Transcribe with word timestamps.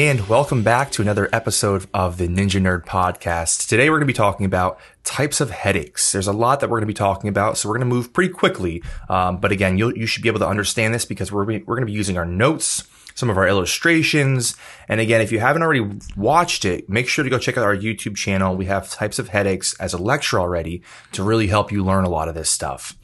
And 0.00 0.26
welcome 0.28 0.62
back 0.62 0.90
to 0.92 1.02
another 1.02 1.28
episode 1.30 1.86
of 1.92 2.16
the 2.16 2.26
Ninja 2.26 2.58
Nerd 2.58 2.86
Podcast. 2.86 3.68
Today 3.68 3.90
we're 3.90 3.98
going 3.98 4.06
to 4.08 4.10
be 4.10 4.14
talking 4.14 4.46
about 4.46 4.80
types 5.04 5.42
of 5.42 5.50
headaches. 5.50 6.10
There's 6.10 6.26
a 6.26 6.32
lot 6.32 6.60
that 6.60 6.70
we're 6.70 6.78
going 6.78 6.88
to 6.88 6.94
be 6.94 6.94
talking 6.94 7.28
about, 7.28 7.58
so 7.58 7.68
we're 7.68 7.74
going 7.74 7.86
to 7.86 7.94
move 7.94 8.10
pretty 8.14 8.32
quickly. 8.32 8.82
Um, 9.10 9.36
but 9.40 9.52
again, 9.52 9.76
you 9.76 9.92
you 9.94 10.06
should 10.06 10.22
be 10.22 10.30
able 10.30 10.38
to 10.38 10.48
understand 10.48 10.94
this 10.94 11.04
because 11.04 11.30
we're 11.30 11.44
we're 11.44 11.60
going 11.60 11.82
to 11.82 11.86
be 11.86 11.92
using 11.92 12.16
our 12.16 12.24
notes, 12.24 12.88
some 13.14 13.28
of 13.28 13.36
our 13.36 13.46
illustrations, 13.46 14.56
and 14.88 15.02
again, 15.02 15.20
if 15.20 15.32
you 15.32 15.38
haven't 15.38 15.60
already 15.60 15.86
watched 16.16 16.64
it, 16.64 16.88
make 16.88 17.06
sure 17.06 17.22
to 17.22 17.28
go 17.28 17.38
check 17.38 17.58
out 17.58 17.64
our 17.64 17.76
YouTube 17.76 18.16
channel. 18.16 18.56
We 18.56 18.64
have 18.64 18.88
types 18.88 19.18
of 19.18 19.28
headaches 19.28 19.78
as 19.80 19.92
a 19.92 19.98
lecture 19.98 20.40
already 20.40 20.82
to 21.12 21.22
really 21.22 21.48
help 21.48 21.70
you 21.70 21.84
learn 21.84 22.06
a 22.06 22.10
lot 22.10 22.26
of 22.26 22.34
this 22.34 22.48
stuff. 22.48 22.96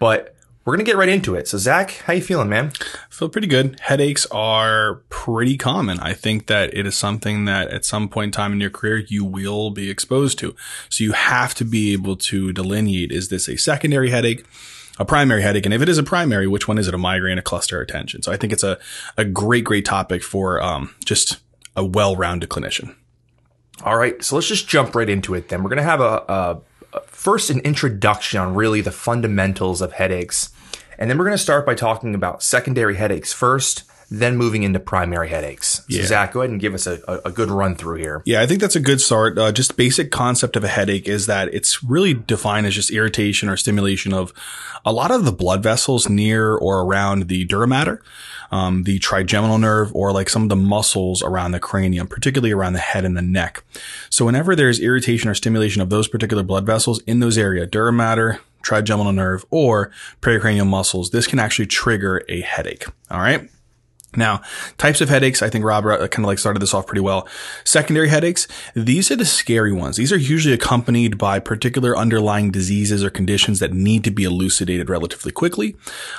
But 0.00 0.34
we're 0.64 0.74
gonna 0.74 0.84
get 0.84 0.96
right 0.96 1.08
into 1.08 1.34
it. 1.34 1.48
So, 1.48 1.58
Zach, 1.58 1.90
how 2.06 2.12
you 2.12 2.22
feeling, 2.22 2.48
man? 2.48 2.72
I 2.80 3.14
feel 3.14 3.28
pretty 3.28 3.46
good. 3.46 3.80
Headaches 3.80 4.26
are 4.30 5.02
pretty 5.08 5.56
common. 5.56 5.98
I 6.00 6.12
think 6.12 6.46
that 6.46 6.72
it 6.76 6.86
is 6.86 6.94
something 6.94 7.44
that 7.46 7.68
at 7.68 7.84
some 7.84 8.08
point 8.08 8.26
in 8.26 8.32
time 8.32 8.52
in 8.52 8.60
your 8.60 8.70
career 8.70 8.98
you 8.98 9.24
will 9.24 9.70
be 9.70 9.90
exposed 9.90 10.38
to. 10.40 10.54
So 10.88 11.04
you 11.04 11.12
have 11.12 11.54
to 11.54 11.64
be 11.64 11.92
able 11.92 12.16
to 12.16 12.52
delineate: 12.52 13.12
is 13.12 13.28
this 13.28 13.48
a 13.48 13.56
secondary 13.56 14.10
headache? 14.10 14.44
a 14.98 15.04
primary 15.04 15.42
headache. 15.42 15.64
And 15.64 15.74
if 15.74 15.82
it 15.82 15.88
is 15.88 15.98
a 15.98 16.02
primary, 16.02 16.46
which 16.46 16.68
one 16.68 16.78
is 16.78 16.86
it? 16.86 16.94
A 16.94 16.98
migraine, 16.98 17.38
a 17.38 17.42
cluster, 17.42 17.80
or 17.80 17.84
tension? 17.84 18.22
So 18.22 18.30
I 18.30 18.36
think 18.36 18.52
it's 18.52 18.62
a, 18.62 18.78
a 19.16 19.24
great, 19.24 19.64
great 19.64 19.84
topic 19.84 20.22
for 20.22 20.60
um, 20.62 20.94
just 21.04 21.38
a 21.74 21.84
well-rounded 21.84 22.50
clinician. 22.50 22.94
All 23.84 23.96
right. 23.96 24.22
So 24.22 24.36
let's 24.36 24.48
just 24.48 24.68
jump 24.68 24.94
right 24.94 25.08
into 25.08 25.34
it 25.34 25.48
then. 25.48 25.62
We're 25.62 25.70
going 25.70 25.78
to 25.78 25.82
have 25.82 26.00
a, 26.00 26.24
a 26.28 26.60
first 27.06 27.50
an 27.50 27.60
introduction 27.60 28.40
on 28.40 28.54
really 28.54 28.80
the 28.80 28.90
fundamentals 28.90 29.80
of 29.80 29.92
headaches. 29.92 30.50
And 30.98 31.10
then 31.10 31.18
we're 31.18 31.24
going 31.24 31.36
to 31.36 31.42
start 31.42 31.66
by 31.66 31.74
talking 31.74 32.14
about 32.14 32.42
secondary 32.42 32.96
headaches 32.96 33.32
first, 33.32 33.84
then 34.12 34.36
moving 34.36 34.62
into 34.62 34.78
primary 34.78 35.30
headaches. 35.30 35.82
Yeah. 35.88 36.02
So 36.02 36.08
Zach, 36.08 36.32
go 36.32 36.40
ahead 36.40 36.50
and 36.50 36.60
give 36.60 36.74
us 36.74 36.86
a, 36.86 37.00
a, 37.24 37.30
good 37.30 37.50
run 37.50 37.74
through 37.74 37.96
here. 37.96 38.22
Yeah, 38.26 38.42
I 38.42 38.46
think 38.46 38.60
that's 38.60 38.76
a 38.76 38.80
good 38.80 39.00
start. 39.00 39.38
Uh, 39.38 39.50
just 39.52 39.74
basic 39.76 40.10
concept 40.10 40.54
of 40.54 40.64
a 40.64 40.68
headache 40.68 41.08
is 41.08 41.26
that 41.26 41.52
it's 41.54 41.82
really 41.82 42.12
defined 42.12 42.66
as 42.66 42.74
just 42.74 42.90
irritation 42.90 43.48
or 43.48 43.56
stimulation 43.56 44.12
of 44.12 44.32
a 44.84 44.92
lot 44.92 45.10
of 45.10 45.24
the 45.24 45.32
blood 45.32 45.62
vessels 45.62 46.10
near 46.10 46.54
or 46.54 46.82
around 46.82 47.28
the 47.28 47.44
dura 47.44 47.66
mater, 47.66 48.02
um, 48.50 48.82
the 48.82 48.98
trigeminal 48.98 49.56
nerve, 49.56 49.90
or 49.94 50.12
like 50.12 50.28
some 50.28 50.42
of 50.42 50.50
the 50.50 50.56
muscles 50.56 51.22
around 51.22 51.52
the 51.52 51.60
cranium, 51.60 52.06
particularly 52.06 52.52
around 52.52 52.74
the 52.74 52.80
head 52.80 53.06
and 53.06 53.16
the 53.16 53.22
neck. 53.22 53.64
So 54.10 54.26
whenever 54.26 54.54
there's 54.54 54.78
irritation 54.78 55.30
or 55.30 55.34
stimulation 55.34 55.80
of 55.80 55.88
those 55.88 56.06
particular 56.06 56.42
blood 56.42 56.66
vessels 56.66 57.00
in 57.06 57.20
those 57.20 57.38
areas, 57.38 57.68
dura 57.70 57.92
mater, 57.92 58.40
trigeminal 58.60 59.12
nerve, 59.12 59.46
or 59.50 59.90
pericranial 60.20 60.66
muscles, 60.66 61.10
this 61.10 61.26
can 61.26 61.38
actually 61.38 61.66
trigger 61.66 62.22
a 62.28 62.42
headache. 62.42 62.84
All 63.10 63.20
right. 63.20 63.48
Now, 64.16 64.42
types 64.76 65.00
of 65.00 65.08
headaches, 65.08 65.42
I 65.42 65.48
think 65.48 65.64
Rob 65.64 65.86
uh, 65.86 66.06
kind 66.08 66.24
of 66.24 66.28
like 66.28 66.38
started 66.38 66.60
this 66.60 66.74
off 66.74 66.86
pretty 66.86 67.00
well. 67.00 67.26
Secondary 67.64 68.08
headaches, 68.08 68.46
these 68.74 69.10
are 69.10 69.16
the 69.16 69.24
scary 69.24 69.72
ones. 69.72 69.96
These 69.96 70.12
are 70.12 70.18
usually 70.18 70.54
accompanied 70.54 71.16
by 71.16 71.38
particular 71.38 71.96
underlying 71.96 72.50
diseases 72.50 73.02
or 73.02 73.10
conditions 73.10 73.58
that 73.60 73.72
need 73.72 74.04
to 74.04 74.10
be 74.10 74.24
elucidated 74.24 74.90
relatively 74.90 75.32
quickly. 75.32 75.76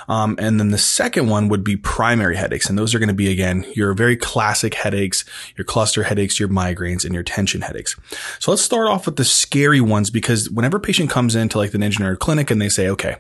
Um, 0.08 0.36
and 0.40 0.60
then 0.60 0.70
the 0.70 0.78
second 0.78 1.30
one 1.30 1.50
would 1.50 1.64
be 1.64 1.78
primary 1.78 2.36
headaches. 2.36 2.68
And 2.68 2.78
those 2.78 2.96
are 2.96 3.00
going 3.00 3.10
to 3.10 3.14
be, 3.14 3.32
again, 3.32 3.66
your 3.76 3.94
very 3.94 4.18
classic 4.18 4.74
headaches, 4.74 5.24
your 5.56 5.66
cluster 5.66 6.04
headaches, 6.04 6.40
your 6.40 6.50
migraines, 6.50 7.06
and 7.06 7.14
your 7.14 7.24
tension 7.24 7.62
headaches. 7.62 7.96
So 8.40 8.52
let's 8.52 8.64
start 8.64 8.90
off 8.90 9.06
with 9.06 9.18
the 9.18 9.26
scary 9.26 9.82
ones 9.82 10.10
because 10.10 10.50
whenever 10.50 10.78
a 10.78 10.80
patient 10.82 11.10
comes 11.10 11.36
into 11.36 11.58
like 11.58 11.72
the 11.72 11.78
Nerd 11.78 12.20
clinic 12.20 12.50
and 12.50 12.62
they 12.62 12.70
say, 12.70 12.88
okay, 12.90 13.18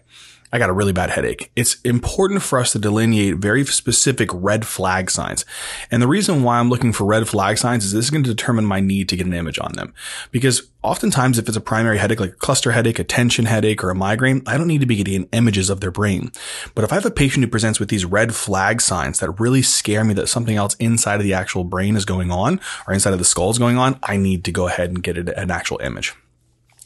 I 0.53 0.59
got 0.59 0.69
a 0.69 0.73
really 0.73 0.93
bad 0.93 1.09
headache. 1.09 1.51
It's 1.55 1.81
important 1.81 2.43
for 2.43 2.59
us 2.59 2.73
to 2.73 2.79
delineate 2.79 3.37
very 3.37 3.65
specific 3.65 4.29
red 4.31 4.67
flag 4.67 5.09
signs. 5.09 5.45
And 5.89 5.99
the 5.99 6.07
reason 6.07 6.43
why 6.43 6.59
I'm 6.59 6.69
looking 6.69 6.93
for 6.93 7.05
red 7.05 7.27
flag 7.27 7.57
signs 7.57 7.83
is 7.83 7.91
this 7.91 8.05
is 8.05 8.11
going 8.11 8.23
to 8.23 8.29
determine 8.29 8.63
my 8.63 8.79
need 8.79 9.09
to 9.09 9.17
get 9.17 9.25
an 9.25 9.33
image 9.33 9.57
on 9.57 9.73
them. 9.73 9.95
Because 10.29 10.69
oftentimes 10.83 11.39
if 11.39 11.47
it's 11.47 11.57
a 11.57 11.61
primary 11.61 11.97
headache, 11.97 12.19
like 12.19 12.33
a 12.33 12.35
cluster 12.35 12.71
headache, 12.71 12.99
a 12.99 13.03
tension 13.03 13.45
headache, 13.45 13.83
or 13.83 13.89
a 13.89 13.95
migraine, 13.95 14.43
I 14.45 14.57
don't 14.57 14.67
need 14.67 14.81
to 14.81 14.85
be 14.85 14.97
getting 14.97 15.27
images 15.31 15.71
of 15.71 15.81
their 15.81 15.89
brain. 15.89 16.31
But 16.75 16.83
if 16.83 16.91
I 16.91 16.95
have 16.95 17.05
a 17.07 17.11
patient 17.11 17.43
who 17.43 17.49
presents 17.49 17.79
with 17.79 17.89
these 17.89 18.05
red 18.05 18.35
flag 18.35 18.79
signs 18.79 19.21
that 19.21 19.31
really 19.39 19.63
scare 19.63 20.03
me 20.03 20.13
that 20.13 20.27
something 20.27 20.55
else 20.55 20.75
inside 20.75 21.15
of 21.15 21.23
the 21.23 21.33
actual 21.33 21.63
brain 21.63 21.95
is 21.95 22.05
going 22.05 22.29
on 22.29 22.61
or 22.87 22.93
inside 22.93 23.13
of 23.13 23.19
the 23.19 23.25
skull 23.25 23.49
is 23.49 23.57
going 23.57 23.79
on, 23.79 23.97
I 24.03 24.17
need 24.17 24.43
to 24.43 24.51
go 24.51 24.67
ahead 24.67 24.91
and 24.91 25.01
get 25.01 25.17
an 25.17 25.49
actual 25.49 25.79
image. 25.79 26.13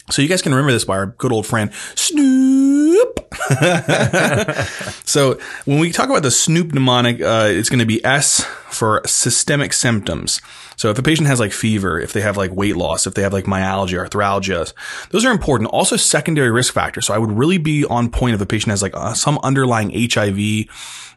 So 0.10 0.22
you 0.22 0.30
guys 0.30 0.42
can 0.42 0.54
remember 0.54 0.72
this 0.72 0.86
by 0.86 0.96
our 0.96 1.08
good 1.08 1.34
old 1.34 1.46
friend 1.46 1.74
Snoop. 1.96 3.17
so 5.06 5.40
when 5.66 5.80
we 5.80 5.92
talk 5.92 6.10
about 6.10 6.24
the 6.24 6.32
Snoop 6.32 6.74
mnemonic, 6.74 7.22
uh, 7.22 7.48
it's 7.50 7.70
going 7.70 7.80
to 7.80 7.86
be 7.86 8.04
S 8.04 8.44
for 8.70 9.02
systemic 9.06 9.74
symptoms. 9.74 10.42
So 10.76 10.90
if 10.90 11.00
a 11.00 11.04
patient 11.04 11.28
has 11.28 11.40
like 11.40 11.52
fever, 11.52 12.00
if 12.00 12.14
they 12.14 12.22
have 12.22 12.38
like 12.38 12.52
weight 12.52 12.76
loss, 12.76 13.08
if 13.08 13.14
they 13.14 13.22
have 13.22 13.34
like 13.34 13.48
myalgia, 13.48 13.98
arthralgia, 13.98 14.74
those 15.10 15.26
are 15.26 15.32
important. 15.32 15.70
Also 15.72 15.96
secondary 15.96 16.52
risk 16.52 16.74
factors. 16.74 17.08
So 17.08 17.14
I 17.14 17.18
would 17.18 17.32
really 17.32 17.58
be 17.58 17.86
on 17.86 18.12
point 18.12 18.36
if 18.36 18.42
a 18.42 18.46
patient 18.46 18.72
has 18.72 18.82
like 18.82 18.96
uh, 18.96 19.14
some 19.14 19.40
underlying 19.44 19.90
HIV, 19.92 20.68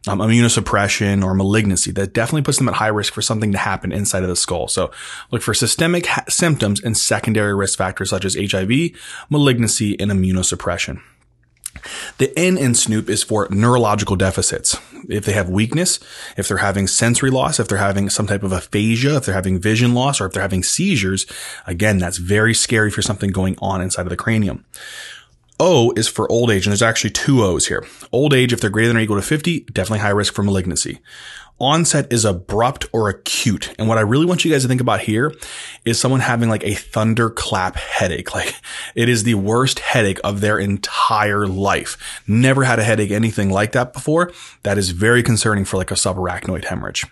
um, 0.08 0.20
immunosuppression 0.20 1.22
or 1.22 1.34
malignancy 1.34 1.90
that 1.92 2.14
definitely 2.14 2.42
puts 2.42 2.58
them 2.58 2.68
at 2.68 2.74
high 2.74 2.88
risk 2.88 3.12
for 3.12 3.22
something 3.22 3.52
to 3.52 3.58
happen 3.58 3.92
inside 3.92 4.22
of 4.22 4.28
the 4.28 4.36
skull. 4.36 4.68
So 4.68 4.90
look 5.30 5.42
for 5.42 5.52
systemic 5.52 6.06
ha- 6.06 6.24
symptoms 6.28 6.80
and 6.80 6.96
secondary 6.96 7.54
risk 7.54 7.76
factors 7.76 8.10
such 8.10 8.24
as 8.24 8.34
HIV, 8.34 8.92
malignancy, 9.28 9.98
and 10.00 10.10
immunosuppression. 10.10 11.02
The 12.18 12.36
N 12.38 12.58
in 12.58 12.74
Snoop 12.74 13.08
is 13.08 13.22
for 13.22 13.48
neurological 13.50 14.16
deficits. 14.16 14.76
If 15.08 15.24
they 15.24 15.32
have 15.32 15.48
weakness, 15.48 15.98
if 16.36 16.46
they're 16.46 16.58
having 16.58 16.86
sensory 16.86 17.30
loss, 17.30 17.58
if 17.58 17.68
they're 17.68 17.78
having 17.78 18.10
some 18.10 18.26
type 18.26 18.42
of 18.42 18.52
aphasia, 18.52 19.16
if 19.16 19.24
they're 19.24 19.34
having 19.34 19.60
vision 19.60 19.94
loss, 19.94 20.20
or 20.20 20.26
if 20.26 20.32
they're 20.32 20.42
having 20.42 20.62
seizures, 20.62 21.26
again, 21.66 21.98
that's 21.98 22.18
very 22.18 22.54
scary 22.54 22.90
for 22.90 23.02
something 23.02 23.30
going 23.30 23.56
on 23.58 23.80
inside 23.80 24.02
of 24.02 24.10
the 24.10 24.16
cranium. 24.16 24.64
O 25.58 25.92
is 25.94 26.08
for 26.08 26.30
old 26.32 26.50
age, 26.50 26.66
and 26.66 26.72
there's 26.72 26.82
actually 26.82 27.10
two 27.10 27.42
O's 27.42 27.66
here. 27.66 27.86
Old 28.12 28.32
age, 28.32 28.52
if 28.52 28.60
they're 28.60 28.70
greater 28.70 28.88
than 28.88 28.96
or 28.96 29.00
equal 29.00 29.16
to 29.16 29.22
50, 29.22 29.60
definitely 29.72 29.98
high 29.98 30.08
risk 30.08 30.34
for 30.34 30.42
malignancy. 30.42 31.00
Onset 31.60 32.10
is 32.10 32.24
abrupt 32.24 32.86
or 32.92 33.08
acute. 33.08 33.74
And 33.78 33.86
what 33.86 33.98
I 33.98 34.02
really 34.02 34.24
want 34.24 34.44
you 34.44 34.50
guys 34.50 34.62
to 34.62 34.68
think 34.68 34.80
about 34.80 35.00
here 35.00 35.34
is 35.84 36.00
someone 36.00 36.20
having 36.20 36.48
like 36.48 36.64
a 36.64 36.74
thunderclap 36.74 37.76
headache. 37.76 38.30
Like 38.40 38.54
it 38.94 39.08
is 39.08 39.24
the 39.24 39.34
worst 39.34 39.80
headache 39.80 40.20
of 40.24 40.40
their 40.40 40.58
entire 40.58 41.46
life. 41.46 42.22
Never 42.26 42.64
had 42.64 42.78
a 42.78 42.84
headache, 42.84 43.10
anything 43.10 43.50
like 43.50 43.72
that 43.72 43.92
before. 43.92 44.32
That 44.62 44.78
is 44.78 44.90
very 44.90 45.22
concerning 45.22 45.64
for 45.66 45.76
like 45.76 45.90
a 45.90 45.94
subarachnoid 45.94 46.64
hemorrhage. 46.64 47.04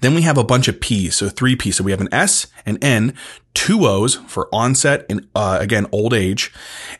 Then 0.00 0.14
we 0.14 0.22
have 0.22 0.38
a 0.38 0.44
bunch 0.44 0.68
of 0.68 0.80
P's, 0.80 1.16
so 1.16 1.28
three 1.28 1.56
P's. 1.56 1.76
So 1.76 1.84
we 1.84 1.90
have 1.90 2.00
an 2.00 2.12
S, 2.12 2.46
an 2.64 2.78
N, 2.82 3.14
two 3.56 3.86
O's 3.86 4.16
for 4.26 4.48
onset 4.52 5.06
and 5.08 5.26
uh, 5.34 5.56
again 5.60 5.86
old 5.90 6.12
age, 6.12 6.52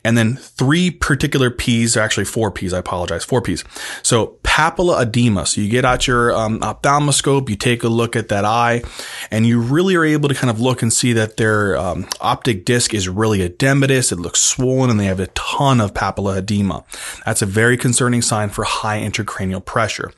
and 0.02 0.16
then 0.16 0.36
three 0.36 0.90
particular 0.90 1.50
P's. 1.50 1.96
Actually, 1.96 2.24
four 2.24 2.50
P's. 2.50 2.72
I 2.72 2.78
apologize. 2.78 3.24
Four 3.24 3.42
P's. 3.42 3.62
So 4.02 4.38
papilla 4.42 5.02
edema. 5.02 5.44
So 5.44 5.60
you 5.60 5.68
get 5.68 5.84
out 5.84 6.06
your 6.06 6.34
um, 6.34 6.60
ophthalmoscope, 6.60 7.50
you 7.50 7.56
take 7.56 7.84
a 7.84 7.88
look 7.88 8.16
at 8.16 8.28
that 8.28 8.46
eye, 8.46 8.82
and 9.30 9.46
you 9.46 9.60
really 9.60 9.96
are 9.96 10.04
able 10.04 10.30
to 10.30 10.34
kind 10.34 10.50
of 10.50 10.58
look 10.58 10.80
and 10.80 10.90
see 10.90 11.12
that 11.12 11.36
their 11.36 11.76
um, 11.76 12.08
optic 12.22 12.64
disc 12.64 12.94
is 12.94 13.06
really 13.06 13.46
edematous. 13.46 14.10
It 14.10 14.16
looks 14.16 14.40
swollen, 14.40 14.88
and 14.88 14.98
they 14.98 15.04
have 15.04 15.20
a 15.20 15.26
ton 15.28 15.78
of 15.78 15.92
papilla 15.92 16.38
edema. 16.38 16.84
That's 17.26 17.42
a 17.42 17.46
very 17.46 17.76
concerning 17.76 18.22
sign 18.22 18.48
for 18.48 18.64
high 18.64 19.00
intracranial 19.00 19.62
pressure. 19.62 20.12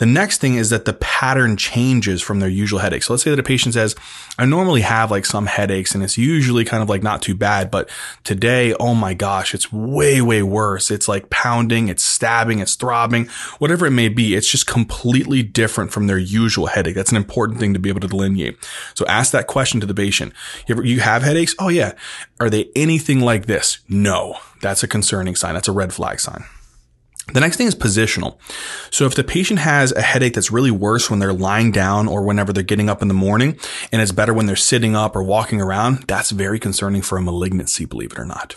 The 0.00 0.06
next 0.06 0.40
thing 0.40 0.54
is 0.54 0.70
that 0.70 0.86
the 0.86 0.94
pattern 0.94 1.58
changes 1.58 2.22
from 2.22 2.40
their 2.40 2.48
usual 2.48 2.78
headache. 2.78 3.02
So 3.02 3.12
let's 3.12 3.22
say 3.22 3.28
that 3.28 3.38
a 3.38 3.42
patient 3.42 3.74
says, 3.74 3.94
I 4.38 4.46
normally 4.46 4.80
have 4.80 5.10
like 5.10 5.26
some 5.26 5.44
headaches 5.44 5.94
and 5.94 6.02
it's 6.02 6.16
usually 6.16 6.64
kind 6.64 6.82
of 6.82 6.88
like 6.88 7.02
not 7.02 7.20
too 7.20 7.34
bad, 7.34 7.70
but 7.70 7.90
today, 8.24 8.72
oh 8.80 8.94
my 8.94 9.12
gosh, 9.12 9.54
it's 9.54 9.70
way, 9.70 10.22
way 10.22 10.42
worse. 10.42 10.90
It's 10.90 11.06
like 11.06 11.28
pounding, 11.28 11.88
it's 11.88 12.02
stabbing, 12.02 12.60
it's 12.60 12.76
throbbing, 12.76 13.26
whatever 13.58 13.84
it 13.84 13.90
may 13.90 14.08
be. 14.08 14.34
It's 14.34 14.50
just 14.50 14.66
completely 14.66 15.42
different 15.42 15.92
from 15.92 16.06
their 16.06 16.18
usual 16.18 16.68
headache. 16.68 16.94
That's 16.94 17.10
an 17.10 17.18
important 17.18 17.60
thing 17.60 17.74
to 17.74 17.78
be 17.78 17.90
able 17.90 18.00
to 18.00 18.08
delineate. 18.08 18.56
So 18.94 19.04
ask 19.04 19.32
that 19.32 19.48
question 19.48 19.80
to 19.80 19.86
the 19.86 19.92
patient. 19.92 20.32
You, 20.66 20.76
ever, 20.76 20.82
you 20.82 21.00
have 21.00 21.22
headaches? 21.22 21.54
Oh 21.58 21.68
yeah. 21.68 21.92
Are 22.40 22.48
they 22.48 22.70
anything 22.74 23.20
like 23.20 23.44
this? 23.44 23.80
No. 23.86 24.38
That's 24.62 24.82
a 24.82 24.88
concerning 24.88 25.36
sign. 25.36 25.52
That's 25.52 25.68
a 25.68 25.72
red 25.72 25.92
flag 25.92 26.20
sign. 26.20 26.46
The 27.32 27.40
next 27.40 27.56
thing 27.56 27.66
is 27.66 27.74
positional. 27.74 28.38
So 28.90 29.06
if 29.06 29.14
the 29.14 29.24
patient 29.24 29.60
has 29.60 29.92
a 29.92 30.02
headache 30.02 30.34
that's 30.34 30.50
really 30.50 30.70
worse 30.70 31.10
when 31.10 31.18
they're 31.18 31.32
lying 31.32 31.70
down 31.70 32.08
or 32.08 32.22
whenever 32.22 32.52
they're 32.52 32.62
getting 32.62 32.88
up 32.88 33.02
in 33.02 33.08
the 33.08 33.14
morning, 33.14 33.58
and 33.92 34.02
it's 34.02 34.12
better 34.12 34.34
when 34.34 34.46
they're 34.46 34.56
sitting 34.56 34.96
up 34.96 35.14
or 35.14 35.22
walking 35.22 35.60
around, 35.60 36.04
that's 36.08 36.30
very 36.30 36.58
concerning 36.58 37.02
for 37.02 37.18
a 37.18 37.22
malignancy, 37.22 37.84
believe 37.84 38.12
it 38.12 38.18
or 38.18 38.24
not. 38.24 38.56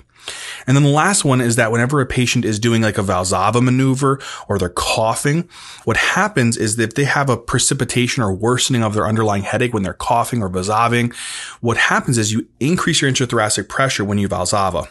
And 0.66 0.78
then 0.78 0.84
the 0.84 0.90
last 0.90 1.25
one 1.25 1.42
is 1.42 1.58
that 1.58 1.72
whenever 1.72 2.00
a 2.00 2.06
patient 2.06 2.46
is 2.46 2.60
doing 2.60 2.81
like 2.81 2.98
a 2.98 3.04
Valsalva 3.04 3.62
maneuver 3.62 4.20
or 4.48 4.58
they're 4.58 4.70
coughing, 4.70 5.50
what 5.84 5.98
happens 5.98 6.56
is 6.56 6.78
that 6.78 6.84
if 6.84 6.96
they 6.96 7.04
have 7.04 7.30
a 7.30 7.38
precipitation 7.38 8.24
or 8.24 8.34
worsening 8.34 8.84
of 8.84 8.94
their 8.94 9.06
underlying 9.06 9.44
headache 9.44 9.74
when 9.74 9.84
they're 9.84 9.94
coughing 9.94 10.42
or 10.42 10.50
Valsalving, 10.50 11.14
what 11.60 11.78
happens 11.78 12.18
is 12.18 12.31
you 12.31 12.48
increase 12.60 13.02
your 13.02 13.12
intrathoracic 13.12 13.68
pressure 13.68 14.06
when 14.06 14.18
you 14.18 14.30
Valsalva. 14.30 14.88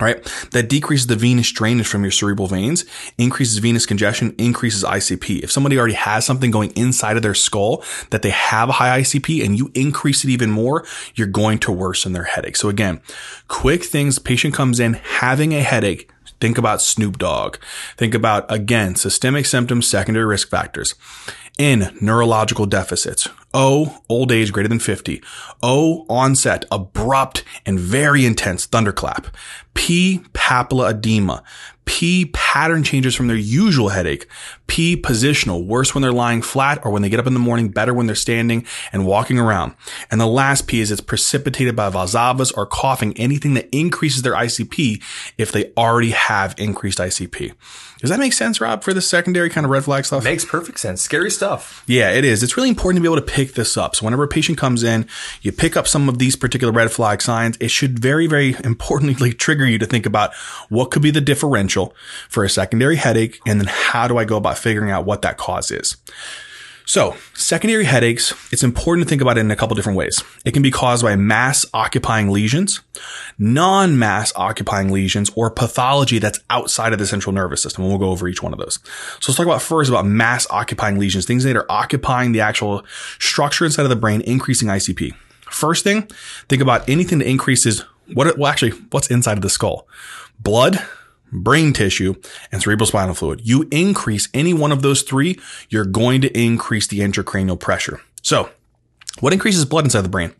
Right? 0.00 0.24
That 0.52 0.68
decreases 0.68 1.08
the 1.08 1.16
venous 1.16 1.50
drainage 1.50 1.86
from 1.86 2.02
your 2.02 2.10
cerebral 2.10 2.46
veins, 2.46 2.84
increases 3.16 3.58
venous 3.58 3.86
congestion, 3.86 4.34
increases 4.38 4.84
ICP. 4.84 5.40
If 5.42 5.50
somebody 5.50 5.78
already 5.78 5.94
has 5.94 6.24
something 6.24 6.50
going 6.50 6.70
inside 6.72 7.16
of 7.16 7.22
their 7.22 7.34
skull 7.34 7.82
that 8.10 8.22
they 8.22 8.30
have 8.30 8.68
a 8.68 8.72
high 8.72 9.00
ICP 9.00 9.44
and 9.44 9.58
you 9.58 9.70
increase 9.74 10.24
it 10.24 10.30
even 10.30 10.50
more, 10.50 10.84
you're 11.14 11.26
going 11.26 11.58
to 11.60 11.72
worsen 11.72 12.12
their 12.12 12.24
headache. 12.24 12.56
So 12.56 12.68
again, 12.68 13.00
quick 13.48 13.84
things, 13.84 14.18
patient 14.18 14.54
comes 14.54 14.78
in 14.78 14.94
having 14.94 15.52
a 15.52 15.62
headache, 15.62 16.10
Think 16.40 16.56
about 16.56 16.80
Snoop 16.80 17.18
Dogg. 17.18 17.56
Think 17.96 18.14
about, 18.14 18.50
again, 18.50 18.94
systemic 18.94 19.44
symptoms, 19.44 19.88
secondary 19.88 20.24
risk 20.24 20.48
factors. 20.48 20.94
N, 21.58 21.96
neurological 22.00 22.66
deficits. 22.66 23.28
O, 23.52 24.02
old 24.08 24.30
age 24.30 24.52
greater 24.52 24.68
than 24.68 24.78
50. 24.78 25.22
O, 25.62 26.06
onset, 26.08 26.64
abrupt 26.70 27.42
and 27.66 27.80
very 27.80 28.24
intense 28.24 28.64
thunderclap. 28.66 29.26
P, 29.74 30.20
papilla 30.32 30.90
edema. 30.90 31.42
P, 31.84 32.26
pattern 32.26 32.84
changes 32.84 33.14
from 33.14 33.26
their 33.26 33.36
usual 33.36 33.88
headache. 33.88 34.28
P, 34.68 34.96
positional, 34.96 35.64
worse 35.64 35.94
when 35.94 36.02
they're 36.02 36.12
lying 36.12 36.42
flat 36.42 36.84
or 36.84 36.92
when 36.92 37.02
they 37.02 37.08
get 37.08 37.18
up 37.18 37.26
in 37.26 37.32
the 37.32 37.40
morning, 37.40 37.70
better 37.70 37.92
when 37.92 38.06
they're 38.06 38.14
standing 38.14 38.64
and 38.92 39.04
walking 39.04 39.38
around. 39.38 39.74
And 40.10 40.20
the 40.20 40.26
last 40.26 40.68
P 40.68 40.80
is 40.80 40.92
it's 40.92 41.00
precipitated 41.00 41.74
by 41.74 41.90
valsalvas 41.90 42.56
or 42.56 42.66
coughing, 42.66 43.16
anything 43.18 43.54
that 43.54 43.68
increases 43.74 44.22
their 44.22 44.34
ICP 44.34 45.02
if 45.36 45.50
they 45.50 45.72
already 45.76 46.10
have 46.10 46.54
increased 46.58 46.98
ICP. 46.98 47.54
Does 48.00 48.10
that 48.10 48.20
make 48.20 48.32
sense, 48.32 48.60
Rob, 48.60 48.84
for 48.84 48.94
the 48.94 49.00
secondary 49.00 49.50
kind 49.50 49.64
of 49.64 49.70
red 49.70 49.82
flag 49.82 50.04
stuff? 50.04 50.22
Makes 50.22 50.44
perfect 50.44 50.78
sense. 50.78 51.02
Scary 51.02 51.32
stuff. 51.32 51.82
Yeah, 51.88 52.10
it 52.10 52.24
is. 52.24 52.44
It's 52.44 52.56
really 52.56 52.68
important 52.68 52.98
to 52.98 53.02
be 53.02 53.12
able 53.12 53.26
to 53.26 53.32
pick 53.32 53.54
this 53.54 53.76
up. 53.76 53.96
So 53.96 54.04
whenever 54.04 54.22
a 54.22 54.28
patient 54.28 54.56
comes 54.56 54.84
in, 54.84 55.08
you 55.42 55.50
pick 55.50 55.76
up 55.76 55.88
some 55.88 56.08
of 56.08 56.18
these 56.18 56.36
particular 56.36 56.72
red 56.72 56.92
flag 56.92 57.20
signs. 57.20 57.56
It 57.58 57.72
should 57.72 57.98
very, 57.98 58.28
very 58.28 58.54
importantly 58.64 59.32
trigger 59.32 59.66
you 59.66 59.78
to 59.78 59.86
think 59.86 60.06
about 60.06 60.32
what 60.68 60.92
could 60.92 61.02
be 61.02 61.10
the 61.10 61.20
differential 61.20 61.92
for 62.28 62.44
a 62.44 62.48
secondary 62.48 62.96
headache, 62.96 63.40
and 63.46 63.60
then 63.60 63.68
how 63.68 64.06
do 64.06 64.16
I 64.16 64.24
go 64.24 64.36
about 64.36 64.57
figuring 64.58 64.90
out 64.90 65.04
what 65.04 65.22
that 65.22 65.36
cause 65.36 65.70
is. 65.70 65.96
So, 66.88 67.14
secondary 67.34 67.84
headaches, 67.84 68.32
it's 68.50 68.62
important 68.62 69.06
to 69.06 69.10
think 69.10 69.20
about 69.20 69.36
it 69.36 69.42
in 69.42 69.50
a 69.50 69.56
couple 69.56 69.76
different 69.76 69.98
ways. 69.98 70.24
It 70.46 70.52
can 70.52 70.62
be 70.62 70.70
caused 70.70 71.02
by 71.02 71.16
mass 71.16 71.66
occupying 71.74 72.30
lesions, 72.30 72.80
non-mass 73.38 74.32
occupying 74.34 74.90
lesions, 74.90 75.30
or 75.36 75.50
pathology 75.50 76.18
that's 76.18 76.40
outside 76.48 76.94
of 76.94 76.98
the 76.98 77.06
central 77.06 77.34
nervous 77.34 77.62
system. 77.62 77.84
And 77.84 77.92
we'll 77.92 77.98
go 77.98 78.08
over 78.10 78.26
each 78.26 78.42
one 78.42 78.54
of 78.54 78.58
those. 78.58 78.78
So 79.20 79.30
let's 79.30 79.36
talk 79.36 79.44
about 79.44 79.60
first 79.60 79.90
about 79.90 80.06
mass 80.06 80.46
occupying 80.48 80.98
lesions, 80.98 81.26
things 81.26 81.44
that 81.44 81.56
are 81.56 81.70
occupying 81.70 82.32
the 82.32 82.40
actual 82.40 82.86
structure 83.18 83.66
inside 83.66 83.82
of 83.82 83.90
the 83.90 83.96
brain, 83.96 84.22
increasing 84.22 84.68
ICP. 84.68 85.14
First 85.50 85.84
thing, 85.84 86.08
think 86.48 86.62
about 86.62 86.88
anything 86.88 87.18
that 87.18 87.28
increases 87.28 87.84
what, 88.14 88.38
well, 88.38 88.50
actually, 88.50 88.70
what's 88.92 89.10
inside 89.10 89.36
of 89.36 89.42
the 89.42 89.50
skull? 89.50 89.86
Blood, 90.40 90.82
brain 91.32 91.72
tissue, 91.72 92.14
and 92.52 92.62
cerebral 92.62 92.86
spinal 92.86 93.14
fluid. 93.14 93.40
You 93.44 93.68
increase 93.70 94.28
any 94.34 94.54
one 94.54 94.72
of 94.72 94.82
those 94.82 95.02
three, 95.02 95.38
you're 95.68 95.84
going 95.84 96.20
to 96.22 96.38
increase 96.38 96.86
the 96.86 97.00
intracranial 97.00 97.58
pressure. 97.58 98.00
So, 98.22 98.50
what 99.20 99.32
increases 99.32 99.64
blood 99.64 99.84
inside 99.84 100.02
the 100.02 100.08
brain? 100.08 100.30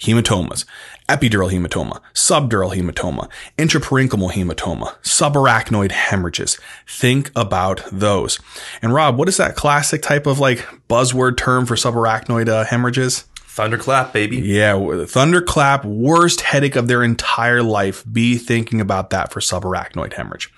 Hematomas, 0.00 0.66
epidural 1.08 1.50
hematoma, 1.50 2.00
subdural 2.12 2.74
hematoma, 2.76 3.30
intraparenchymal 3.56 4.32
hematoma, 4.32 4.94
subarachnoid 5.02 5.92
hemorrhages. 5.92 6.58
Think 6.86 7.30
about 7.34 7.82
those. 7.90 8.38
And 8.82 8.92
Rob, 8.92 9.16
what 9.16 9.28
is 9.28 9.38
that 9.38 9.56
classic 9.56 10.02
type 10.02 10.26
of 10.26 10.38
like 10.38 10.58
buzzword 10.88 11.38
term 11.38 11.64
for 11.64 11.74
subarachnoid 11.74 12.48
uh, 12.48 12.64
hemorrhages? 12.64 13.24
Thunderclap, 13.58 14.12
baby. 14.12 14.36
Yeah, 14.36 15.04
thunderclap, 15.04 15.84
worst 15.84 16.42
headache 16.42 16.76
of 16.76 16.86
their 16.86 17.02
entire 17.02 17.60
life. 17.60 18.04
Be 18.08 18.38
thinking 18.38 18.80
about 18.80 19.10
that 19.10 19.32
for 19.32 19.40
subarachnoid 19.40 20.12
hemorrhage. 20.12 20.48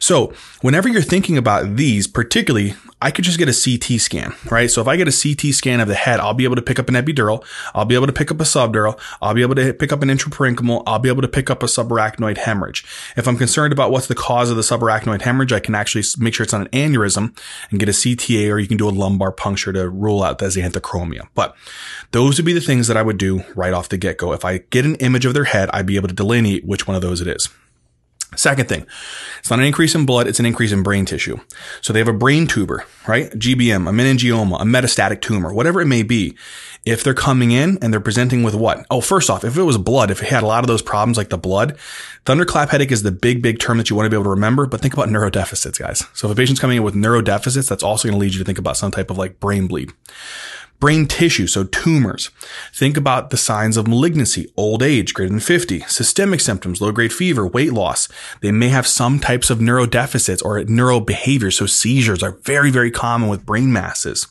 So, 0.00 0.32
whenever 0.60 0.88
you're 0.88 1.02
thinking 1.02 1.38
about 1.38 1.76
these, 1.76 2.08
particularly 2.08 2.74
I 3.02 3.10
could 3.10 3.24
just 3.24 3.38
get 3.38 3.48
a 3.48 3.52
CT 3.52 4.00
scan, 4.00 4.32
right? 4.48 4.70
So 4.70 4.80
if 4.80 4.86
I 4.86 4.96
get 4.96 5.08
a 5.08 5.12
CT 5.12 5.52
scan 5.52 5.80
of 5.80 5.88
the 5.88 5.96
head, 5.96 6.20
I'll 6.20 6.34
be 6.34 6.44
able 6.44 6.54
to 6.54 6.62
pick 6.62 6.78
up 6.78 6.88
an 6.88 6.94
epidural. 6.94 7.44
I'll 7.74 7.84
be 7.84 7.96
able 7.96 8.06
to 8.06 8.12
pick 8.12 8.30
up 8.30 8.40
a 8.40 8.44
subdural. 8.44 8.96
I'll 9.20 9.34
be 9.34 9.42
able 9.42 9.56
to 9.56 9.74
pick 9.74 9.92
up 9.92 10.02
an 10.02 10.08
intraparenchymal. 10.08 10.84
I'll 10.86 11.00
be 11.00 11.08
able 11.08 11.22
to 11.22 11.28
pick 11.28 11.50
up 11.50 11.64
a 11.64 11.66
subarachnoid 11.66 12.38
hemorrhage. 12.38 12.84
If 13.16 13.26
I'm 13.26 13.36
concerned 13.36 13.72
about 13.72 13.90
what's 13.90 14.06
the 14.06 14.14
cause 14.14 14.50
of 14.50 14.56
the 14.56 14.62
subarachnoid 14.62 15.22
hemorrhage, 15.22 15.52
I 15.52 15.58
can 15.58 15.74
actually 15.74 16.04
make 16.18 16.32
sure 16.32 16.44
it's 16.44 16.52
not 16.52 16.62
an 16.62 16.68
aneurysm 16.68 17.36
and 17.70 17.80
get 17.80 17.88
a 17.88 17.92
CTA 17.92 18.52
or 18.52 18.60
you 18.60 18.68
can 18.68 18.76
do 18.76 18.88
a 18.88 18.90
lumbar 18.90 19.32
puncture 19.32 19.72
to 19.72 19.90
rule 19.90 20.22
out 20.22 20.38
the 20.38 20.46
xanthochromia. 20.46 21.26
But 21.34 21.56
those 22.12 22.31
would 22.38 22.46
be 22.46 22.52
the 22.52 22.60
things 22.60 22.88
that 22.88 22.96
I 22.96 23.02
would 23.02 23.18
do 23.18 23.42
right 23.54 23.72
off 23.72 23.88
the 23.88 23.96
get 23.96 24.18
go. 24.18 24.32
If 24.32 24.44
I 24.44 24.58
get 24.58 24.84
an 24.84 24.96
image 24.96 25.24
of 25.24 25.34
their 25.34 25.44
head, 25.44 25.70
I'd 25.72 25.86
be 25.86 25.96
able 25.96 26.08
to 26.08 26.14
delineate 26.14 26.64
which 26.64 26.86
one 26.86 26.94
of 26.94 27.02
those 27.02 27.20
it 27.20 27.28
is. 27.28 27.48
Second 28.34 28.66
thing, 28.66 28.86
it's 29.40 29.50
not 29.50 29.58
an 29.58 29.66
increase 29.66 29.94
in 29.94 30.06
blood, 30.06 30.26
it's 30.26 30.40
an 30.40 30.46
increase 30.46 30.72
in 30.72 30.82
brain 30.82 31.04
tissue. 31.04 31.38
So 31.82 31.92
they 31.92 31.98
have 31.98 32.08
a 32.08 32.14
brain 32.14 32.46
tumor, 32.46 32.86
right? 33.06 33.30
GBM, 33.30 33.86
a 33.86 33.92
meningioma, 33.92 34.58
a 34.58 34.64
metastatic 34.64 35.20
tumor, 35.20 35.52
whatever 35.52 35.82
it 35.82 35.86
may 35.86 36.02
be. 36.02 36.34
If 36.84 37.04
they're 37.04 37.14
coming 37.14 37.52
in 37.52 37.78
and 37.80 37.92
they're 37.92 38.00
presenting 38.00 38.42
with 38.42 38.54
what? 38.54 38.84
Oh, 38.90 39.00
first 39.00 39.30
off, 39.30 39.44
if 39.44 39.56
it 39.56 39.62
was 39.62 39.78
blood, 39.78 40.10
if 40.10 40.22
it 40.22 40.28
had 40.28 40.42
a 40.42 40.46
lot 40.46 40.64
of 40.64 40.68
those 40.68 40.82
problems 40.82 41.16
like 41.16 41.28
the 41.28 41.38
blood, 41.38 41.78
thunderclap 42.24 42.70
headache 42.70 42.90
is 42.90 43.04
the 43.04 43.12
big, 43.12 43.40
big 43.40 43.60
term 43.60 43.78
that 43.78 43.88
you 43.88 43.94
want 43.94 44.06
to 44.06 44.10
be 44.10 44.16
able 44.16 44.24
to 44.24 44.30
remember, 44.30 44.66
but 44.66 44.80
think 44.80 44.94
about 44.94 45.08
neurodeficits, 45.08 45.78
guys. 45.78 46.04
So 46.12 46.26
if 46.26 46.32
a 46.32 46.36
patient's 46.36 46.60
coming 46.60 46.78
in 46.78 46.82
with 46.82 46.94
neurodeficits, 46.94 47.68
that's 47.68 47.84
also 47.84 48.08
going 48.08 48.18
to 48.18 48.20
lead 48.20 48.32
you 48.32 48.40
to 48.40 48.44
think 48.44 48.58
about 48.58 48.76
some 48.76 48.90
type 48.90 49.10
of 49.10 49.18
like 49.18 49.38
brain 49.38 49.68
bleed 49.68 49.92
brain 50.82 51.06
tissue, 51.06 51.46
so 51.46 51.62
tumors. 51.62 52.32
Think 52.74 52.96
about 52.96 53.30
the 53.30 53.36
signs 53.36 53.76
of 53.76 53.86
malignancy, 53.86 54.52
old 54.56 54.82
age, 54.82 55.14
greater 55.14 55.30
than 55.30 55.38
50, 55.38 55.78
systemic 55.82 56.40
symptoms, 56.40 56.80
low 56.80 56.90
grade 56.90 57.12
fever, 57.12 57.46
weight 57.46 57.72
loss. 57.72 58.08
They 58.40 58.50
may 58.50 58.68
have 58.70 58.88
some 58.88 59.20
types 59.20 59.48
of 59.48 59.60
neurodeficits 59.60 60.44
or 60.44 60.58
neurobehaviors, 60.62 61.52
so 61.52 61.66
seizures 61.66 62.20
are 62.20 62.32
very, 62.32 62.72
very 62.72 62.90
common 62.90 63.28
with 63.28 63.46
brain 63.46 63.72
masses. 63.72 64.26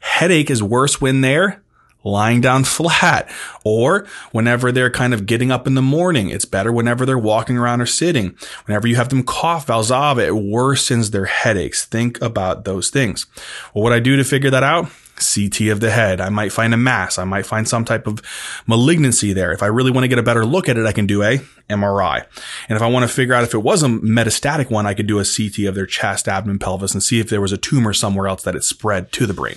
Headache 0.00 0.50
is 0.50 0.62
worse 0.62 1.00
when 1.00 1.22
they're 1.22 1.62
lying 2.06 2.40
down 2.40 2.64
flat 2.64 3.28
or 3.64 4.06
whenever 4.32 4.70
they're 4.70 4.90
kind 4.90 5.12
of 5.12 5.26
getting 5.26 5.50
up 5.50 5.66
in 5.66 5.74
the 5.74 5.82
morning. 5.82 6.30
It's 6.30 6.44
better 6.44 6.72
whenever 6.72 7.04
they're 7.04 7.18
walking 7.18 7.58
around 7.58 7.80
or 7.80 7.86
sitting. 7.86 8.36
Whenever 8.66 8.86
you 8.86 8.96
have 8.96 9.08
them 9.08 9.24
cough, 9.24 9.66
Valsalva, 9.66 10.26
it 10.26 10.32
worsens 10.32 11.10
their 11.10 11.26
headaches. 11.26 11.84
Think 11.84 12.20
about 12.22 12.64
those 12.64 12.90
things. 12.90 13.26
Well, 13.74 13.82
what 13.82 13.92
I 13.92 14.00
do 14.00 14.16
to 14.16 14.24
figure 14.24 14.50
that 14.50 14.62
out? 14.62 14.90
CT 15.16 15.68
of 15.68 15.80
the 15.80 15.90
head. 15.90 16.20
I 16.20 16.28
might 16.28 16.52
find 16.52 16.74
a 16.74 16.76
mass. 16.76 17.18
I 17.18 17.24
might 17.24 17.46
find 17.46 17.66
some 17.66 17.84
type 17.84 18.06
of 18.06 18.20
malignancy 18.66 19.32
there. 19.32 19.52
If 19.52 19.62
I 19.62 19.66
really 19.66 19.90
want 19.90 20.04
to 20.04 20.08
get 20.08 20.18
a 20.18 20.22
better 20.22 20.44
look 20.44 20.68
at 20.68 20.76
it, 20.76 20.86
I 20.86 20.92
can 20.92 21.06
do 21.06 21.22
a 21.22 21.38
MRI. 21.70 22.26
And 22.68 22.76
if 22.76 22.82
I 22.82 22.86
want 22.86 23.04
to 23.04 23.08
figure 23.08 23.34
out 23.34 23.42
if 23.42 23.54
it 23.54 23.62
was 23.62 23.82
a 23.82 23.88
metastatic 23.88 24.70
one, 24.70 24.86
I 24.86 24.94
could 24.94 25.06
do 25.06 25.18
a 25.18 25.24
CT 25.24 25.66
of 25.66 25.74
their 25.74 25.86
chest, 25.86 26.28
abdomen, 26.28 26.58
pelvis 26.58 26.92
and 26.92 27.02
see 27.02 27.18
if 27.18 27.30
there 27.30 27.40
was 27.40 27.52
a 27.52 27.56
tumor 27.56 27.92
somewhere 27.92 28.28
else 28.28 28.42
that 28.42 28.56
it 28.56 28.64
spread 28.64 29.10
to 29.12 29.26
the 29.26 29.34
brain. 29.34 29.56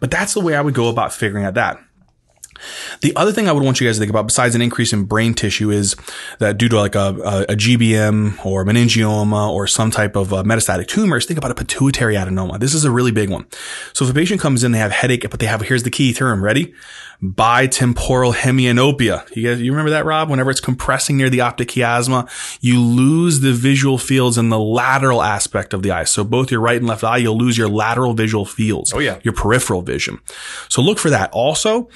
But 0.00 0.10
that's 0.10 0.34
the 0.34 0.40
way 0.40 0.54
I 0.54 0.60
would 0.60 0.74
go 0.74 0.88
about 0.88 1.12
figuring 1.12 1.44
out 1.44 1.54
that. 1.54 1.78
The 3.00 3.14
other 3.16 3.32
thing 3.32 3.48
I 3.48 3.52
would 3.52 3.62
want 3.62 3.80
you 3.80 3.86
guys 3.86 3.96
to 3.96 4.00
think 4.00 4.10
about, 4.10 4.26
besides 4.26 4.54
an 4.54 4.62
increase 4.62 4.92
in 4.92 5.04
brain 5.04 5.34
tissue, 5.34 5.70
is 5.70 5.96
that 6.38 6.58
due 6.58 6.68
to 6.68 6.76
like 6.76 6.94
a, 6.94 7.16
a, 7.24 7.42
a 7.52 7.56
GBM 7.56 8.44
or 8.44 8.64
meningioma 8.64 9.50
or 9.50 9.66
some 9.66 9.90
type 9.90 10.16
of 10.16 10.32
uh, 10.32 10.42
metastatic 10.42 10.86
tumors, 10.86 11.26
think 11.26 11.38
about 11.38 11.50
a 11.50 11.54
pituitary 11.54 12.14
adenoma. 12.14 12.58
This 12.58 12.74
is 12.74 12.84
a 12.84 12.90
really 12.90 13.12
big 13.12 13.30
one. 13.30 13.46
So 13.92 14.04
if 14.04 14.10
a 14.10 14.14
patient 14.14 14.40
comes 14.40 14.64
in, 14.64 14.72
they 14.72 14.78
have 14.78 14.92
headache, 14.92 15.28
but 15.30 15.40
they 15.40 15.46
have, 15.46 15.62
here's 15.62 15.82
the 15.82 15.90
key 15.90 16.12
term, 16.12 16.42
ready? 16.42 16.74
Bitemporal 17.22 18.32
hemianopia. 18.32 19.34
You 19.34 19.48
guys, 19.48 19.60
you 19.60 19.72
remember 19.72 19.90
that, 19.90 20.04
Rob? 20.04 20.30
Whenever 20.30 20.50
it's 20.52 20.60
compressing 20.60 21.16
near 21.16 21.28
the 21.28 21.40
optic 21.40 21.68
chiasma, 21.68 22.30
you 22.60 22.80
lose 22.80 23.40
the 23.40 23.52
visual 23.52 23.98
fields 23.98 24.38
in 24.38 24.50
the 24.50 24.58
lateral 24.58 25.20
aspect 25.20 25.74
of 25.74 25.82
the 25.82 25.90
eye. 25.90 26.04
So 26.04 26.22
both 26.22 26.52
your 26.52 26.60
right 26.60 26.76
and 26.76 26.86
left 26.86 27.02
eye, 27.02 27.16
you'll 27.16 27.36
lose 27.36 27.58
your 27.58 27.68
lateral 27.68 28.14
visual 28.14 28.44
fields. 28.44 28.92
Oh, 28.94 29.00
yeah. 29.00 29.18
Your 29.24 29.34
peripheral 29.34 29.82
vision. 29.82 30.20
So 30.68 30.80
look 30.80 30.98
for 31.00 31.10
that. 31.10 31.30
Also, 31.32 31.88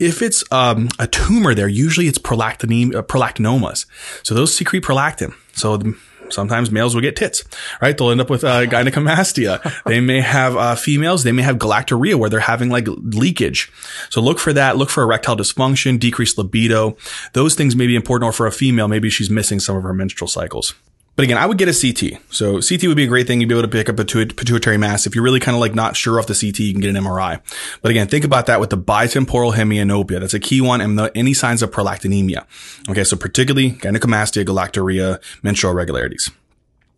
if 0.00 0.22
it's 0.22 0.42
um, 0.50 0.88
a 0.98 1.06
tumor 1.06 1.54
there, 1.54 1.68
usually 1.68 2.08
it's 2.08 2.18
prolactin- 2.18 2.94
uh, 2.94 3.02
prolactinomas. 3.02 3.86
So 4.22 4.34
those 4.34 4.52
secrete 4.52 4.82
prolactin. 4.82 5.34
So 5.52 5.76
the, 5.76 5.96
sometimes 6.30 6.70
males 6.70 6.94
will 6.94 7.02
get 7.02 7.16
tits, 7.16 7.44
right? 7.82 7.96
They'll 7.96 8.10
end 8.10 8.20
up 8.20 8.30
with 8.30 8.42
uh, 8.42 8.66
gynecomastia. 8.66 9.82
they 9.84 10.00
may 10.00 10.22
have 10.22 10.56
uh, 10.56 10.74
females, 10.74 11.22
they 11.22 11.32
may 11.32 11.42
have 11.42 11.56
galactorrhea 11.56 12.14
where 12.14 12.30
they're 12.30 12.40
having 12.40 12.70
like 12.70 12.86
leakage. 12.88 13.70
So 14.08 14.20
look 14.22 14.38
for 14.38 14.52
that. 14.54 14.78
Look 14.78 14.88
for 14.88 15.02
erectile 15.02 15.36
dysfunction, 15.36 16.00
decreased 16.00 16.38
libido. 16.38 16.96
Those 17.34 17.54
things 17.54 17.76
may 17.76 17.86
be 17.86 17.94
important. 17.94 18.28
Or 18.28 18.32
for 18.32 18.46
a 18.46 18.52
female, 18.52 18.88
maybe 18.88 19.10
she's 19.10 19.30
missing 19.30 19.60
some 19.60 19.76
of 19.76 19.82
her 19.82 19.92
menstrual 19.92 20.28
cycles. 20.28 20.74
But 21.20 21.24
again, 21.24 21.36
I 21.36 21.44
would 21.44 21.58
get 21.58 21.68
a 21.68 21.74
CT. 21.78 22.18
So 22.30 22.62
CT 22.62 22.84
would 22.84 22.96
be 22.96 23.04
a 23.04 23.06
great 23.06 23.26
thing. 23.26 23.42
You'd 23.42 23.50
be 23.50 23.54
able 23.54 23.60
to 23.60 23.68
pick 23.68 23.90
up 23.90 23.98
a 23.98 24.06
pituitary 24.06 24.78
mass. 24.78 25.06
If 25.06 25.14
you're 25.14 25.22
really 25.22 25.38
kind 25.38 25.54
of 25.54 25.60
like 25.60 25.74
not 25.74 25.94
sure 25.94 26.18
off 26.18 26.26
the 26.26 26.32
CT, 26.32 26.60
you 26.60 26.72
can 26.72 26.80
get 26.80 26.96
an 26.96 27.04
MRI. 27.04 27.42
But 27.82 27.90
again, 27.90 28.08
think 28.08 28.24
about 28.24 28.46
that 28.46 28.58
with 28.58 28.70
the 28.70 28.78
bitemporal 28.78 29.52
hemianopia. 29.52 30.18
That's 30.18 30.32
a 30.32 30.40
key 30.40 30.62
one 30.62 30.80
and 30.80 30.98
the, 30.98 31.12
any 31.14 31.34
signs 31.34 31.62
of 31.62 31.72
prolactinemia. 31.72 32.46
Okay. 32.88 33.04
So 33.04 33.18
particularly 33.18 33.72
gynecomastia, 33.72 34.46
galactorrhea, 34.46 35.22
menstrual 35.42 35.74
irregularities. 35.74 36.30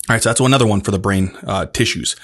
All 0.08 0.14
right, 0.14 0.22
so 0.22 0.30
that's 0.30 0.40
another 0.40 0.66
one 0.66 0.80
for 0.80 0.90
the 0.90 0.98
brain 0.98 1.36
uh, 1.46 1.66
tissues. 1.66 2.16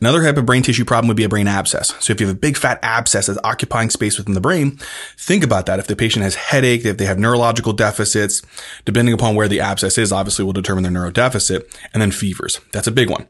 Another 0.00 0.22
type 0.22 0.38
of 0.38 0.46
brain 0.46 0.62
tissue 0.62 0.86
problem 0.86 1.08
would 1.08 1.16
be 1.16 1.24
a 1.24 1.28
brain 1.28 1.46
abscess. 1.46 1.94
So 2.00 2.10
if 2.10 2.20
you 2.20 2.26
have 2.26 2.34
a 2.34 2.38
big 2.38 2.56
fat 2.56 2.78
abscess 2.82 3.26
that's 3.26 3.38
occupying 3.44 3.90
space 3.90 4.16
within 4.16 4.32
the 4.32 4.40
brain, 4.40 4.78
think 5.18 5.44
about 5.44 5.66
that. 5.66 5.78
If 5.78 5.88
the 5.88 5.94
patient 5.94 6.22
has 6.22 6.36
headache, 6.36 6.86
if 6.86 6.96
they 6.96 7.04
have 7.04 7.18
neurological 7.18 7.74
deficits, 7.74 8.40
depending 8.86 9.12
upon 9.12 9.34
where 9.34 9.46
the 9.46 9.60
abscess 9.60 9.98
is, 9.98 10.10
obviously 10.10 10.46
will 10.46 10.54
determine 10.54 10.84
their 10.84 10.92
neurodeficit, 10.92 11.70
and 11.92 12.00
then 12.00 12.12
fevers. 12.12 12.60
That's 12.72 12.86
a 12.86 12.92
big 12.92 13.10
one. 13.10 13.28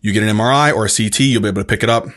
You 0.00 0.12
get 0.12 0.24
an 0.24 0.36
MRI 0.36 0.74
or 0.74 0.86
a 0.86 0.90
CT, 0.90 1.20
you'll 1.20 1.42
be 1.42 1.48
able 1.48 1.62
to 1.62 1.66
pick 1.66 1.84
it 1.84 1.90
up. 1.90 2.08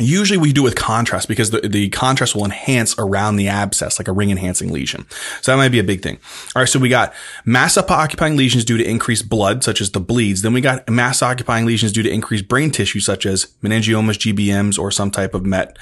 Usually 0.00 0.38
we 0.38 0.52
do 0.52 0.62
with 0.62 0.74
contrast 0.74 1.28
because 1.28 1.50
the, 1.50 1.60
the 1.60 1.90
contrast 1.90 2.34
will 2.34 2.46
enhance 2.46 2.94
around 2.98 3.36
the 3.36 3.48
abscess, 3.48 3.98
like 3.98 4.08
a 4.08 4.12
ring 4.12 4.30
enhancing 4.30 4.72
lesion. 4.72 5.06
So 5.42 5.52
that 5.52 5.58
might 5.58 5.68
be 5.68 5.78
a 5.78 5.84
big 5.84 6.02
thing. 6.02 6.18
All 6.56 6.62
right. 6.62 6.68
So 6.68 6.78
we 6.78 6.88
got 6.88 7.12
mass 7.44 7.76
occupying 7.76 8.36
lesions 8.36 8.64
due 8.64 8.78
to 8.78 8.84
increased 8.84 9.28
blood, 9.28 9.62
such 9.62 9.82
as 9.82 9.90
the 9.90 10.00
bleeds. 10.00 10.40
Then 10.40 10.54
we 10.54 10.62
got 10.62 10.88
mass 10.88 11.22
occupying 11.22 11.66
lesions 11.66 11.92
due 11.92 12.02
to 12.02 12.10
increased 12.10 12.48
brain 12.48 12.70
tissue, 12.70 13.00
such 13.00 13.26
as 13.26 13.52
meningiomas, 13.62 14.16
GBMs, 14.18 14.78
or 14.78 14.90
some 14.90 15.10
type 15.10 15.34
of 15.34 15.44
MET. 15.44 15.76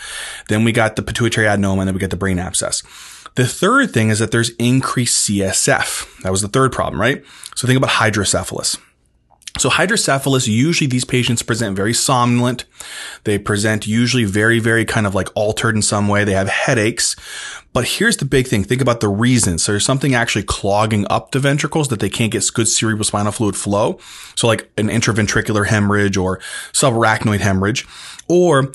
Then 0.49 0.65
we 0.65 0.73
got 0.73 0.97
the 0.97 1.03
pituitary 1.03 1.47
adenoma 1.47 1.81
and 1.81 1.89
then 1.89 1.95
we 1.95 2.01
get 2.01 2.11
the 2.11 2.17
brain 2.17 2.41
abscess. 2.41 2.83
The 3.37 3.47
third 3.47 3.93
thing 3.93 4.11
is 4.11 4.19
that 4.19 4.33
there's 4.33 4.51
increased 4.51 5.29
CSF. 5.29 6.23
That 6.23 6.33
was 6.33 6.43
the 6.43 6.49
third 6.49 6.73
problem, 6.73 7.01
right? 7.01 7.23
So 7.55 7.69
think 7.69 7.77
about 7.77 7.91
hydrocephalus. 7.91 8.77
So 9.61 9.69
hydrocephalus, 9.69 10.49
usually 10.49 10.89
these 10.89 11.05
patients 11.05 11.43
present 11.43 11.77
very 11.77 11.93
somnolent. 11.93 12.65
They 13.25 13.39
present 13.39 13.87
usually 13.87 14.25
very, 14.25 14.59
very 14.59 14.87
kind 14.87 15.07
of 15.07 15.15
like 15.15 15.29
altered 15.35 15.77
in 15.77 15.83
some 15.83 16.09
way. 16.09 16.25
They 16.25 16.33
have 16.33 16.49
headaches. 16.49 17.15
But 17.75 17.85
here's 17.85 18.17
the 18.17 18.25
big 18.25 18.47
thing. 18.47 18.65
Think 18.65 18.81
about 18.81 19.01
the 19.01 19.11
reasons. 19.11 19.63
So 19.63 19.73
there's 19.73 19.85
something 19.85 20.15
actually 20.15 20.45
clogging 20.45 21.07
up 21.11 21.33
the 21.33 21.41
ventricles 21.41 21.89
that 21.89 22.01
they 22.01 22.09
can't 22.09 22.33
get 22.33 22.51
good 22.55 22.69
cerebrospinal 22.69 23.35
fluid 23.35 23.55
flow. 23.55 23.99
So 24.35 24.47
like 24.47 24.71
an 24.79 24.89
intraventricular 24.89 25.67
hemorrhage 25.67 26.17
or 26.17 26.39
subarachnoid 26.73 27.41
hemorrhage 27.41 27.87
or 28.29 28.73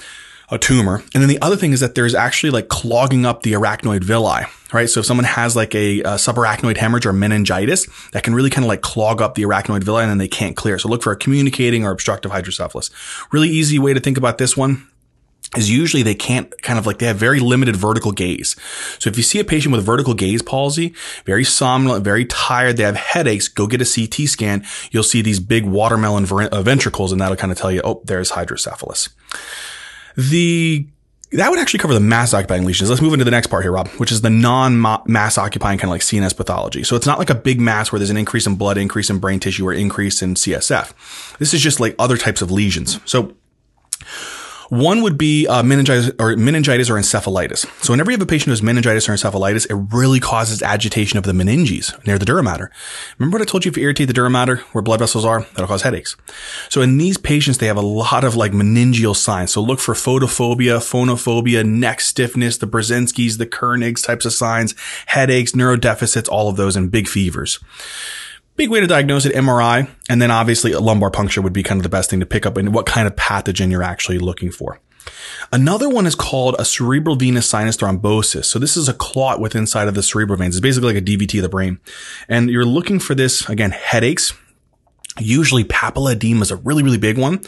a 0.50 0.60
tumor. 0.60 1.04
And 1.16 1.24
then 1.24 1.30
the 1.30 1.42
other 1.42 1.56
thing 1.56 1.72
is 1.72 1.80
that 1.80 1.96
there's 1.96 2.14
actually 2.14 2.52
like 2.52 2.68
clogging 2.68 3.26
up 3.26 3.42
the 3.42 3.54
arachnoid 3.54 4.04
villi, 4.04 4.44
right? 4.76 4.90
So 4.90 5.00
if 5.00 5.06
someone 5.06 5.26
has 5.26 5.56
like 5.56 5.74
a, 5.74 6.02
a 6.02 6.16
subarachnoid 6.16 6.78
hemorrhage 6.78 7.06
or 7.06 7.14
meningitis, 7.14 7.88
that 8.12 8.24
can 8.24 8.36
really 8.36 8.50
kind 8.50 8.66
of 8.66 8.70
like 8.70 8.82
clog 8.82 9.22
up 9.22 9.36
the 9.36 9.44
arachnoid 9.44 9.84
villi 9.84 10.04
and 10.04 10.12
then 10.12 10.18
they 10.18 10.28
can't 10.28 10.56
clear. 10.56 10.78
So 10.78 10.90
look 10.90 11.02
for 11.02 11.14
a 11.14 11.16
communicating 11.16 11.86
or 11.86 11.92
obstructive 11.92 12.32
hydrocephalus. 12.32 12.92
Really 13.32 13.50
easy 13.50 13.80
way 13.80 13.94
to 13.94 14.00
think 14.00 14.18
about 14.18 14.38
this 14.38 14.58
one 14.58 14.86
is 15.56 15.72
usually 15.72 16.04
they 16.04 16.16
can't 16.16 16.52
kind 16.62 16.78
of 16.78 16.86
like 16.86 16.98
they 17.00 17.06
have 17.06 17.16
very 17.16 17.40
limited 17.40 17.76
vertical 17.76 18.12
gaze. 18.12 18.56
So 19.00 19.10
if 19.10 19.16
you 19.16 19.24
see 19.24 19.40
a 19.40 19.46
patient 19.46 19.74
with 19.74 19.86
vertical 19.86 20.14
gaze 20.14 20.42
palsy, 20.42 20.94
very 21.26 21.46
somnolent, 21.46 22.04
very 22.04 22.26
tired, 22.26 22.76
they 22.76 22.84
have 22.84 22.98
headaches, 22.98 23.48
go 23.48 23.68
get 23.68 23.82
a 23.82 23.86
CT 23.86 24.28
scan. 24.28 24.66
You'll 24.92 25.04
see 25.04 25.22
these 25.22 25.40
big 25.40 25.66
watermelon 25.66 26.26
uh, 26.26 26.62
ventricles 26.62 27.12
and 27.14 27.22
that'll 27.22 27.38
kind 27.38 27.52
of 27.52 27.58
tell 27.58 27.72
you, 27.72 27.82
oh, 27.84 28.02
there's 28.04 28.32
hydrocephalus. 28.32 29.10
The 30.18 30.88
that 31.32 31.50
would 31.50 31.60
actually 31.60 31.80
cover 31.80 31.94
the 31.94 32.00
mass 32.00 32.34
occupying 32.34 32.66
lesions. 32.66 32.90
Let's 32.90 33.02
move 33.02 33.14
into 33.14 33.26
the 33.26 33.32
next 33.32 33.48
part 33.48 33.64
here, 33.64 33.72
Rob, 33.72 33.88
which 33.98 34.12
is 34.12 34.22
the 34.22 34.30
non-mass 34.30 35.38
occupying 35.38 35.78
kind 35.78 35.90
of 35.90 35.92
like 35.92 36.02
CNS 36.02 36.36
pathology. 36.38 36.84
So 36.84 36.96
it's 36.96 37.06
not 37.06 37.20
like 37.20 37.30
a 37.30 37.36
big 37.36 37.60
mass 37.60 37.92
where 37.92 38.00
there's 38.00 38.10
an 38.10 38.18
increase 38.18 38.46
in 38.48 38.56
blood, 38.56 38.78
increase 38.78 39.10
in 39.10 39.20
brain 39.20 39.40
tissue, 39.40 39.68
or 39.68 39.74
increase 39.74 40.22
in 40.22 40.36
CSF. 40.36 41.38
This 41.38 41.54
is 41.54 41.62
just 41.62 41.80
like 41.80 41.96
other 42.00 42.18
types 42.18 42.42
of 42.42 42.52
lesions. 42.52 43.00
So 43.06 43.34
one 44.70 45.02
would 45.02 45.18
be 45.18 45.48
uh, 45.48 45.64
meningitis 45.64 46.12
or 46.20 46.36
meningitis 46.36 46.90
or 46.90 46.96
encephalitis. 46.96 47.66
So 47.84 47.94
whenever 47.94 48.12
you 48.12 48.18
have 48.18 48.22
a 48.22 48.26
patient 48.26 48.46
who 48.46 48.52
has 48.52 48.64
meningitis 48.64 49.08
or 49.08 49.14
encephalitis, 49.14 49.70
it 49.70 49.96
really 49.96 50.20
causes 50.20 50.62
agitation 50.62 51.18
of 51.18 51.24
the 51.24 51.32
meninges 51.32 52.06
near 52.06 52.18
the 52.18 52.26
dura 52.26 52.44
mater. 52.44 52.72
Remember 53.18 53.38
what 53.38 53.48
I 53.48 53.50
told 53.50 53.66
you 53.66 53.72
if 53.72 53.78
you 53.78 53.84
irritate 53.84 54.08
the 54.08 54.14
dura 54.14 54.30
mater 54.30 54.58
where 54.72 54.82
blood 54.82 55.00
vessels 55.00 55.26
are, 55.26 55.42
that'll 55.42 55.68
cause 55.68 55.84
headaches. 55.84 56.16
So 56.70 56.82
in 56.82 56.98
these 56.98 57.18
patients, 57.18 57.58
they 57.58 57.68
have 57.68 57.78
a 57.78 57.82
lot 57.82 58.24
of 58.24 58.36
like 58.36 58.52
meningeal 58.52 59.16
signs. 59.16 59.52
So 59.52 59.62
look 59.62 59.80
for 59.80 59.94
photophobia, 59.94 60.78
phonophobia, 60.80 61.66
neck 61.66 62.02
stiffness, 62.02 62.58
the 62.58 62.68
Brudzinski's, 62.68 63.38
the 63.38 63.48
Kernig's 63.48 64.02
types 64.02 64.26
of 64.26 64.34
signs, 64.34 64.76
headaches, 65.08 65.52
neurodeficits, 65.54 66.30
all 66.30 66.50
of 66.50 66.56
those 66.56 66.76
and 66.76 66.92
big 66.92 67.08
fevers. 67.08 67.60
Big 68.56 68.70
way 68.70 68.80
to 68.80 68.88
diagnose 68.88 69.26
it, 69.26 69.36
MRI, 69.36 69.90
and 70.08 70.22
then 70.22 70.32
obviously 70.32 70.72
a 70.72 70.80
lumbar 70.80 71.12
puncture 71.12 71.42
would 71.42 71.54
be 71.54 71.64
kind 71.64 71.80
of 71.80 71.84
the 71.84 71.90
best 71.90 72.10
thing 72.10 72.22
to 72.22 72.26
pick 72.26 72.46
up 72.46 72.56
and 72.56 72.74
what 72.74 72.86
kind 72.86 73.08
of 73.08 73.16
pathogen 73.16 73.70
you're 73.70 73.84
actually 73.84 74.18
looking 74.18 74.50
for. 74.50 74.80
Another 75.52 75.90
one 75.90 76.08
is 76.08 76.16
called 76.16 76.56
a 76.58 76.66
cerebral 76.66 77.16
venous 77.16 77.48
sinus 77.48 77.78
thrombosis. 77.78 78.46
So 78.46 78.58
this 78.58 78.78
is 78.78 78.88
a 78.88 78.94
clot 78.94 79.40
within 79.40 79.62
inside 79.62 79.88
of 79.88 79.94
the 79.94 80.02
cerebral 80.02 80.38
veins. 80.38 80.56
It's 80.56 80.62
basically 80.62 80.94
like 80.94 81.04
a 81.04 81.06
DVT 81.06 81.38
of 81.40 81.44
the 81.44 81.50
brain. 81.50 81.80
And 82.28 82.50
you're 82.50 82.66
looking 82.66 83.00
for 83.00 83.14
this, 83.14 83.48
again, 83.50 83.72
headaches, 83.72 84.34
Usually 85.18 85.64
papilledema 85.64 86.42
is 86.42 86.52
a 86.52 86.58
really, 86.58 86.84
really 86.84 86.98
big 86.98 87.18
one. 87.18 87.40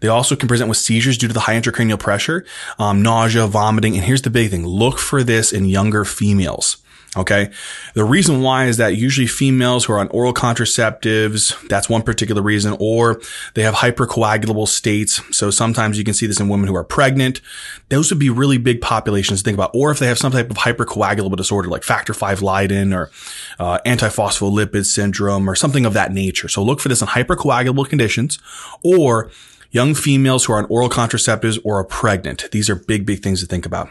They 0.00 0.08
also 0.08 0.36
can 0.36 0.48
present 0.48 0.68
with 0.68 0.76
seizures 0.76 1.16
due 1.16 1.28
to 1.28 1.34
the 1.34 1.40
high 1.40 1.58
intracranial 1.58 1.98
pressure, 1.98 2.44
um, 2.78 3.00
nausea, 3.00 3.46
vomiting. 3.46 3.94
And 3.94 4.04
here's 4.04 4.20
the 4.20 4.28
big 4.28 4.50
thing. 4.50 4.66
Look 4.66 4.98
for 4.98 5.22
this 5.22 5.50
in 5.50 5.64
younger 5.64 6.04
females. 6.04 6.76
Okay. 7.16 7.50
The 7.94 8.04
reason 8.04 8.42
why 8.42 8.66
is 8.66 8.76
that 8.76 8.96
usually 8.96 9.26
females 9.26 9.86
who 9.86 9.94
are 9.94 9.98
on 9.98 10.08
oral 10.08 10.34
contraceptives, 10.34 11.68
that's 11.68 11.88
one 11.88 12.02
particular 12.02 12.42
reason, 12.42 12.76
or 12.78 13.20
they 13.54 13.62
have 13.62 13.74
hypercoagulable 13.74 14.68
states. 14.68 15.22
So 15.34 15.50
sometimes 15.50 15.96
you 15.96 16.04
can 16.04 16.12
see 16.12 16.26
this 16.26 16.40
in 16.40 16.50
women 16.50 16.68
who 16.68 16.76
are 16.76 16.84
pregnant. 16.84 17.40
Those 17.88 18.10
would 18.10 18.18
be 18.18 18.28
really 18.28 18.58
big 18.58 18.82
populations 18.82 19.40
to 19.40 19.44
think 19.44 19.56
about. 19.56 19.70
Or 19.72 19.90
if 19.90 19.98
they 19.98 20.06
have 20.08 20.18
some 20.18 20.32
type 20.32 20.50
of 20.50 20.58
hypercoagulable 20.58 21.36
disorder 21.36 21.68
like 21.68 21.84
factor 21.84 22.12
V 22.12 22.34
Leiden 22.44 22.92
or 22.92 23.10
uh, 23.58 23.78
antiphospholipid 23.86 24.84
syndrome 24.84 25.48
or 25.48 25.54
something 25.54 25.86
of 25.86 25.94
that 25.94 26.12
nature. 26.12 26.48
So 26.48 26.62
look 26.62 26.80
for 26.80 26.90
this 26.90 27.00
in 27.00 27.08
hypercoagulable 27.08 27.88
conditions 27.88 28.38
or 28.84 29.30
young 29.70 29.94
females 29.94 30.44
who 30.44 30.52
are 30.52 30.58
on 30.58 30.66
oral 30.66 30.90
contraceptives 30.90 31.58
or 31.64 31.78
are 31.78 31.84
pregnant. 31.84 32.50
These 32.50 32.68
are 32.68 32.76
big, 32.76 33.06
big 33.06 33.22
things 33.22 33.40
to 33.40 33.46
think 33.46 33.64
about. 33.64 33.90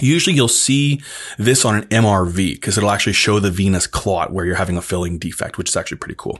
Usually 0.00 0.34
you'll 0.34 0.48
see 0.48 1.00
this 1.38 1.64
on 1.64 1.76
an 1.76 1.84
MRV 1.88 2.54
because 2.54 2.76
it'll 2.76 2.90
actually 2.90 3.12
show 3.14 3.40
the 3.40 3.50
venous 3.50 3.86
clot 3.86 4.32
where 4.32 4.44
you're 4.44 4.56
having 4.56 4.76
a 4.76 4.82
filling 4.82 5.18
defect, 5.18 5.58
which 5.58 5.68
is 5.68 5.76
actually 5.76 5.98
pretty 5.98 6.16
cool. 6.16 6.38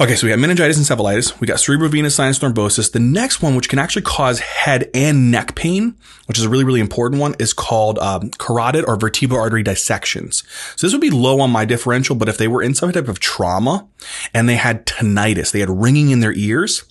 Okay, 0.00 0.16
so 0.16 0.26
we 0.26 0.32
got 0.32 0.40
meningitis 0.40 0.76
and 0.76 0.84
encephalitis. 0.84 1.38
We 1.38 1.46
got 1.46 1.58
cerebrovenous 1.58 2.12
sinus 2.12 2.40
thrombosis. 2.40 2.90
The 2.90 2.98
next 2.98 3.40
one, 3.40 3.54
which 3.54 3.68
can 3.68 3.78
actually 3.78 4.02
cause 4.02 4.40
head 4.40 4.90
and 4.92 5.30
neck 5.30 5.54
pain, 5.54 5.94
which 6.26 6.36
is 6.36 6.44
a 6.44 6.48
really, 6.48 6.64
really 6.64 6.80
important 6.80 7.20
one, 7.20 7.36
is 7.38 7.52
called 7.52 8.00
um, 8.00 8.30
carotid 8.30 8.84
or 8.88 8.96
vertebral 8.96 9.40
artery 9.40 9.62
dissections. 9.62 10.42
So 10.74 10.84
this 10.84 10.92
would 10.92 11.00
be 11.00 11.10
low 11.10 11.40
on 11.40 11.50
my 11.50 11.64
differential, 11.64 12.16
but 12.16 12.28
if 12.28 12.38
they 12.38 12.48
were 12.48 12.60
in 12.60 12.74
some 12.74 12.90
type 12.90 13.06
of 13.06 13.20
trauma 13.20 13.86
and 14.32 14.48
they 14.48 14.56
had 14.56 14.84
tinnitus, 14.84 15.52
they 15.52 15.60
had 15.60 15.70
ringing 15.70 16.10
in 16.10 16.18
their 16.18 16.32
ears, 16.32 16.82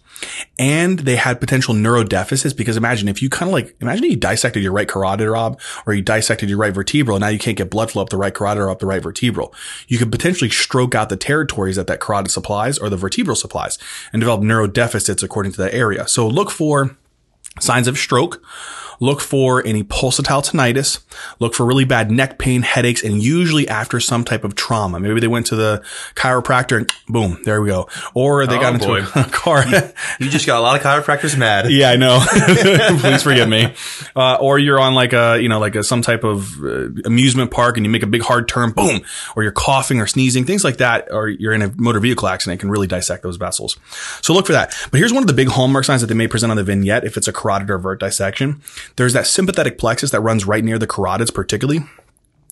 and 0.57 0.99
they 0.99 1.15
had 1.15 1.39
potential 1.39 1.73
neurodeficits 1.73 2.55
because 2.55 2.77
imagine 2.77 3.07
if 3.07 3.21
you 3.21 3.29
kind 3.29 3.49
of 3.49 3.53
like, 3.53 3.75
imagine 3.81 4.05
you 4.05 4.15
dissected 4.15 4.63
your 4.63 4.71
right 4.71 4.87
carotid, 4.87 5.27
Rob, 5.27 5.59
or 5.85 5.93
you 5.93 6.01
dissected 6.01 6.49
your 6.49 6.57
right 6.57 6.73
vertebral. 6.73 7.19
Now 7.19 7.27
you 7.27 7.39
can't 7.39 7.57
get 7.57 7.69
blood 7.69 7.91
flow 7.91 8.01
up 8.01 8.09
the 8.09 8.17
right 8.17 8.33
carotid 8.33 8.61
or 8.61 8.69
up 8.69 8.79
the 8.79 8.85
right 8.85 9.01
vertebral. 9.01 9.53
You 9.87 9.97
could 9.97 10.11
potentially 10.11 10.49
stroke 10.49 10.95
out 10.95 11.09
the 11.09 11.17
territories 11.17 11.75
that 11.75 11.87
that 11.87 11.99
carotid 11.99 12.31
supplies 12.31 12.77
or 12.77 12.89
the 12.89 12.97
vertebral 12.97 13.35
supplies 13.35 13.77
and 14.11 14.19
develop 14.19 14.41
neurodeficits 14.41 15.23
according 15.23 15.53
to 15.53 15.57
that 15.59 15.73
area. 15.73 16.07
So 16.07 16.27
look 16.27 16.51
for 16.51 16.97
signs 17.59 17.87
of 17.87 17.97
stroke 17.97 18.43
Look 19.03 19.19
for 19.19 19.65
any 19.65 19.83
pulsatile 19.83 20.49
tinnitus. 20.49 21.03
Look 21.39 21.53
for 21.55 21.65
really 21.65 21.83
bad 21.83 22.09
neck 22.09 22.39
pain, 22.39 22.61
headaches, 22.61 23.03
and 23.03 23.21
usually 23.21 23.67
after 23.67 23.99
some 23.99 24.23
type 24.23 24.45
of 24.45 24.55
trauma. 24.55 24.97
Maybe 24.97 25.19
they 25.19 25.27
went 25.27 25.47
to 25.47 25.57
the 25.57 25.83
chiropractor 26.15 26.77
and 26.77 26.89
boom, 27.09 27.41
there 27.43 27.61
we 27.61 27.67
go. 27.67 27.89
Or 28.13 28.45
they 28.47 28.57
oh, 28.57 28.61
got 28.61 28.75
into 28.75 28.87
boy. 28.87 29.03
a 29.15 29.23
car. 29.31 29.65
you 30.19 30.29
just 30.29 30.47
got 30.47 30.59
a 30.59 30.61
lot 30.61 30.77
of 30.77 30.83
chiropractors 30.83 31.37
mad. 31.37 31.69
Yeah, 31.69 31.89
I 31.89 31.95
know. 31.97 32.23
Please 32.99 33.23
forgive 33.23 33.49
me. 33.49 33.73
Uh, 34.15 34.35
or 34.35 34.59
you're 34.59 34.79
on 34.79 34.93
like 34.93 35.11
a, 35.11 35.37
you 35.41 35.49
know, 35.49 35.59
like 35.59 35.75
a, 35.75 35.83
some 35.83 36.01
type 36.01 36.23
of 36.23 36.63
uh, 36.63 36.87
amusement 37.05 37.51
park 37.51 37.77
and 37.77 37.85
you 37.85 37.91
make 37.91 38.03
a 38.03 38.07
big 38.07 38.21
hard 38.21 38.47
turn, 38.47 38.71
boom, 38.71 39.01
or 39.35 39.43
you're 39.43 39.51
coughing 39.51 39.99
or 39.99 40.07
sneezing, 40.07 40.45
things 40.45 40.63
like 40.63 40.77
that, 40.77 41.09
or 41.11 41.27
you're 41.27 41.53
in 41.53 41.61
a 41.61 41.73
motor 41.75 41.99
vehicle 41.99 42.27
accident, 42.27 42.61
can 42.61 42.69
really 42.69 42.87
dissect 42.87 43.23
those 43.23 43.37
vessels. 43.37 43.77
So 44.21 44.33
look 44.33 44.45
for 44.45 44.53
that. 44.53 44.73
But 44.91 44.99
here's 44.99 45.11
one 45.11 45.23
of 45.23 45.27
the 45.27 45.33
big 45.33 45.49
hallmark 45.49 45.85
signs 45.85 46.01
that 46.01 46.07
they 46.07 46.13
may 46.13 46.27
present 46.27 46.51
on 46.51 46.57
the 46.57 46.63
vignette 46.63 47.03
if 47.03 47.17
it's 47.17 47.27
a 47.27 47.33
carotid 47.43 47.69
or 47.69 47.77
vert 47.77 47.99
dissection. 47.99 48.61
There's 48.95 49.13
that 49.13 49.27
sympathetic 49.27 49.77
plexus 49.77 50.11
that 50.11 50.21
runs 50.21 50.45
right 50.45 50.63
near 50.63 50.79
the 50.79 50.87
carotids, 50.87 51.33
particularly. 51.33 51.83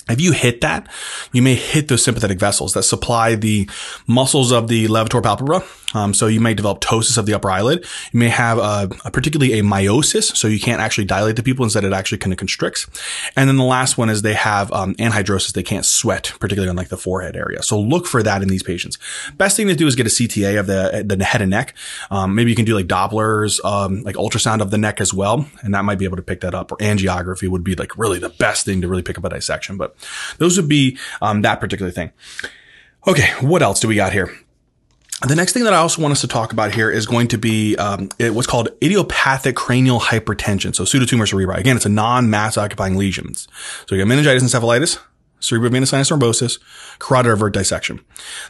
If 0.10 0.20
you 0.20 0.32
hit 0.32 0.62
that, 0.62 0.88
you 1.32 1.42
may 1.42 1.56
hit 1.56 1.88
those 1.88 2.04
sympathetic 2.04 2.40
vessels 2.40 2.74
that 2.74 2.84
supply 2.84 3.36
the 3.36 3.70
muscles 4.08 4.52
of 4.52 4.68
the 4.68 4.88
levator 4.88 5.22
palpebra. 5.22 5.64
Um, 5.96 6.14
so 6.14 6.28
you 6.28 6.40
may 6.40 6.54
develop 6.54 6.80
ptosis 6.82 7.18
of 7.18 7.26
the 7.26 7.34
upper 7.34 7.52
eyelid. 7.52 7.86
You 8.12 8.20
may 8.20 8.30
have 8.30 8.58
a, 8.58 8.90
a, 9.06 9.12
particularly 9.12 9.60
a 9.60 9.62
miosis, 9.62 10.36
so 10.36 10.48
you 10.48 10.60
can't 10.60 10.82
actually 10.82 11.06
dilate 11.06 11.36
the 11.36 11.44
pupil. 11.44 11.64
Instead, 11.64 11.84
it 11.84 11.94
actually 11.94 12.20
kind 12.20 12.32
of 12.32 12.40
constricts. 12.40 12.88
And 13.36 13.50
then 13.50 13.58
the 13.58 13.64
last 13.64 13.98
one 13.98 14.10
is 14.10 14.22
they 14.22 14.34
have 14.34 14.72
um, 14.72 14.96
anhidrosis. 14.96 15.54
They 15.54 15.64
can't 15.64 15.86
sweat, 15.86 16.34
particularly 16.40 16.70
on 16.70 16.76
like 16.76 16.90
the 16.90 16.98
forehead 16.98 17.36
area. 17.36 17.62
So 17.62 17.80
look 17.80 18.08
for 18.08 18.24
that 18.24 18.42
in 18.42 18.48
these 18.48 18.64
patients. 18.64 18.98
Best 19.36 19.58
thing 19.58 19.68
to 19.68 19.76
do 19.76 19.88
is 19.88 19.96
get 19.96 20.08
a 20.08 20.10
CTA 20.10 20.60
of 20.60 20.68
the, 20.68 21.04
the 21.06 21.24
head 21.24 21.42
and 21.42 21.52
neck. 21.52 21.76
Um, 22.10 22.36
maybe 22.36 22.50
you 22.50 22.56
can 22.56 22.66
do 22.66 22.76
like 22.76 22.88
Dopplers, 22.88 23.64
um, 23.66 24.04
like 24.04 24.16
ultrasound 24.16 24.62
of 24.62 24.72
the 24.72 24.78
neck 24.78 25.02
as 25.02 25.14
well, 25.14 25.48
and 25.62 25.74
that 25.74 25.84
might 25.84 26.00
be 26.00 26.06
able 26.06 26.18
to 26.18 26.24
pick 26.24 26.42
that 26.42 26.56
up. 26.56 26.72
Or 26.72 26.78
angiography 26.78 27.48
would 27.48 27.64
be 27.64 27.76
like 27.76 27.98
really 27.98 28.20
the 28.20 28.30
best 28.30 28.66
thing 28.66 28.82
to 28.82 28.88
really 28.88 29.04
pick 29.04 29.18
up 29.18 29.26
a 29.26 29.30
dissection. 29.30 29.78
But 29.78 29.91
those 30.38 30.58
would 30.58 30.70
be 30.70 30.98
um, 31.22 31.42
that 31.42 31.60
particular 31.60 31.92
thing. 31.92 32.12
Okay, 33.08 33.32
what 33.42 33.62
else 33.62 33.80
do 33.80 33.88
we 33.88 33.96
got 33.96 34.14
here? 34.14 34.32
The 35.28 35.36
next 35.36 35.54
thing 35.54 35.66
that 35.66 35.74
I 35.74 35.78
also 35.78 36.02
want 36.02 36.14
us 36.14 36.22
to 36.22 36.28
talk 36.28 36.52
about 36.52 36.74
here 36.74 36.90
is 36.90 37.06
going 37.06 37.28
to 37.28 37.38
be 37.38 37.76
um, 37.76 38.10
what's 38.20 38.48
called 38.48 38.70
idiopathic 38.82 39.56
cranial 39.56 40.00
hypertension. 40.00 40.74
So 40.74 40.84
pseudotumor 40.84 41.32
cerebri. 41.32 41.58
Again, 41.58 41.76
it's 41.76 41.86
a 41.86 41.90
non-mass 41.90 42.58
occupying 42.58 42.98
lesions. 42.98 43.48
So 43.88 43.94
you 43.94 44.02
got 44.02 44.08
meningitis 44.08 44.42
and 44.42 44.52
encephalitis, 44.52 45.00
cerebrovenous 45.42 45.88
sinus 45.88 46.10
thrombosis, 46.10 46.60
carotid 47.00 47.32
artery 47.32 47.52
dissection. 47.52 48.00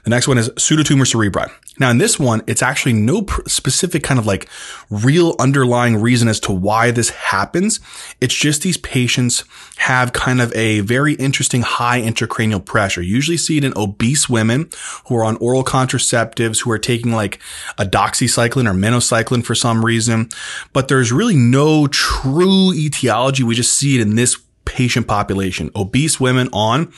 The 0.03 0.09
next 0.09 0.27
one 0.27 0.37
is 0.37 0.49
pseudotumor 0.51 1.05
cerebri. 1.05 1.51
Now, 1.79 1.89
in 1.89 1.97
this 1.97 2.19
one, 2.19 2.43
it's 2.47 2.61
actually 2.61 2.93
no 2.93 3.23
pr- 3.23 3.41
specific 3.47 4.03
kind 4.03 4.19
of 4.19 4.25
like 4.27 4.47
real 4.89 5.35
underlying 5.39 5.97
reason 5.97 6.27
as 6.27 6.39
to 6.41 6.51
why 6.51 6.91
this 6.91 7.09
happens. 7.09 7.79
It's 8.19 8.35
just 8.35 8.61
these 8.61 8.77
patients 8.77 9.45
have 9.77 10.13
kind 10.13 10.41
of 10.41 10.53
a 10.53 10.81
very 10.81 11.13
interesting 11.13 11.61
high 11.61 12.01
intracranial 12.01 12.63
pressure. 12.63 13.01
You 13.01 13.15
usually 13.15 13.37
see 13.37 13.57
it 13.57 13.63
in 13.63 13.73
obese 13.75 14.29
women 14.29 14.69
who 15.07 15.15
are 15.15 15.23
on 15.23 15.37
oral 15.37 15.63
contraceptives, 15.63 16.61
who 16.61 16.71
are 16.71 16.77
taking 16.77 17.13
like 17.13 17.39
a 17.77 17.85
doxycycline 17.85 18.69
or 18.69 18.73
minocycline 18.73 19.43
for 19.43 19.55
some 19.55 19.83
reason. 19.83 20.29
But 20.73 20.89
there's 20.89 21.11
really 21.11 21.37
no 21.37 21.87
true 21.87 22.73
etiology. 22.73 23.43
We 23.43 23.55
just 23.55 23.73
see 23.73 23.95
it 23.95 24.01
in 24.01 24.15
this 24.15 24.37
patient 24.71 25.05
population, 25.05 25.69
obese 25.75 26.17
women 26.17 26.47
on 26.53 26.93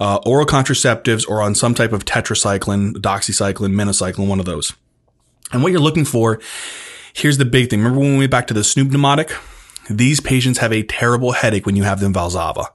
uh, 0.00 0.18
oral 0.24 0.46
contraceptives 0.46 1.28
or 1.28 1.42
on 1.42 1.54
some 1.54 1.74
type 1.74 1.92
of 1.92 2.06
tetracycline, 2.06 2.94
doxycycline, 2.94 3.74
minocycline, 3.74 4.26
one 4.26 4.40
of 4.40 4.46
those. 4.46 4.72
And 5.52 5.62
what 5.62 5.70
you're 5.70 5.80
looking 5.80 6.06
for, 6.06 6.40
here's 7.12 7.36
the 7.36 7.44
big 7.44 7.68
thing. 7.68 7.80
Remember 7.80 8.00
when 8.00 8.12
we 8.12 8.18
went 8.20 8.30
back 8.30 8.46
to 8.46 8.54
the 8.54 8.64
Snoop 8.64 8.90
mnemonic? 8.90 9.30
These 9.90 10.20
patients 10.20 10.58
have 10.58 10.72
a 10.72 10.82
terrible 10.82 11.32
headache 11.32 11.66
when 11.66 11.76
you 11.76 11.82
have 11.82 12.00
them 12.00 12.14
Valsalva 12.14 12.68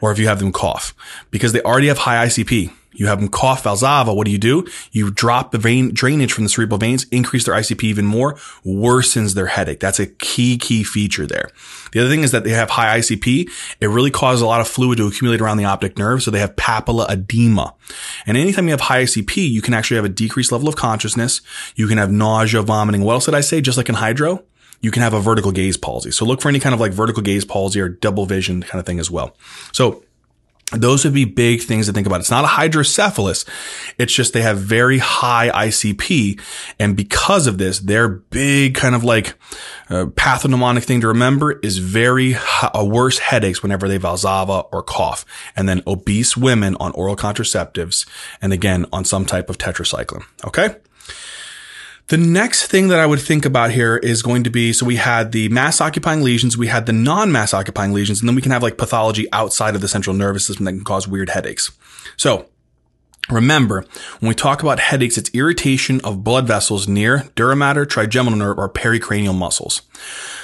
or 0.00 0.10
if 0.10 0.18
you 0.18 0.26
have 0.26 0.40
them 0.40 0.52
cough 0.52 0.94
because 1.30 1.52
they 1.52 1.62
already 1.62 1.86
have 1.86 1.98
high 1.98 2.26
ICP. 2.26 2.72
You 2.92 3.06
have 3.06 3.20
them 3.20 3.28
cough 3.28 3.64
Valsalva. 3.64 4.14
What 4.14 4.26
do 4.26 4.30
you 4.30 4.38
do? 4.38 4.66
You 4.90 5.10
drop 5.10 5.50
the 5.50 5.58
vein 5.58 5.92
drainage 5.92 6.32
from 6.32 6.44
the 6.44 6.50
cerebral 6.50 6.78
veins, 6.78 7.04
increase 7.10 7.44
their 7.44 7.54
ICP 7.54 7.84
even 7.84 8.06
more, 8.06 8.34
worsens 8.64 9.34
their 9.34 9.46
headache. 9.46 9.80
That's 9.80 9.98
a 9.98 10.06
key, 10.06 10.58
key 10.58 10.84
feature 10.84 11.26
there. 11.26 11.50
The 11.92 12.00
other 12.00 12.08
thing 12.08 12.22
is 12.22 12.32
that 12.32 12.44
they 12.44 12.50
have 12.50 12.70
high 12.70 12.98
ICP. 12.98 13.50
It 13.80 13.86
really 13.86 14.10
causes 14.10 14.42
a 14.42 14.46
lot 14.46 14.60
of 14.60 14.68
fluid 14.68 14.98
to 14.98 15.06
accumulate 15.06 15.40
around 15.40 15.58
the 15.58 15.64
optic 15.64 15.98
nerve. 15.98 16.22
So 16.22 16.30
they 16.30 16.40
have 16.40 16.56
papilla 16.56 17.10
edema. 17.10 17.74
And 18.26 18.36
anytime 18.36 18.66
you 18.66 18.72
have 18.72 18.82
high 18.82 19.04
ICP, 19.04 19.50
you 19.50 19.62
can 19.62 19.74
actually 19.74 19.96
have 19.96 20.04
a 20.04 20.10
decreased 20.10 20.52
level 20.52 20.68
of 20.68 20.76
consciousness. 20.76 21.40
You 21.76 21.88
can 21.88 21.98
have 21.98 22.10
nausea, 22.10 22.62
vomiting. 22.62 23.02
What 23.02 23.14
else 23.14 23.26
did 23.26 23.34
I 23.34 23.40
say? 23.40 23.60
Just 23.60 23.78
like 23.78 23.88
in 23.88 23.96
hydro, 23.96 24.44
you 24.80 24.90
can 24.90 25.02
have 25.02 25.14
a 25.14 25.20
vertical 25.20 25.52
gaze 25.52 25.76
palsy. 25.76 26.10
So 26.10 26.24
look 26.24 26.40
for 26.42 26.48
any 26.48 26.60
kind 26.60 26.74
of 26.74 26.80
like 26.80 26.92
vertical 26.92 27.22
gaze 27.22 27.44
palsy 27.44 27.80
or 27.80 27.88
double 27.88 28.26
vision 28.26 28.62
kind 28.62 28.80
of 28.80 28.86
thing 28.86 28.98
as 28.98 29.10
well. 29.10 29.36
So 29.72 30.04
those 30.72 31.04
would 31.04 31.14
be 31.14 31.24
big 31.24 31.62
things 31.62 31.86
to 31.86 31.92
think 31.92 32.06
about. 32.06 32.20
It's 32.20 32.30
not 32.30 32.44
a 32.44 32.48
hydrocephalus. 32.48 33.44
It's 33.98 34.12
just 34.12 34.32
they 34.32 34.42
have 34.42 34.58
very 34.58 34.98
high 34.98 35.50
ICP. 35.50 36.40
And 36.78 36.96
because 36.96 37.46
of 37.46 37.58
this, 37.58 37.78
their 37.78 38.08
big 38.08 38.74
kind 38.74 38.94
of 38.94 39.04
like 39.04 39.34
uh, 39.90 40.06
pathognomonic 40.06 40.84
thing 40.84 41.00
to 41.02 41.08
remember 41.08 41.52
is 41.60 41.78
very 41.78 42.36
uh, 42.62 42.84
worse 42.84 43.18
headaches 43.18 43.62
whenever 43.62 43.88
they 43.88 43.98
valsalva 43.98 44.68
or 44.72 44.82
cough. 44.82 45.24
And 45.54 45.68
then 45.68 45.82
obese 45.86 46.36
women 46.36 46.76
on 46.80 46.92
oral 46.92 47.16
contraceptives. 47.16 48.08
And 48.40 48.52
again, 48.52 48.86
on 48.92 49.04
some 49.04 49.26
type 49.26 49.50
of 49.50 49.58
tetracycline. 49.58 50.24
Okay. 50.46 50.76
The 52.08 52.18
next 52.18 52.66
thing 52.66 52.88
that 52.88 52.98
I 52.98 53.06
would 53.06 53.20
think 53.20 53.44
about 53.44 53.70
here 53.70 53.96
is 53.96 54.22
going 54.22 54.44
to 54.44 54.50
be, 54.50 54.72
so 54.72 54.84
we 54.84 54.96
had 54.96 55.32
the 55.32 55.48
mass 55.48 55.80
occupying 55.80 56.22
lesions, 56.22 56.56
we 56.56 56.66
had 56.66 56.86
the 56.86 56.92
non-mass 56.92 57.54
occupying 57.54 57.92
lesions, 57.92 58.20
and 58.20 58.28
then 58.28 58.36
we 58.36 58.42
can 58.42 58.52
have 58.52 58.62
like 58.62 58.76
pathology 58.76 59.26
outside 59.32 59.74
of 59.74 59.80
the 59.80 59.88
central 59.88 60.14
nervous 60.14 60.46
system 60.46 60.64
that 60.66 60.72
can 60.72 60.84
cause 60.84 61.08
weird 61.08 61.30
headaches. 61.30 61.70
So 62.16 62.48
Remember, 63.30 63.84
when 64.18 64.28
we 64.28 64.34
talk 64.34 64.62
about 64.62 64.80
headaches, 64.80 65.16
it's 65.16 65.30
irritation 65.32 66.00
of 66.02 66.24
blood 66.24 66.46
vessels 66.46 66.88
near 66.88 67.28
dura 67.36 67.54
mater, 67.54 67.86
trigeminal 67.86 68.36
nerve, 68.36 68.58
or 68.58 68.68
pericranial 68.68 69.34
muscles. 69.34 69.82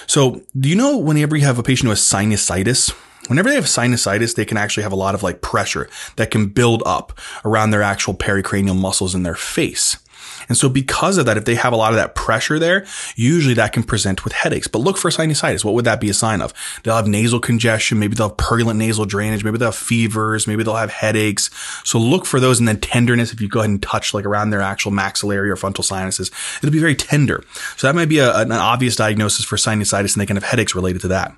So, 0.06 0.42
do 0.58 0.68
you 0.68 0.76
know 0.76 0.96
whenever 0.96 1.36
you 1.36 1.44
have 1.44 1.58
a 1.58 1.62
patient 1.62 1.86
who 1.86 1.90
has 1.90 2.00
sinusitis, 2.00 2.92
whenever 3.28 3.48
they 3.48 3.56
have 3.56 3.64
sinusitis, 3.64 4.36
they 4.36 4.44
can 4.44 4.56
actually 4.56 4.84
have 4.84 4.92
a 4.92 4.96
lot 4.96 5.14
of 5.14 5.24
like 5.24 5.42
pressure 5.42 5.88
that 6.16 6.30
can 6.30 6.46
build 6.46 6.82
up 6.86 7.18
around 7.44 7.72
their 7.72 7.82
actual 7.82 8.14
pericranial 8.14 8.78
muscles 8.78 9.14
in 9.14 9.24
their 9.24 9.34
face. 9.34 9.98
And 10.48 10.56
so 10.56 10.68
because 10.68 11.18
of 11.18 11.26
that, 11.26 11.36
if 11.36 11.44
they 11.44 11.54
have 11.54 11.72
a 11.72 11.76
lot 11.76 11.92
of 11.92 11.96
that 11.96 12.14
pressure 12.14 12.58
there, 12.58 12.86
usually 13.16 13.54
that 13.54 13.72
can 13.72 13.82
present 13.82 14.24
with 14.24 14.32
headaches. 14.32 14.66
But 14.66 14.80
look 14.80 14.96
for 14.96 15.10
sinusitis. 15.10 15.64
What 15.64 15.74
would 15.74 15.84
that 15.84 16.00
be 16.00 16.10
a 16.10 16.14
sign 16.14 16.40
of? 16.40 16.52
They'll 16.82 16.96
have 16.96 17.06
nasal 17.06 17.40
congestion. 17.40 17.98
Maybe 17.98 18.14
they'll 18.14 18.28
have 18.28 18.36
purulent 18.36 18.78
nasal 18.78 19.04
drainage. 19.04 19.44
Maybe 19.44 19.58
they'll 19.58 19.68
have 19.68 19.76
fevers. 19.76 20.46
Maybe 20.46 20.62
they'll 20.62 20.76
have 20.76 20.90
headaches. 20.90 21.50
So 21.84 21.98
look 21.98 22.26
for 22.26 22.40
those. 22.40 22.58
And 22.58 22.68
then 22.68 22.80
tenderness. 22.80 23.32
If 23.32 23.40
you 23.40 23.48
go 23.48 23.60
ahead 23.60 23.70
and 23.70 23.82
touch 23.82 24.14
like 24.14 24.24
around 24.24 24.50
their 24.50 24.62
actual 24.62 24.90
maxillary 24.90 25.50
or 25.50 25.56
frontal 25.56 25.84
sinuses, 25.84 26.30
it'll 26.58 26.72
be 26.72 26.80
very 26.80 26.94
tender. 26.94 27.44
So 27.76 27.86
that 27.86 27.94
might 27.94 28.08
be 28.08 28.18
a, 28.18 28.36
an 28.36 28.52
obvious 28.52 28.96
diagnosis 28.96 29.44
for 29.44 29.56
sinusitis 29.56 30.14
and 30.14 30.20
they 30.20 30.26
can 30.26 30.36
have 30.36 30.44
headaches 30.44 30.74
related 30.74 31.00
to 31.02 31.08
that. 31.08 31.34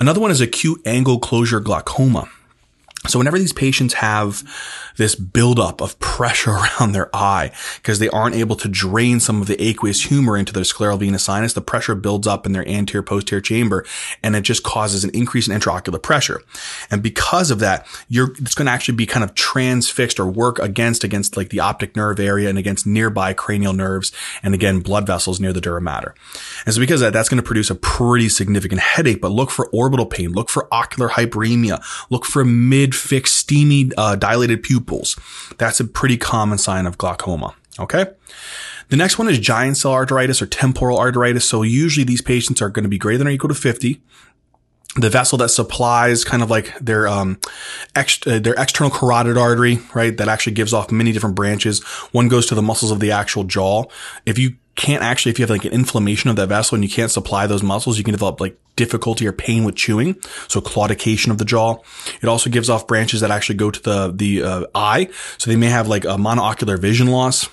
Another 0.00 0.20
one 0.20 0.30
is 0.30 0.40
acute 0.40 0.80
angle 0.86 1.18
closure 1.18 1.60
glaucoma. 1.60 2.28
So 3.08 3.18
whenever 3.18 3.38
these 3.38 3.52
patients 3.52 3.94
have 3.94 4.44
this 4.96 5.14
buildup 5.14 5.80
of 5.80 5.98
pressure 5.98 6.50
around 6.80 6.92
their 6.92 7.14
eye 7.14 7.50
because 7.76 7.98
they 7.98 8.08
aren't 8.10 8.36
able 8.36 8.56
to 8.56 8.68
drain 8.68 9.18
some 9.18 9.40
of 9.40 9.48
the 9.48 9.60
aqueous 9.62 10.04
humor 10.04 10.36
into 10.36 10.52
their 10.52 10.62
scleral 10.62 10.98
venous 10.98 11.24
sinus, 11.24 11.52
the 11.52 11.60
pressure 11.60 11.94
builds 11.94 12.26
up 12.26 12.46
in 12.46 12.52
their 12.52 12.66
anterior 12.68 13.02
posterior 13.02 13.40
chamber 13.40 13.84
and 14.22 14.36
it 14.36 14.42
just 14.42 14.62
causes 14.62 15.02
an 15.02 15.10
increase 15.10 15.48
in 15.48 15.58
intraocular 15.58 16.00
pressure. 16.00 16.42
And 16.90 17.02
because 17.02 17.50
of 17.50 17.58
that, 17.58 17.86
you're, 18.08 18.32
it's 18.38 18.54
going 18.54 18.66
to 18.66 18.72
actually 18.72 18.96
be 18.96 19.06
kind 19.06 19.24
of 19.24 19.34
transfixed 19.34 20.20
or 20.20 20.26
work 20.26 20.58
against, 20.58 21.02
against 21.02 21.36
like 21.36 21.48
the 21.48 21.60
optic 21.60 21.96
nerve 21.96 22.20
area 22.20 22.48
and 22.48 22.58
against 22.58 22.86
nearby 22.86 23.32
cranial 23.32 23.72
nerves 23.72 24.12
and 24.42 24.54
again, 24.54 24.80
blood 24.80 25.06
vessels 25.06 25.40
near 25.40 25.52
the 25.52 25.60
dura 25.60 25.80
mater. 25.80 26.14
And 26.66 26.74
so 26.74 26.80
because 26.80 27.00
of 27.00 27.06
that, 27.06 27.12
that's 27.12 27.28
going 27.28 27.42
to 27.42 27.46
produce 27.46 27.70
a 27.70 27.74
pretty 27.74 28.28
significant 28.28 28.80
headache, 28.80 29.20
but 29.20 29.32
look 29.32 29.50
for 29.50 29.68
orbital 29.70 30.06
pain, 30.06 30.32
look 30.32 30.48
for 30.48 30.72
ocular 30.72 31.08
hyperemia, 31.08 31.82
look 32.10 32.24
for 32.24 32.44
mid 32.44 32.91
fixed, 32.98 33.36
steamy, 33.36 33.90
uh, 33.96 34.16
dilated 34.16 34.62
pupils. 34.62 35.18
That's 35.58 35.80
a 35.80 35.84
pretty 35.84 36.16
common 36.16 36.58
sign 36.58 36.86
of 36.86 36.98
glaucoma. 36.98 37.54
Okay. 37.78 38.06
The 38.88 38.96
next 38.96 39.18
one 39.18 39.28
is 39.28 39.38
giant 39.38 39.78
cell 39.78 39.92
arteritis 39.92 40.42
or 40.42 40.46
temporal 40.46 40.98
arteritis. 40.98 41.42
So 41.42 41.62
usually 41.62 42.04
these 42.04 42.20
patients 42.20 42.60
are 42.60 42.68
going 42.68 42.82
to 42.82 42.88
be 42.88 42.98
greater 42.98 43.18
than 43.18 43.28
or 43.28 43.30
equal 43.30 43.48
to 43.48 43.54
50 43.54 44.02
the 44.96 45.08
vessel 45.08 45.38
that 45.38 45.48
supplies 45.48 46.22
kind 46.22 46.42
of 46.42 46.50
like 46.50 46.78
their 46.78 47.08
um 47.08 47.38
ex- 47.96 48.26
uh, 48.26 48.38
their 48.38 48.54
external 48.54 48.90
carotid 48.90 49.38
artery, 49.38 49.78
right? 49.94 50.16
That 50.16 50.28
actually 50.28 50.52
gives 50.52 50.74
off 50.74 50.90
many 50.90 51.12
different 51.12 51.34
branches. 51.34 51.82
One 52.12 52.28
goes 52.28 52.46
to 52.46 52.54
the 52.54 52.62
muscles 52.62 52.90
of 52.90 53.00
the 53.00 53.10
actual 53.10 53.44
jaw. 53.44 53.84
If 54.26 54.38
you 54.38 54.56
can't 54.74 55.02
actually, 55.02 55.30
if 55.30 55.38
you 55.38 55.42
have 55.42 55.50
like 55.50 55.64
an 55.64 55.72
inflammation 55.72 56.30
of 56.30 56.36
that 56.36 56.48
vessel 56.48 56.74
and 56.74 56.84
you 56.84 56.90
can't 56.90 57.10
supply 57.10 57.46
those 57.46 57.62
muscles, 57.62 57.98
you 57.98 58.04
can 58.04 58.12
develop 58.12 58.40
like 58.40 58.58
difficulty 58.76 59.26
or 59.26 59.32
pain 59.32 59.64
with 59.64 59.76
chewing. 59.76 60.16
So 60.48 60.60
claudication 60.60 61.30
of 61.30 61.38
the 61.38 61.44
jaw. 61.44 61.76
It 62.22 62.28
also 62.28 62.48
gives 62.48 62.70
off 62.70 62.86
branches 62.86 63.20
that 63.20 63.30
actually 63.30 63.56
go 63.56 63.70
to 63.70 63.82
the, 63.82 64.12
the 64.14 64.42
uh, 64.42 64.66
eye. 64.74 65.08
So 65.38 65.50
they 65.50 65.56
may 65.56 65.66
have 65.66 65.88
like 65.88 66.04
a 66.04 66.16
monocular 66.16 66.78
vision 66.78 67.08
loss. 67.08 67.48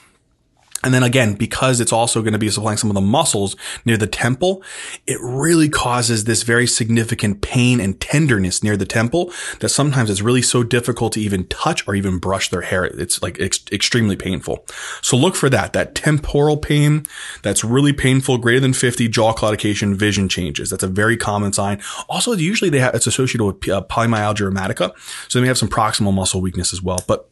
And 0.84 0.94
then 0.94 1.04
again, 1.04 1.34
because 1.34 1.82
it's 1.82 1.92
also 1.92 2.22
going 2.22 2.34
to 2.34 2.40
be 2.40 2.50
supplying 2.50 2.78
some 2.78 2.90
of 2.90 2.94
the 2.94 3.02
muscles 3.02 3.56
near 3.84 3.98
the 3.98 4.08
temple, 4.08 4.64
it 5.06 5.18
really 5.22 5.68
causes 5.68 6.24
this 6.24 6.44
very 6.44 6.66
significant 6.66 7.42
pain 7.42 7.82
and 7.82 8.00
tenderness 8.00 8.64
near 8.64 8.78
the 8.78 8.86
temple 8.86 9.34
that 9.60 9.70
sometimes 9.70 10.10
it's 10.10 10.22
really 10.22 10.42
so 10.42 10.64
difficult 10.64 11.14
to 11.14 11.20
even 11.20 11.46
touch 11.48 11.86
or 11.86 11.96
even 11.96 12.18
brush 12.18 12.50
their 12.50 12.62
hair. 12.62 12.86
It's 12.86 13.22
like 13.22 13.40
ex- 13.42 13.66
extremely 13.74 14.16
painful. 14.16 14.66
So 15.02 15.18
look 15.18 15.36
for 15.36 15.50
that, 15.50 15.74
that 15.74 15.96
temporal 15.96 16.56
pain 16.56 17.06
that's 17.44 17.64
really 17.64 17.92
painful, 17.92 18.38
greater 18.38 18.62
than 18.62 18.74
50, 18.74 19.10
jaw 19.10 19.34
claudication, 19.34 19.96
vision 19.96 20.30
changes. 20.30 20.70
That's 20.70 20.84
a 20.84 20.88
very 20.88 21.18
common 21.18 21.52
sign. 21.52 21.82
Also, 22.08 22.34
usually 22.34 22.70
they 22.70 22.80
have, 22.80 22.96
it's 22.96 23.08
associated 23.08 23.44
with 23.44 23.70
uh, 23.70 23.82
polymyalgia 23.90 24.50
rheumatica. 24.50 24.98
So 25.28 25.40
they 25.40 25.42
may 25.42 25.48
have 25.50 25.58
some 25.58 25.70
proximal 25.70 26.14
muscle 26.14 26.40
weakness 26.40 26.72
as 26.72 26.82
well. 26.82 27.04
But 27.06 27.30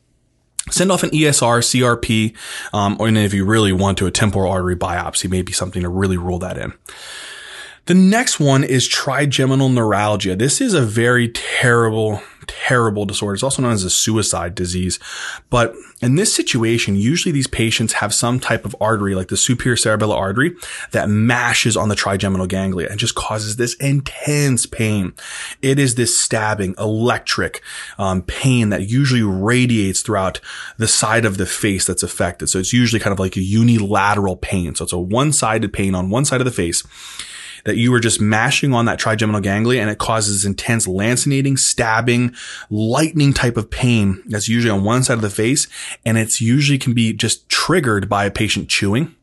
Send 0.69 0.91
off 0.91 1.03
an 1.03 1.11
ESR, 1.11 1.61
CRP, 1.61 2.35
um, 2.73 2.97
or 2.99 3.07
if 3.07 3.33
you 3.33 3.45
really 3.45 3.71
want 3.71 3.97
to, 3.99 4.05
a 4.05 4.11
temporal 4.11 4.51
artery 4.51 4.75
biopsy 4.75 5.29
may 5.29 5.41
be 5.41 5.53
something 5.53 5.81
to 5.81 5.89
really 5.89 6.17
rule 6.17 6.39
that 6.39 6.57
in. 6.57 6.73
The 7.85 7.93
next 7.93 8.37
one 8.37 8.65
is 8.65 8.85
trigeminal 8.85 9.69
neuralgia. 9.69 10.35
This 10.35 10.59
is 10.59 10.73
a 10.73 10.81
very 10.81 11.29
terrible, 11.29 12.21
terrible 12.47 13.05
disorder. 13.05 13.33
It's 13.33 13.43
also 13.43 13.61
known 13.61 13.73
as 13.73 13.83
a 13.83 13.89
suicide 13.89 14.55
disease. 14.55 14.99
But 15.49 15.75
in 16.01 16.15
this 16.15 16.33
situation, 16.33 16.95
usually 16.95 17.31
these 17.31 17.47
patients 17.47 17.93
have 17.93 18.13
some 18.13 18.39
type 18.39 18.65
of 18.65 18.75
artery, 18.79 19.15
like 19.15 19.27
the 19.27 19.37
superior 19.37 19.75
cerebellar 19.75 20.15
artery, 20.15 20.55
that 20.91 21.09
mashes 21.09 21.75
on 21.77 21.89
the 21.89 21.95
trigeminal 21.95 22.47
ganglia 22.47 22.87
and 22.89 22.99
just 22.99 23.15
causes 23.15 23.55
this 23.55 23.73
intense 23.75 24.65
pain. 24.65 25.13
It 25.61 25.79
is 25.79 25.95
this 25.95 26.17
stabbing, 26.17 26.75
electric 26.77 27.61
um, 27.97 28.21
pain 28.21 28.69
that 28.69 28.89
usually 28.89 29.23
radiates 29.23 30.01
throughout 30.01 30.39
the 30.77 30.87
side 30.87 31.25
of 31.25 31.37
the 31.37 31.45
face 31.45 31.85
that's 31.85 32.03
affected. 32.03 32.47
So 32.47 32.59
it's 32.59 32.73
usually 32.73 32.99
kind 32.99 33.13
of 33.13 33.19
like 33.19 33.35
a 33.35 33.41
unilateral 33.41 34.37
pain. 34.37 34.75
So 34.75 34.83
it's 34.83 34.93
a 34.93 34.99
one-sided 34.99 35.73
pain 35.73 35.95
on 35.95 36.09
one 36.09 36.25
side 36.25 36.41
of 36.41 36.45
the 36.45 36.51
face 36.51 36.83
that 37.67 37.75
you 37.75 37.93
are 37.93 37.99
just 37.99 38.21
mashing 38.21 38.73
on 38.73 38.85
that 38.85 38.97
trigeminal 38.97 39.41
ganglia 39.41 39.81
and 39.81 39.89
it 39.89 39.97
causes 39.97 40.45
intense 40.45 40.87
lancinating, 40.87 41.59
stabbing, 41.59 42.33
lightning 42.69 43.33
type 43.33 43.57
of 43.57 43.69
pain 43.69 44.23
that's 44.27 44.47
usually 44.47 44.71
on 44.71 44.85
one 44.85 45.03
side 45.03 45.15
of 45.15 45.21
the 45.21 45.29
face. 45.29 45.67
And 46.05 46.17
it's 46.17 46.39
usually 46.39 46.77
can 46.77 46.93
be 46.93 47.11
just 47.11 47.47
triggered 47.49 48.07
by 48.07 48.23
a 48.23 48.31
patient 48.31 48.69
chewing. 48.69 49.13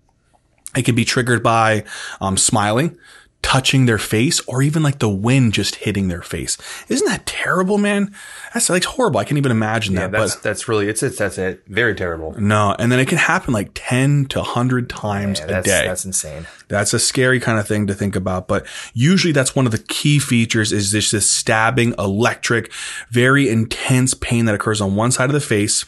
It 0.77 0.85
can 0.85 0.95
be 0.95 1.07
triggered 1.07 1.43
by 1.43 1.85
um, 2.21 2.37
smiling 2.37 2.99
touching 3.45 3.85
their 3.85 3.99
face 3.99 4.41
or 4.49 4.63
even 4.63 4.83
like 4.83 4.99
the 5.01 5.09
wind 5.09 5.53
just 5.53 5.75
hitting 5.77 6.09
their 6.09 6.23
face. 6.23 6.57
Isn't 6.89 7.07
that 7.07 7.27
terrible, 7.27 7.77
man? 7.77 8.13
That's 8.55 8.71
like 8.71 8.85
horrible. 8.85 9.21
I 9.21 9.25
can't 9.25 9.37
even 9.37 9.53
imagine 9.53 9.95
Yeah, 9.95 10.09
that. 10.09 10.13
that's 10.13 10.35
but 10.37 10.43
that's 10.43 10.67
really 10.67 10.89
it's 10.89 11.03
it's 11.03 11.19
that's 11.19 11.37
it. 11.37 11.63
Very 11.69 11.95
terrible. 11.95 12.35
no, 12.41 12.75
and 12.79 12.91
then 12.91 12.99
it 12.99 13.07
can 13.07 13.19
happen 13.19 13.53
like 13.53 13.71
10 13.75 14.27
to 14.31 14.39
100 14.39 14.89
times 14.89 15.41
Yeah, 15.41 15.59
a 15.59 15.63
day. 15.63 15.85
that's 15.87 16.05
insane. 16.07 16.47
That's 16.69 16.95
a 16.95 16.99
scary 16.99 17.39
kind 17.39 17.59
of 17.59 17.69
thing 17.69 17.87
to 17.87 17.95
think 17.95 18.17
about, 18.17 18.49
but 18.49 18.67
usually 18.95 19.33
that's 19.33 19.55
one 19.55 19.67
of 19.67 19.73
the 19.73 19.79
key 19.79 20.19
features 20.19 20.73
is 20.73 20.91
this, 20.93 21.11
this 21.11 21.29
stabbing, 21.29 21.95
electric, 21.99 22.73
very 23.11 23.49
intense 23.51 24.15
pain 24.15 24.47
that 24.47 24.55
occurs 24.55 24.81
on 24.81 24.97
one 24.97 25.13
side 25.13 25.29
of 25.29 25.35
the 25.35 25.41
face. 25.41 25.85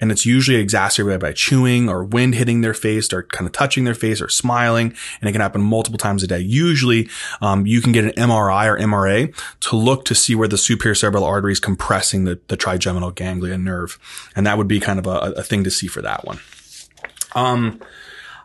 And 0.00 0.12
it's 0.12 0.24
usually 0.24 0.58
exacerbated 0.58 1.20
by 1.20 1.32
chewing 1.32 1.88
or 1.88 2.04
wind 2.04 2.34
hitting 2.34 2.60
their 2.60 2.74
face 2.74 3.12
or 3.12 3.24
kind 3.24 3.46
of 3.46 3.52
touching 3.52 3.84
their 3.84 3.94
face 3.94 4.20
or 4.20 4.28
smiling. 4.28 4.94
And 5.20 5.28
it 5.28 5.32
can 5.32 5.40
happen 5.40 5.60
multiple 5.60 5.98
times 5.98 6.22
a 6.22 6.26
day. 6.26 6.38
Usually, 6.38 7.08
um, 7.40 7.66
you 7.66 7.80
can 7.80 7.92
get 7.92 8.04
an 8.04 8.12
MRI 8.12 8.66
or 8.66 8.78
MRA 8.78 9.34
to 9.60 9.76
look 9.76 10.04
to 10.06 10.14
see 10.14 10.34
where 10.34 10.48
the 10.48 10.58
superior 10.58 10.94
cerebral 10.94 11.24
artery 11.24 11.52
is 11.52 11.60
compressing 11.60 12.24
the, 12.24 12.40
the 12.48 12.56
trigeminal 12.56 13.10
ganglia 13.10 13.58
nerve. 13.58 13.98
And 14.36 14.46
that 14.46 14.56
would 14.56 14.68
be 14.68 14.80
kind 14.80 14.98
of 14.98 15.06
a, 15.06 15.32
a 15.36 15.42
thing 15.42 15.64
to 15.64 15.70
see 15.70 15.88
for 15.88 16.02
that 16.02 16.24
one. 16.24 16.38
Um, 17.34 17.80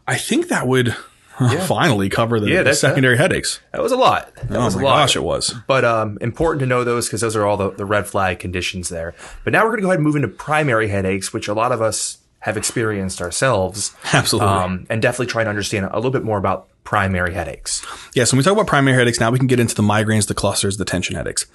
I 0.08 0.18
think 0.18 0.50
that 0.50 0.68
would 0.68 0.96
finally 1.68 2.10
cover 2.10 2.40
the, 2.40 2.50
Yeah, 2.50 2.64
the 2.64 2.74
secondary 2.74 3.18
headaches. 3.18 3.60
That 3.72 3.82
was 3.82 3.92
a 3.92 3.98
lot. 3.98 4.34
That 4.36 4.58
Oh 4.60 4.66
was 4.66 4.76
my 4.76 4.82
a 4.82 4.86
lot. 4.86 4.96
gosh, 4.98 5.16
it 5.16 5.24
was. 5.24 5.54
But 5.68 5.84
um, 5.86 6.18
important 6.22 6.60
to 6.62 6.66
know 6.66 6.84
those 6.84 7.08
because 7.08 7.22
those 7.22 7.36
are 7.36 7.46
all 7.46 7.58
the, 7.58 7.72
the 7.72 7.86
red 7.86 8.08
flag 8.08 8.40
conditions 8.40 8.90
there. 8.90 9.14
But 9.44 9.54
now 9.54 9.64
we're 9.64 9.70
going 9.72 9.78
to 9.80 9.84
go 9.84 9.88
ahead 9.90 9.98
and 10.00 10.06
move 10.06 10.16
into 10.16 10.28
primary 10.28 10.88
headaches, 10.90 11.34
which 11.34 11.48
a 11.48 11.54
lot 11.54 11.72
of 11.72 11.82
us 11.82 12.18
have 12.40 12.58
experienced 12.58 13.22
ourselves. 13.22 13.96
Absolutely. 14.12 14.50
Um, 14.50 14.86
and 14.90 15.02
definitely 15.02 15.28
try 15.28 15.44
to 15.46 15.50
understand 15.50 15.86
a 15.90 15.96
little 15.96 16.12
bit 16.12 16.24
more 16.24 16.38
about 16.38 16.68
primary 16.84 17.34
headaches. 17.34 17.82
Yeah, 18.14 18.26
so 18.26 18.36
when 18.36 18.40
we 18.40 18.44
talk 18.44 18.52
about 18.52 18.68
primary 18.68 18.98
headaches, 18.98 19.18
now 19.18 19.32
we 19.32 19.38
can 19.40 19.48
get 19.48 19.62
into 19.62 19.74
the 19.74 19.82
migraines, 19.82 20.28
the 20.28 20.34
clusters, 20.34 20.76
the 20.76 20.84
tension 20.84 21.16
headaches. 21.16 21.46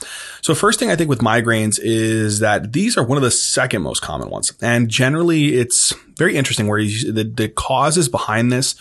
So 0.41 0.55
first 0.55 0.81
thing 0.81 0.91
I 0.91 0.97
think 0.97 1.11
with 1.11 1.19
migraines 1.19 1.79
is 1.83 2.38
that 2.41 2.73
these 2.73 2.97
are 2.97 3.05
one 3.05 3.19
of 3.19 3.23
the 3.23 3.31
second 3.31 3.83
most 3.83 4.01
common 4.01 4.31
ones. 4.31 4.55
And 4.62 4.88
generally 4.88 5.57
it's 5.57 5.93
very 6.17 6.35
interesting 6.37 6.67
where 6.67 6.79
you, 6.79 7.12
the, 7.12 7.25
the 7.25 7.49
causes 7.51 8.09
behind 8.09 8.51
this, 8.51 8.75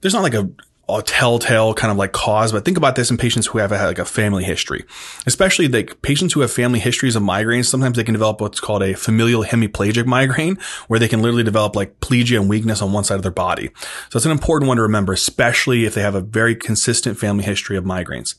there's 0.00 0.14
not 0.14 0.22
like 0.22 0.34
a, 0.34 0.48
a 0.88 1.02
telltale 1.02 1.74
kind 1.74 1.90
of 1.90 1.98
like 1.98 2.12
cause, 2.12 2.50
but 2.50 2.64
think 2.64 2.78
about 2.78 2.96
this 2.96 3.10
in 3.10 3.18
patients 3.18 3.46
who 3.46 3.58
have 3.58 3.72
a, 3.72 3.76
like 3.76 3.98
a 3.98 4.06
family 4.06 4.42
history, 4.42 4.84
especially 5.26 5.68
like 5.68 6.00
patients 6.00 6.32
who 6.32 6.40
have 6.40 6.50
family 6.50 6.78
histories 6.78 7.14
of 7.14 7.22
migraines. 7.22 7.66
Sometimes 7.66 7.96
they 7.96 8.04
can 8.04 8.14
develop 8.14 8.40
what's 8.40 8.58
called 8.58 8.82
a 8.82 8.94
familial 8.94 9.44
hemiplegic 9.44 10.06
migraine, 10.06 10.56
where 10.86 10.98
they 10.98 11.08
can 11.08 11.20
literally 11.20 11.42
develop 11.42 11.76
like 11.76 12.00
plegia 12.00 12.40
and 12.40 12.48
weakness 12.48 12.80
on 12.80 12.92
one 12.92 13.04
side 13.04 13.16
of 13.16 13.22
their 13.22 13.30
body. 13.30 13.68
So 14.08 14.16
it's 14.16 14.24
an 14.24 14.32
important 14.32 14.68
one 14.68 14.78
to 14.78 14.82
remember, 14.82 15.12
especially 15.12 15.84
if 15.84 15.94
they 15.94 16.02
have 16.02 16.14
a 16.14 16.22
very 16.22 16.56
consistent 16.56 17.18
family 17.18 17.44
history 17.44 17.76
of 17.76 17.84
migraines. 17.84 18.36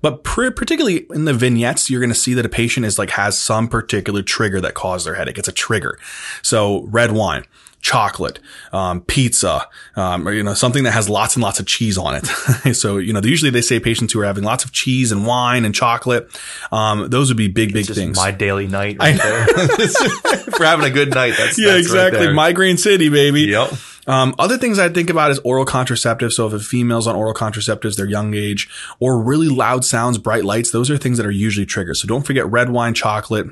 But 0.00 0.24
pr- 0.24 0.50
particularly 0.50 1.06
in 1.10 1.26
the 1.26 1.34
vignettes, 1.34 1.90
you're 1.90 2.00
going 2.00 2.08
to 2.08 2.14
see 2.14 2.32
that 2.32 2.46
a 2.46 2.50
patient 2.50 2.86
is 2.86 2.98
like 2.98 3.10
has 3.10 3.38
some 3.38 3.68
particular 3.68 4.22
trigger 4.22 4.60
that 4.62 4.72
caused 4.72 5.06
their 5.06 5.16
headache. 5.16 5.36
It's 5.36 5.48
a 5.48 5.52
trigger. 5.52 5.98
So 6.42 6.84
red 6.84 7.12
wine 7.12 7.44
chocolate, 7.80 8.38
um, 8.72 9.00
pizza, 9.02 9.66
um, 9.96 10.26
or, 10.26 10.32
you 10.32 10.42
know, 10.42 10.54
something 10.54 10.84
that 10.84 10.92
has 10.92 11.08
lots 11.08 11.36
and 11.36 11.42
lots 11.42 11.60
of 11.60 11.66
cheese 11.66 11.98
on 11.98 12.14
it. 12.16 12.26
so, 12.76 12.98
you 12.98 13.12
know, 13.12 13.20
usually 13.22 13.50
they 13.50 13.62
say 13.62 13.80
patients 13.80 14.12
who 14.12 14.20
are 14.20 14.24
having 14.24 14.44
lots 14.44 14.64
of 14.64 14.72
cheese 14.72 15.12
and 15.12 15.26
wine 15.26 15.64
and 15.64 15.74
chocolate, 15.74 16.28
um, 16.72 17.08
those 17.10 17.28
would 17.28 17.36
be 17.36 17.48
big, 17.48 17.72
big 17.72 17.86
Just 17.86 17.98
things. 17.98 18.16
my 18.16 18.30
daily 18.30 18.66
night 18.66 18.96
right 18.98 19.20
there. 19.20 19.46
For 20.56 20.64
having 20.64 20.86
a 20.86 20.90
good 20.90 21.14
night. 21.14 21.34
That's 21.36 21.58
yeah, 21.58 21.72
that's 21.72 21.86
exactly. 21.86 22.20
there. 22.20 22.34
Migraine 22.34 22.76
city, 22.76 23.08
baby. 23.08 23.42
Yep. 23.42 23.72
Um, 24.06 24.34
other 24.38 24.58
things 24.58 24.78
I 24.78 24.88
think 24.88 25.10
about 25.10 25.30
is 25.30 25.38
oral 25.40 25.64
contraceptives. 25.64 26.32
So 26.32 26.46
if 26.46 26.52
a 26.52 26.58
female's 26.58 27.06
on 27.06 27.14
oral 27.14 27.34
contraceptives, 27.34 27.96
their 27.96 28.06
young 28.06 28.34
age, 28.34 28.68
or 28.98 29.22
really 29.22 29.48
loud 29.48 29.84
sounds, 29.84 30.18
bright 30.18 30.44
lights, 30.44 30.70
those 30.70 30.90
are 30.90 30.98
things 30.98 31.16
that 31.18 31.26
are 31.26 31.30
usually 31.30 31.66
triggers. 31.66 32.00
So 32.00 32.08
don't 32.08 32.26
forget 32.26 32.50
red 32.50 32.70
wine, 32.70 32.94
chocolate, 32.94 33.46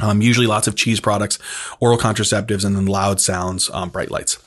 um, 0.00 0.20
usually 0.20 0.48
lots 0.48 0.66
of 0.66 0.74
cheese 0.74 0.98
products, 0.98 1.38
oral 1.78 1.96
contraceptives, 1.96 2.64
and 2.64 2.74
then 2.74 2.86
loud 2.86 3.20
sounds, 3.20 3.70
um, 3.70 3.90
bright 3.90 4.10
lights. 4.10 4.38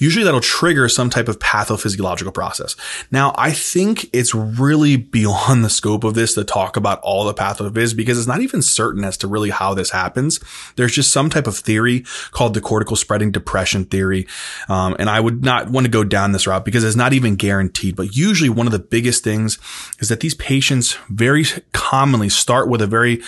Usually 0.00 0.24
that'll 0.24 0.40
trigger 0.40 0.88
some 0.88 1.10
type 1.10 1.28
of 1.28 1.38
pathophysiological 1.38 2.34
process. 2.34 2.74
Now, 3.12 3.32
I 3.38 3.52
think 3.52 4.10
it's 4.12 4.34
really 4.34 4.96
beyond 4.96 5.64
the 5.64 5.70
scope 5.70 6.02
of 6.02 6.14
this 6.14 6.34
to 6.34 6.42
talk 6.42 6.76
about 6.76 6.98
all 7.02 7.24
the 7.24 7.34
pathophys 7.34 7.94
because 7.94 8.18
it's 8.18 8.26
not 8.26 8.40
even 8.40 8.62
certain 8.62 9.04
as 9.04 9.16
to 9.18 9.28
really 9.28 9.50
how 9.50 9.74
this 9.74 9.90
happens. 9.90 10.40
There's 10.74 10.92
just 10.92 11.12
some 11.12 11.30
type 11.30 11.46
of 11.46 11.56
theory 11.56 12.04
called 12.32 12.54
the 12.54 12.60
cortical 12.60 12.96
spreading 12.96 13.30
depression 13.30 13.84
theory. 13.84 14.26
Um, 14.68 14.96
and 14.98 15.08
I 15.08 15.20
would 15.20 15.44
not 15.44 15.70
want 15.70 15.86
to 15.86 15.90
go 15.90 16.02
down 16.02 16.32
this 16.32 16.48
route 16.48 16.64
because 16.64 16.82
it's 16.82 16.96
not 16.96 17.12
even 17.12 17.36
guaranteed. 17.36 17.94
But 17.94 18.16
usually 18.16 18.50
one 18.50 18.66
of 18.66 18.72
the 18.72 18.80
biggest 18.80 19.22
things 19.22 19.60
is 20.00 20.08
that 20.08 20.18
these 20.18 20.34
patients 20.34 20.94
very 21.08 21.44
commonly 21.72 22.28
start 22.28 22.68
with 22.68 22.82
a 22.82 22.88
very 22.88 23.22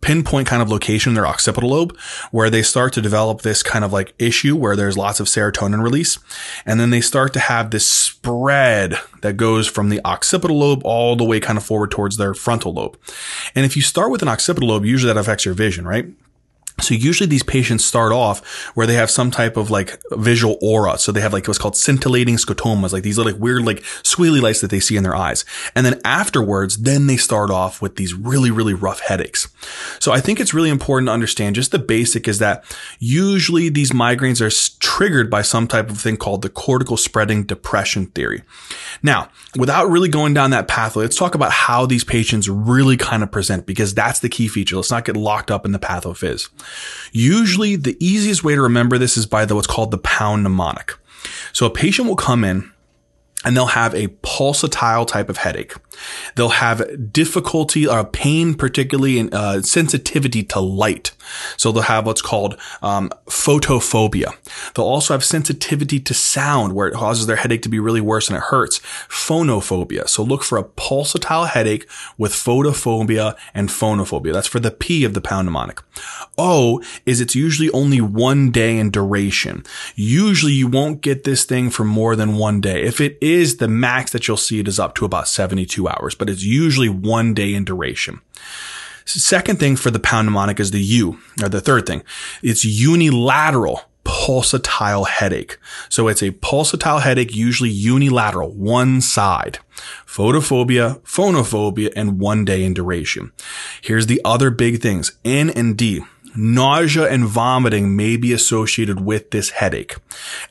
pinpoint 0.00 0.48
kind 0.48 0.62
of 0.62 0.68
location 0.68 0.95
in 1.04 1.14
their 1.14 1.26
occipital 1.26 1.70
lobe 1.70 1.96
where 2.30 2.48
they 2.48 2.62
start 2.62 2.92
to 2.92 3.02
develop 3.02 3.42
this 3.42 3.62
kind 3.62 3.84
of 3.84 3.92
like 3.92 4.14
issue 4.18 4.54
where 4.54 4.76
there's 4.76 4.96
lots 4.96 5.18
of 5.18 5.26
serotonin 5.26 5.82
release. 5.82 6.18
And 6.64 6.78
then 6.78 6.90
they 6.90 7.00
start 7.00 7.32
to 7.32 7.40
have 7.40 7.70
this 7.70 7.86
spread 7.86 8.94
that 9.22 9.36
goes 9.36 9.66
from 9.66 9.88
the 9.88 10.00
occipital 10.04 10.58
lobe 10.58 10.82
all 10.84 11.16
the 11.16 11.24
way 11.24 11.40
kind 11.40 11.58
of 11.58 11.64
forward 11.64 11.90
towards 11.90 12.16
their 12.16 12.34
frontal 12.34 12.72
lobe. 12.72 12.96
And 13.54 13.66
if 13.66 13.76
you 13.76 13.82
start 13.82 14.10
with 14.12 14.22
an 14.22 14.28
occipital 14.28 14.68
lobe, 14.68 14.84
usually 14.84 15.12
that 15.12 15.18
affects 15.18 15.44
your 15.44 15.54
vision, 15.54 15.86
right? 15.86 16.06
So 16.80 16.94
usually 16.94 17.26
these 17.26 17.42
patients 17.42 17.86
start 17.86 18.12
off 18.12 18.44
where 18.74 18.86
they 18.86 18.94
have 18.94 19.10
some 19.10 19.30
type 19.30 19.56
of 19.56 19.70
like 19.70 20.00
visual 20.12 20.58
aura. 20.60 20.98
So 20.98 21.10
they 21.10 21.22
have 21.22 21.32
like 21.32 21.48
what's 21.48 21.58
called 21.58 21.76
scintillating 21.76 22.36
scotomas, 22.36 22.92
like 22.92 23.02
these 23.02 23.18
like 23.18 23.36
weird 23.38 23.64
like 23.64 23.80
squealy 24.02 24.42
lights 24.42 24.60
that 24.60 24.70
they 24.70 24.80
see 24.80 24.96
in 24.96 25.02
their 25.02 25.16
eyes. 25.16 25.46
And 25.74 25.86
then 25.86 26.00
afterwards, 26.04 26.76
then 26.76 27.06
they 27.06 27.16
start 27.16 27.50
off 27.50 27.80
with 27.80 27.96
these 27.96 28.12
really, 28.12 28.50
really 28.50 28.74
rough 28.74 29.00
headaches. 29.00 29.48
So 29.98 30.12
I 30.12 30.20
think 30.20 30.38
it's 30.38 30.52
really 30.52 30.68
important 30.68 31.08
to 31.08 31.12
understand 31.12 31.54
just 31.54 31.72
the 31.72 31.78
basic 31.78 32.28
is 32.28 32.40
that 32.40 32.64
usually 32.98 33.70
these 33.70 33.92
migraines 33.92 34.42
are 34.42 34.78
triggered 34.80 35.30
by 35.30 35.42
some 35.42 35.66
type 35.66 35.88
of 35.88 35.98
thing 35.98 36.18
called 36.18 36.42
the 36.42 36.50
cortical 36.50 36.98
spreading 36.98 37.44
depression 37.44 38.06
theory. 38.06 38.42
Now, 39.02 39.30
without 39.56 39.88
really 39.88 40.08
going 40.08 40.34
down 40.34 40.50
that 40.50 40.68
pathway, 40.68 41.04
let's 41.04 41.16
talk 41.16 41.34
about 41.34 41.52
how 41.52 41.86
these 41.86 42.04
patients 42.04 42.48
really 42.48 42.98
kind 42.98 43.22
of 43.22 43.30
present 43.30 43.66
because 43.66 43.94
that's 43.94 44.20
the 44.20 44.28
key 44.28 44.46
feature. 44.46 44.76
Let's 44.76 44.90
not 44.90 45.06
get 45.06 45.16
locked 45.16 45.50
up 45.50 45.64
in 45.64 45.72
the 45.72 45.78
pathophys. 45.78 46.48
Usually 47.12 47.76
the 47.76 47.96
easiest 48.04 48.44
way 48.44 48.54
to 48.54 48.62
remember 48.62 48.98
this 48.98 49.16
is 49.16 49.26
by 49.26 49.44
the 49.44 49.54
what's 49.54 49.66
called 49.66 49.90
the 49.90 49.98
pound 49.98 50.42
mnemonic. 50.42 50.94
So 51.52 51.66
a 51.66 51.70
patient 51.70 52.08
will 52.08 52.16
come 52.16 52.44
in 52.44 52.72
and 53.44 53.56
they'll 53.56 53.66
have 53.66 53.94
a 53.94 54.08
pulsatile 54.08 55.06
type 55.06 55.28
of 55.28 55.36
headache. 55.38 55.74
They'll 56.34 56.48
have 56.48 57.12
difficulty 57.12 57.86
or 57.86 58.04
pain, 58.04 58.54
particularly 58.54 59.18
in 59.18 59.32
uh, 59.32 59.62
sensitivity 59.62 60.42
to 60.44 60.60
light. 60.60 61.12
So 61.56 61.70
they'll 61.70 61.84
have 61.84 62.06
what's 62.06 62.22
called 62.22 62.58
um, 62.82 63.10
photophobia. 63.26 64.34
They'll 64.74 64.86
also 64.86 65.14
have 65.14 65.24
sensitivity 65.24 66.00
to 66.00 66.14
sound, 66.14 66.74
where 66.74 66.88
it 66.88 66.94
causes 66.94 67.26
their 67.26 67.36
headache 67.36 67.62
to 67.62 67.68
be 67.68 67.78
really 67.78 68.00
worse 68.00 68.28
and 68.28 68.36
it 68.36 68.44
hurts. 68.44 68.78
Phonophobia. 69.08 70.08
So 70.08 70.22
look 70.22 70.42
for 70.42 70.58
a 70.58 70.64
pulsatile 70.64 71.48
headache 71.48 71.88
with 72.18 72.32
photophobia 72.32 73.36
and 73.54 73.68
phonophobia. 73.68 74.32
That's 74.32 74.46
for 74.46 74.60
the 74.60 74.70
P 74.70 75.04
of 75.04 75.14
the 75.14 75.20
pound 75.20 75.46
mnemonic. 75.46 75.82
O 76.38 76.82
is 77.04 77.20
it's 77.20 77.34
usually 77.34 77.70
only 77.70 78.00
one 78.00 78.50
day 78.50 78.78
in 78.78 78.90
duration. 78.90 79.64
Usually 79.94 80.52
you 80.52 80.68
won't 80.68 81.00
get 81.00 81.24
this 81.24 81.44
thing 81.44 81.70
for 81.70 81.84
more 81.84 82.14
than 82.16 82.36
one 82.36 82.60
day. 82.60 82.82
If 82.82 83.00
it 83.00 83.18
is, 83.20 83.56
the 83.56 83.68
max 83.68 84.12
that 84.12 84.28
you'll 84.28 84.36
see 84.36 84.60
it 84.60 84.68
is 84.68 84.78
up 84.78 84.94
to 84.96 85.04
about 85.04 85.28
72 85.28 85.88
hours, 85.88 86.14
but 86.14 86.30
it's 86.30 86.44
usually 86.44 86.88
one 86.88 87.34
day 87.34 87.54
in 87.54 87.64
duration. 87.64 88.20
Second 89.06 89.60
thing 89.60 89.76
for 89.76 89.90
the 89.90 90.00
pound 90.00 90.26
mnemonic 90.26 90.58
is 90.58 90.72
the 90.72 90.82
U, 90.82 91.18
or 91.40 91.48
the 91.48 91.60
third 91.60 91.86
thing. 91.86 92.02
It's 92.42 92.64
unilateral 92.64 93.82
pulsatile 94.06 95.06
headache. 95.06 95.58
So 95.88 96.08
it's 96.08 96.22
a 96.22 96.30
pulsatile 96.30 97.02
headache, 97.02 97.34
usually 97.34 97.70
unilateral, 97.70 98.52
one 98.52 99.00
side. 99.00 99.58
Photophobia, 100.06 101.00
phonophobia, 101.00 101.92
and 101.96 102.20
one 102.20 102.44
day 102.44 102.62
in 102.62 102.72
duration. 102.72 103.32
Here's 103.82 104.06
the 104.06 104.20
other 104.24 104.50
big 104.50 104.80
things. 104.80 105.18
N 105.24 105.50
and 105.50 105.76
D. 105.76 106.02
Nausea 106.38 107.08
and 107.08 107.24
vomiting 107.24 107.96
may 107.96 108.16
be 108.16 108.32
associated 108.32 109.00
with 109.00 109.30
this 109.30 109.50
headache. 109.50 109.96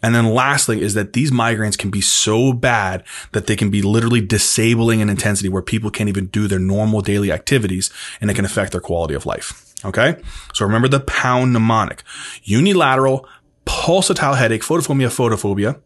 And 0.02 0.16
then 0.16 0.26
lastly 0.34 0.82
is 0.82 0.96
that 0.96 1.14
these 1.14 1.32
migraines 1.32 1.78
can 1.78 1.92
be 1.92 2.02
so 2.02 2.54
bad 2.54 3.04
that 3.34 3.46
they 3.46 3.56
can 3.56 3.70
be 3.70 3.84
literally 3.84 4.22
disabling 4.22 5.00
in 5.00 5.10
intensity 5.10 5.48
where 5.48 5.62
people 5.62 5.92
can't 5.92 6.10
even 6.10 6.26
do 6.28 6.48
their 6.48 6.60
normal 6.60 7.02
daily 7.02 7.32
activities 7.32 7.92
and 8.20 8.32
it 8.32 8.34
can 8.34 8.46
affect 8.46 8.72
their 8.72 8.82
quality 8.82 9.14
of 9.14 9.28
life. 9.28 9.74
Okay. 9.86 10.16
So 10.54 10.66
remember 10.66 10.88
the 10.88 11.02
pound 11.02 11.54
mnemonic. 11.54 12.04
Unilateral 12.44 13.28
pulsatile 13.66 14.38
headache, 14.38 14.62
photophobia, 14.62 15.08
photophobia, 15.08 15.80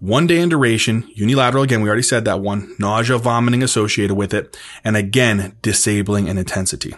one 0.00 0.26
day 0.26 0.40
in 0.40 0.48
duration, 0.48 1.08
unilateral. 1.14 1.62
Again, 1.62 1.82
we 1.82 1.88
already 1.88 2.02
said 2.02 2.24
that 2.24 2.40
one, 2.40 2.74
nausea, 2.78 3.18
vomiting 3.18 3.62
associated 3.62 4.14
with 4.14 4.34
it. 4.34 4.56
And 4.84 4.96
again, 4.96 5.56
disabling 5.62 6.26
in 6.26 6.38
intensity. 6.38 6.94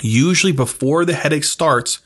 Usually 0.00 0.52
before 0.52 1.04
the 1.04 1.14
headache 1.14 1.44
starts, 1.44 2.00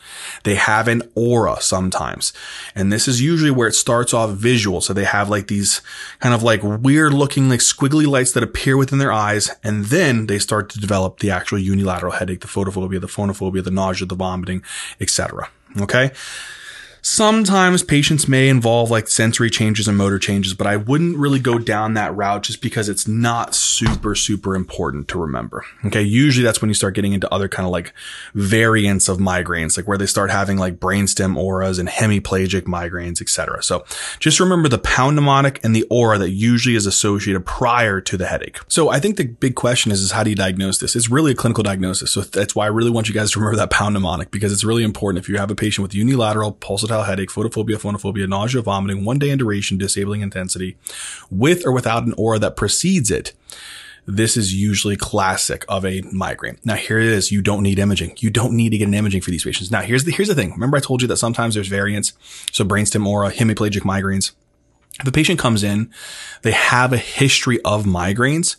they 0.44 0.54
have 0.54 0.88
an 0.88 1.02
aura 1.14 1.60
sometimes. 1.60 2.32
And 2.74 2.90
this 2.92 3.06
is 3.06 3.20
usually 3.20 3.50
where 3.50 3.68
it 3.68 3.74
starts 3.74 4.14
off 4.14 4.30
visual. 4.30 4.80
So 4.80 4.92
they 4.92 5.04
have 5.04 5.28
like 5.28 5.48
these 5.48 5.82
kind 6.20 6.34
of 6.34 6.42
like 6.42 6.62
weird 6.62 7.12
looking 7.12 7.48
like 7.48 7.60
squiggly 7.60 8.06
lights 8.06 8.32
that 8.32 8.42
appear 8.42 8.76
within 8.78 8.98
their 8.98 9.12
eyes. 9.12 9.50
And 9.62 9.86
then 9.86 10.26
they 10.26 10.38
start 10.38 10.70
to 10.70 10.80
develop 10.80 11.18
the 11.18 11.30
actual 11.30 11.58
unilateral 11.58 12.12
headache, 12.12 12.40
the 12.40 12.46
photophobia, 12.46 13.00
the 13.00 13.08
phonophobia, 13.08 13.62
the 13.62 13.70
nausea, 13.70 14.06
the 14.06 14.14
vomiting, 14.14 14.62
etc. 15.00 15.50
Okay. 15.80 16.12
Sometimes 17.04 17.82
patients 17.82 18.28
may 18.28 18.48
involve 18.48 18.88
like 18.88 19.08
sensory 19.08 19.50
changes 19.50 19.88
and 19.88 19.98
motor 19.98 20.20
changes, 20.20 20.54
but 20.54 20.68
I 20.68 20.76
wouldn't 20.76 21.16
really 21.16 21.40
go 21.40 21.58
down 21.58 21.94
that 21.94 22.14
route 22.14 22.44
just 22.44 22.62
because 22.62 22.88
it's 22.88 23.08
not 23.08 23.56
super, 23.56 24.14
super 24.14 24.54
important 24.54 25.08
to 25.08 25.18
remember. 25.18 25.64
Okay. 25.84 26.02
Usually 26.02 26.44
that's 26.44 26.62
when 26.62 26.70
you 26.70 26.74
start 26.74 26.94
getting 26.94 27.12
into 27.12 27.32
other 27.34 27.48
kind 27.48 27.66
of 27.66 27.72
like 27.72 27.92
variants 28.34 29.08
of 29.08 29.18
migraines, 29.18 29.76
like 29.76 29.88
where 29.88 29.98
they 29.98 30.06
start 30.06 30.30
having 30.30 30.58
like 30.58 30.78
brainstem 30.78 31.36
auras 31.36 31.80
and 31.80 31.88
hemiplegic 31.88 32.62
migraines, 32.62 33.20
etc. 33.20 33.64
So 33.64 33.84
just 34.20 34.38
remember 34.38 34.68
the 34.68 34.78
pound 34.78 35.16
mnemonic 35.16 35.58
and 35.64 35.74
the 35.74 35.84
aura 35.90 36.18
that 36.18 36.30
usually 36.30 36.76
is 36.76 36.86
associated 36.86 37.44
prior 37.44 38.00
to 38.00 38.16
the 38.16 38.26
headache. 38.26 38.60
So 38.68 38.90
I 38.90 39.00
think 39.00 39.16
the 39.16 39.24
big 39.24 39.56
question 39.56 39.90
is, 39.90 40.02
is 40.02 40.12
how 40.12 40.22
do 40.22 40.30
you 40.30 40.36
diagnose 40.36 40.78
this? 40.78 40.94
It's 40.94 41.10
really 41.10 41.32
a 41.32 41.34
clinical 41.34 41.64
diagnosis. 41.64 42.12
So 42.12 42.20
that's 42.20 42.54
why 42.54 42.66
I 42.66 42.68
really 42.68 42.90
want 42.90 43.08
you 43.08 43.14
guys 43.14 43.32
to 43.32 43.40
remember 43.40 43.56
that 43.56 43.70
pound 43.70 43.94
mnemonic 43.94 44.30
because 44.30 44.52
it's 44.52 44.62
really 44.62 44.84
important 44.84 45.20
if 45.20 45.28
you 45.28 45.38
have 45.38 45.50
a 45.50 45.56
patient 45.56 45.82
with 45.82 45.96
unilateral 45.96 46.52
pulsatile 46.52 46.91
headache, 47.00 47.30
photophobia, 47.30 47.76
phonophobia, 47.76 48.28
nausea, 48.28 48.60
vomiting, 48.60 49.04
one 49.04 49.18
day 49.18 49.30
in 49.30 49.38
duration, 49.38 49.78
disabling 49.78 50.20
intensity, 50.20 50.76
with 51.30 51.64
or 51.64 51.72
without 51.72 52.04
an 52.04 52.12
aura 52.18 52.38
that 52.38 52.56
precedes 52.56 53.10
it. 53.10 53.32
This 54.04 54.36
is 54.36 54.54
usually 54.54 54.96
classic 54.96 55.64
of 55.68 55.86
a 55.86 56.02
migraine. 56.12 56.58
Now 56.64 56.74
here 56.74 56.98
it 56.98 57.06
is. 57.06 57.30
You 57.30 57.40
don't 57.40 57.62
need 57.62 57.78
imaging. 57.78 58.16
You 58.18 58.30
don't 58.30 58.52
need 58.54 58.70
to 58.70 58.78
get 58.78 58.88
an 58.88 58.94
imaging 58.94 59.22
for 59.22 59.30
these 59.30 59.44
patients. 59.44 59.70
Now 59.70 59.80
here's 59.82 60.04
the, 60.04 60.12
here's 60.12 60.28
the 60.28 60.34
thing. 60.34 60.50
Remember 60.52 60.76
I 60.76 60.80
told 60.80 61.02
you 61.02 61.08
that 61.08 61.16
sometimes 61.18 61.54
there's 61.54 61.68
variants. 61.68 62.12
So 62.52 62.64
brainstem 62.64 63.06
aura, 63.06 63.30
hemiplegic 63.30 63.82
migraines. 63.82 64.32
If 65.00 65.06
a 65.06 65.12
patient 65.12 65.38
comes 65.38 65.62
in, 65.62 65.90
they 66.42 66.50
have 66.50 66.92
a 66.92 66.98
history 66.98 67.60
of 67.62 67.84
migraines 67.84 68.56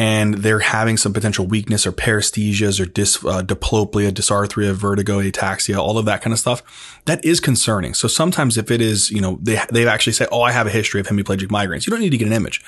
and 0.00 0.36
they're 0.36 0.60
having 0.60 0.96
some 0.96 1.12
potential 1.12 1.46
weakness 1.46 1.86
or 1.86 1.92
paresthesias 1.92 2.80
or 2.80 2.86
dys, 2.86 3.22
uh, 3.30 3.42
diplopia, 3.42 4.10
dysarthria, 4.10 4.72
vertigo, 4.72 5.20
ataxia, 5.20 5.76
all 5.76 5.98
of 5.98 6.06
that 6.06 6.22
kind 6.22 6.32
of 6.32 6.38
stuff, 6.38 7.02
that 7.04 7.22
is 7.22 7.38
concerning. 7.38 7.92
So 7.92 8.08
sometimes 8.08 8.56
if 8.56 8.70
it 8.70 8.80
is, 8.80 9.10
you 9.10 9.20
know, 9.20 9.38
they, 9.42 9.60
they've 9.70 9.86
actually 9.86 10.14
said, 10.14 10.28
oh, 10.32 10.40
I 10.40 10.52
have 10.52 10.66
a 10.66 10.70
history 10.70 11.00
of 11.02 11.06
hemiplegic 11.06 11.48
migraines. 11.48 11.86
You 11.86 11.90
don't 11.90 12.00
need 12.00 12.12
to 12.12 12.16
get 12.16 12.28
an 12.28 12.32
image. 12.32 12.64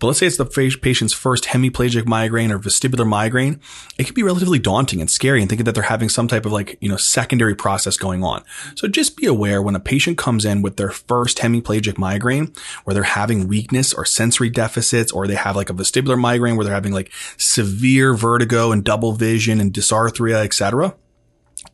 But 0.00 0.08
let's 0.08 0.18
say 0.18 0.26
it's 0.26 0.38
the 0.38 0.44
patient's 0.44 1.12
first 1.12 1.44
hemiplegic 1.44 2.04
migraine 2.04 2.50
or 2.50 2.58
vestibular 2.58 3.06
migraine. 3.06 3.60
It 3.96 4.06
can 4.06 4.14
be 4.14 4.24
relatively 4.24 4.58
daunting 4.58 5.00
and 5.00 5.08
scary 5.08 5.40
and 5.40 5.48
thinking 5.48 5.66
that 5.66 5.76
they're 5.76 5.84
having 5.84 6.08
some 6.08 6.26
type 6.26 6.46
of 6.46 6.50
like, 6.50 6.78
you 6.80 6.88
know, 6.88 6.96
secondary 6.96 7.54
process 7.54 7.96
going 7.96 8.24
on. 8.24 8.42
So 8.74 8.88
just 8.88 9.16
be 9.16 9.26
aware 9.26 9.62
when 9.62 9.76
a 9.76 9.80
patient 9.80 10.18
comes 10.18 10.44
in 10.44 10.62
with 10.62 10.78
their 10.78 10.90
first 10.90 11.38
hemiplegic 11.38 11.96
migraine, 11.96 12.52
where 12.82 12.94
they're 12.94 13.04
having 13.04 13.46
weakness 13.46 13.94
or 13.94 14.04
sensory 14.04 14.50
deficits, 14.50 15.12
or 15.12 15.28
they 15.28 15.36
have 15.36 15.54
like 15.54 15.70
a 15.70 15.74
vestibular 15.74 16.18
migraine 16.18 16.56
where 16.56 16.64
they're 16.64 16.71
having 16.72 16.92
like 16.92 17.12
severe 17.36 18.14
vertigo 18.14 18.72
and 18.72 18.84
double 18.84 19.12
vision 19.12 19.60
and 19.60 19.72
dysarthria, 19.72 20.44
etc 20.44 20.94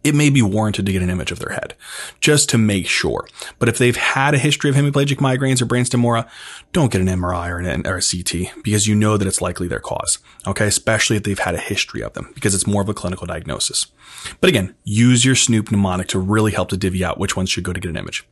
it 0.04 0.14
may 0.14 0.30
be 0.30 0.42
warranted 0.42 0.87
to 0.87 0.92
get 0.92 1.02
an 1.02 1.11
image 1.11 1.32
of 1.32 1.38
their 1.38 1.54
head 1.54 1.74
just 2.20 2.48
to 2.50 2.58
make 2.58 2.87
sure. 2.87 3.26
But 3.58 3.68
if 3.68 3.78
they've 3.78 3.96
had 3.96 4.34
a 4.34 4.38
history 4.38 4.70
of 4.70 4.76
hemiplegic 4.76 5.16
migraines 5.16 5.61
or 5.61 5.66
brainstem 5.66 6.04
aura, 6.04 6.30
don't 6.72 6.92
get 6.92 7.00
an 7.00 7.08
MRI 7.08 7.48
or, 7.50 7.58
an, 7.58 7.87
or 7.87 7.96
a 7.96 8.02
CT 8.02 8.62
because 8.62 8.87
you 8.87 8.94
know 8.94 9.16
that 9.16 9.26
it's 9.26 9.42
likely 9.42 9.66
their 9.66 9.80
cause. 9.80 10.18
Okay. 10.46 10.66
Especially 10.66 11.16
if 11.16 11.24
they've 11.24 11.38
had 11.38 11.54
a 11.54 11.61
history 11.61 12.02
of 12.02 12.12
them 12.12 12.30
because 12.34 12.54
it's 12.54 12.66
more 12.66 12.82
of 12.82 12.88
a 12.88 12.94
clinical 12.94 13.26
diagnosis. 13.26 13.87
But 14.40 14.48
again, 14.48 14.74
use 14.84 15.24
your 15.24 15.34
Snoop 15.34 15.70
mnemonic 15.70 16.08
to 16.08 16.18
really 16.18 16.52
help 16.52 16.70
to 16.70 16.76
divvy 16.76 17.04
out 17.04 17.18
which 17.18 17.37
ones 17.37 17.50
should 17.50 17.64
go 17.64 17.72
to 17.72 17.80
get 17.80 17.90
an 17.90 17.96
image. 17.96 18.26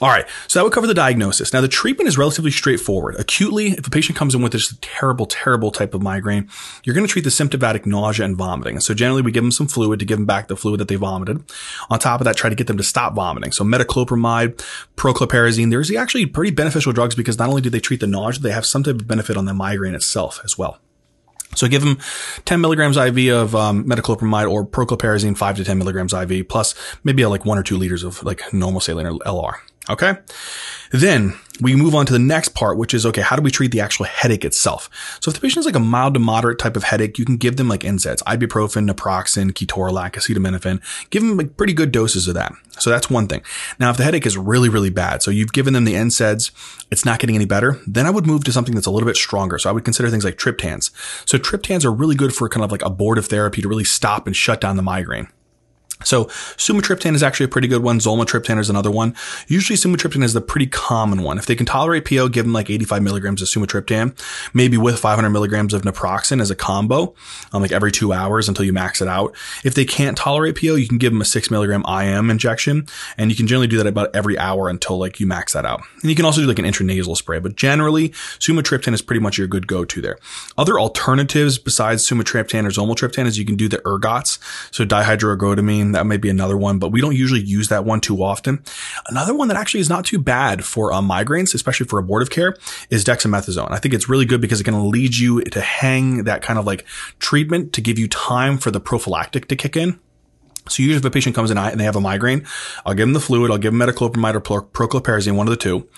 All 0.00 0.08
right. 0.08 0.26
So 0.48 0.58
that 0.58 0.64
would 0.64 0.72
cover 0.72 0.86
the 0.86 0.94
diagnosis. 0.94 1.52
Now 1.52 1.60
the 1.60 1.68
treatment 1.68 2.08
is 2.08 2.18
relatively 2.18 2.50
straightforward. 2.50 3.16
Acutely, 3.16 3.72
if 3.72 3.86
a 3.86 3.90
patient 3.90 4.16
comes 4.18 4.34
in 4.34 4.42
with 4.42 4.52
this 4.52 4.74
terrible, 4.80 5.26
terrible 5.26 5.70
type 5.70 5.94
of 5.94 6.02
migraine, 6.02 6.48
you're 6.84 6.94
going 6.94 7.06
to 7.06 7.12
treat 7.12 7.24
the 7.24 7.30
symptomatic 7.30 7.86
nausea 7.86 8.24
and 8.24 8.36
vomiting. 8.36 8.80
So 8.80 8.94
generally 8.94 9.22
we 9.22 9.32
give 9.32 9.44
them 9.44 9.52
some 9.52 9.68
fluid 9.68 10.00
to 10.00 10.04
give 10.04 10.18
them 10.18 10.26
back 10.26 10.48
the 10.48 10.56
fluid 10.56 10.80
that 10.80 10.88
they 10.88 10.96
vomited. 11.02 11.44
On 11.90 11.98
top 11.98 12.20
of 12.20 12.24
that, 12.24 12.36
try 12.36 12.48
to 12.48 12.56
get 12.56 12.66
them 12.66 12.78
to 12.78 12.82
stop 12.82 13.14
vomiting. 13.14 13.52
So 13.52 13.64
metoclopramide, 13.64 14.64
prochlorperazine, 14.96 15.70
there's 15.70 15.92
actually 15.94 16.24
pretty 16.24 16.52
beneficial 16.52 16.92
drugs 16.94 17.14
because 17.14 17.38
not 17.38 17.50
only 17.50 17.60
do 17.60 17.68
they 17.68 17.80
treat 17.80 18.00
the 18.00 18.06
nausea, 18.06 18.42
they 18.42 18.52
have 18.52 18.64
some 18.64 18.82
type 18.82 18.94
of 18.94 19.06
benefit 19.06 19.36
on 19.36 19.44
the 19.44 19.52
migraine 19.52 19.94
itself 19.94 20.40
as 20.44 20.56
well. 20.56 20.78
So 21.54 21.68
give 21.68 21.82
them 21.82 21.98
10 22.46 22.60
milligrams 22.60 22.96
IV 22.96 23.32
of 23.34 23.54
um, 23.54 23.84
metoclopramide 23.84 24.50
or 24.50 24.64
prochlorperazine, 24.64 25.36
5 25.36 25.56
to 25.58 25.64
10 25.64 25.76
milligrams 25.76 26.14
IV, 26.14 26.48
plus 26.48 26.74
maybe 27.04 27.26
like 27.26 27.44
one 27.44 27.58
or 27.58 27.62
two 27.62 27.76
liters 27.76 28.04
of 28.04 28.22
like 28.22 28.40
normal 28.54 28.80
saline 28.80 29.06
or 29.06 29.18
LR. 29.18 29.56
Okay. 29.90 30.14
Then 30.92 31.36
we 31.60 31.74
move 31.74 31.94
on 31.94 32.06
to 32.06 32.12
the 32.12 32.18
next 32.18 32.50
part, 32.50 32.78
which 32.78 32.94
is, 32.94 33.04
okay, 33.06 33.20
how 33.20 33.34
do 33.34 33.42
we 33.42 33.50
treat 33.50 33.72
the 33.72 33.80
actual 33.80 34.06
headache 34.06 34.44
itself? 34.44 34.88
So 35.20 35.30
if 35.30 35.34
the 35.34 35.40
patient 35.40 35.60
is 35.60 35.66
like 35.66 35.74
a 35.74 35.80
mild 35.80 36.14
to 36.14 36.20
moderate 36.20 36.58
type 36.58 36.76
of 36.76 36.84
headache, 36.84 37.18
you 37.18 37.24
can 37.24 37.36
give 37.36 37.56
them 37.56 37.68
like 37.68 37.80
NSAIDs, 37.80 38.22
ibuprofen, 38.22 38.90
naproxen, 38.90 39.52
ketorolac, 39.52 40.12
acetaminophen, 40.12 40.80
give 41.10 41.22
them 41.22 41.36
like 41.36 41.56
pretty 41.56 41.72
good 41.72 41.92
doses 41.92 42.28
of 42.28 42.34
that. 42.34 42.52
So 42.78 42.90
that's 42.90 43.10
one 43.10 43.26
thing. 43.26 43.42
Now, 43.78 43.90
if 43.90 43.96
the 43.96 44.04
headache 44.04 44.26
is 44.26 44.36
really, 44.36 44.68
really 44.68 44.90
bad, 44.90 45.22
so 45.22 45.30
you've 45.30 45.52
given 45.52 45.72
them 45.72 45.84
the 45.84 45.94
NSAIDs, 45.94 46.52
it's 46.90 47.04
not 47.04 47.18
getting 47.18 47.36
any 47.36 47.46
better, 47.46 47.80
then 47.86 48.06
I 48.06 48.10
would 48.10 48.26
move 48.26 48.44
to 48.44 48.52
something 48.52 48.74
that's 48.74 48.86
a 48.86 48.90
little 48.90 49.08
bit 49.08 49.16
stronger. 49.16 49.58
So 49.58 49.68
I 49.68 49.72
would 49.72 49.84
consider 49.84 50.10
things 50.10 50.24
like 50.24 50.36
triptans. 50.36 50.90
So 51.28 51.38
triptans 51.38 51.84
are 51.84 51.92
really 51.92 52.16
good 52.16 52.34
for 52.34 52.48
kind 52.48 52.64
of 52.64 52.70
like 52.70 52.84
abortive 52.84 53.26
therapy 53.26 53.62
to 53.62 53.68
really 53.68 53.84
stop 53.84 54.26
and 54.26 54.36
shut 54.36 54.60
down 54.60 54.76
the 54.76 54.82
migraine. 54.82 55.28
So 56.04 56.26
sumatriptan 56.56 57.14
is 57.14 57.22
actually 57.22 57.44
a 57.44 57.48
pretty 57.48 57.68
good 57.68 57.82
one. 57.82 57.98
Zolmitriptan 57.98 58.58
is 58.58 58.70
another 58.70 58.90
one. 58.90 59.14
Usually 59.46 59.76
sumatriptan 59.76 60.22
is 60.22 60.32
the 60.32 60.40
pretty 60.40 60.66
common 60.66 61.22
one. 61.22 61.38
If 61.38 61.46
they 61.46 61.54
can 61.54 61.66
tolerate 61.66 62.04
PO, 62.04 62.28
give 62.28 62.44
them 62.44 62.52
like 62.52 62.70
85 62.70 63.02
milligrams 63.02 63.42
of 63.42 63.48
sumatriptan, 63.48 64.16
maybe 64.54 64.76
with 64.76 64.98
500 64.98 65.30
milligrams 65.30 65.74
of 65.74 65.82
naproxen 65.82 66.40
as 66.40 66.50
a 66.50 66.54
combo, 66.54 67.14
um, 67.52 67.62
like 67.62 67.72
every 67.72 67.92
two 67.92 68.12
hours 68.12 68.48
until 68.48 68.64
you 68.64 68.72
max 68.72 69.00
it 69.00 69.08
out. 69.08 69.34
If 69.64 69.74
they 69.74 69.84
can't 69.84 70.16
tolerate 70.16 70.60
PO, 70.60 70.74
you 70.74 70.88
can 70.88 70.98
give 70.98 71.12
them 71.12 71.20
a 71.20 71.24
six 71.24 71.50
milligram 71.50 71.84
IM 71.86 72.30
injection, 72.30 72.86
and 73.16 73.30
you 73.30 73.36
can 73.36 73.46
generally 73.46 73.66
do 73.66 73.78
that 73.78 73.86
about 73.86 74.14
every 74.14 74.38
hour 74.38 74.68
until 74.68 74.98
like 74.98 75.20
you 75.20 75.26
max 75.26 75.52
that 75.52 75.64
out. 75.64 75.82
And 76.02 76.10
you 76.10 76.16
can 76.16 76.24
also 76.24 76.40
do 76.40 76.46
like 76.46 76.58
an 76.58 76.64
intranasal 76.64 77.16
spray, 77.16 77.38
but 77.38 77.56
generally 77.56 78.10
sumatriptan 78.38 78.94
is 78.94 79.02
pretty 79.02 79.20
much 79.20 79.38
your 79.38 79.46
good 79.46 79.66
go-to 79.66 80.00
there. 80.00 80.18
Other 80.56 80.78
alternatives 80.78 81.58
besides 81.58 82.08
sumatriptan 82.08 82.64
or 82.64 82.70
zolmitriptan 82.70 83.26
is 83.26 83.38
you 83.38 83.44
can 83.44 83.56
do 83.56 83.68
the 83.68 83.78
ergots, 83.78 84.38
so 84.70 84.84
dihydroergotamine 84.84 85.91
that 85.92 86.06
may 86.06 86.16
be 86.16 86.28
another 86.28 86.56
one, 86.56 86.78
but 86.78 86.90
we 86.90 87.00
don't 87.00 87.16
usually 87.16 87.40
use 87.40 87.68
that 87.68 87.84
one 87.84 88.00
too 88.00 88.22
often. 88.22 88.62
Another 89.06 89.34
one 89.34 89.48
that 89.48 89.56
actually 89.56 89.80
is 89.80 89.88
not 89.88 90.04
too 90.04 90.18
bad 90.18 90.64
for 90.64 90.92
uh, 90.92 91.00
migraines, 91.00 91.54
especially 91.54 91.86
for 91.86 91.98
abortive 91.98 92.30
care, 92.30 92.56
is 92.90 93.04
dexamethasone. 93.04 93.70
I 93.70 93.78
think 93.78 93.94
it's 93.94 94.08
really 94.08 94.24
good 94.24 94.40
because 94.40 94.60
it 94.60 94.64
can 94.64 94.90
lead 94.90 95.16
you 95.16 95.42
to 95.42 95.60
hang 95.60 96.24
that 96.24 96.42
kind 96.42 96.58
of 96.58 96.66
like 96.66 96.84
treatment 97.18 97.72
to 97.74 97.80
give 97.80 97.98
you 97.98 98.08
time 98.08 98.58
for 98.58 98.70
the 98.70 98.80
prophylactic 98.80 99.48
to 99.48 99.56
kick 99.56 99.76
in. 99.76 99.98
So 100.68 100.82
usually 100.82 100.98
if 100.98 101.04
a 101.04 101.10
patient 101.10 101.34
comes 101.34 101.50
in 101.50 101.58
and 101.58 101.80
they 101.80 101.84
have 101.84 101.96
a 101.96 102.00
migraine, 102.00 102.46
I'll 102.86 102.94
give 102.94 103.06
them 103.06 103.14
the 103.14 103.20
fluid, 103.20 103.50
I'll 103.50 103.58
give 103.58 103.72
them 103.72 103.80
metoclopramide 103.80 104.34
or 104.34 104.62
prochlorperazine, 104.62 105.34
one 105.34 105.48
of 105.48 105.50
the 105.50 105.56
two. 105.56 105.88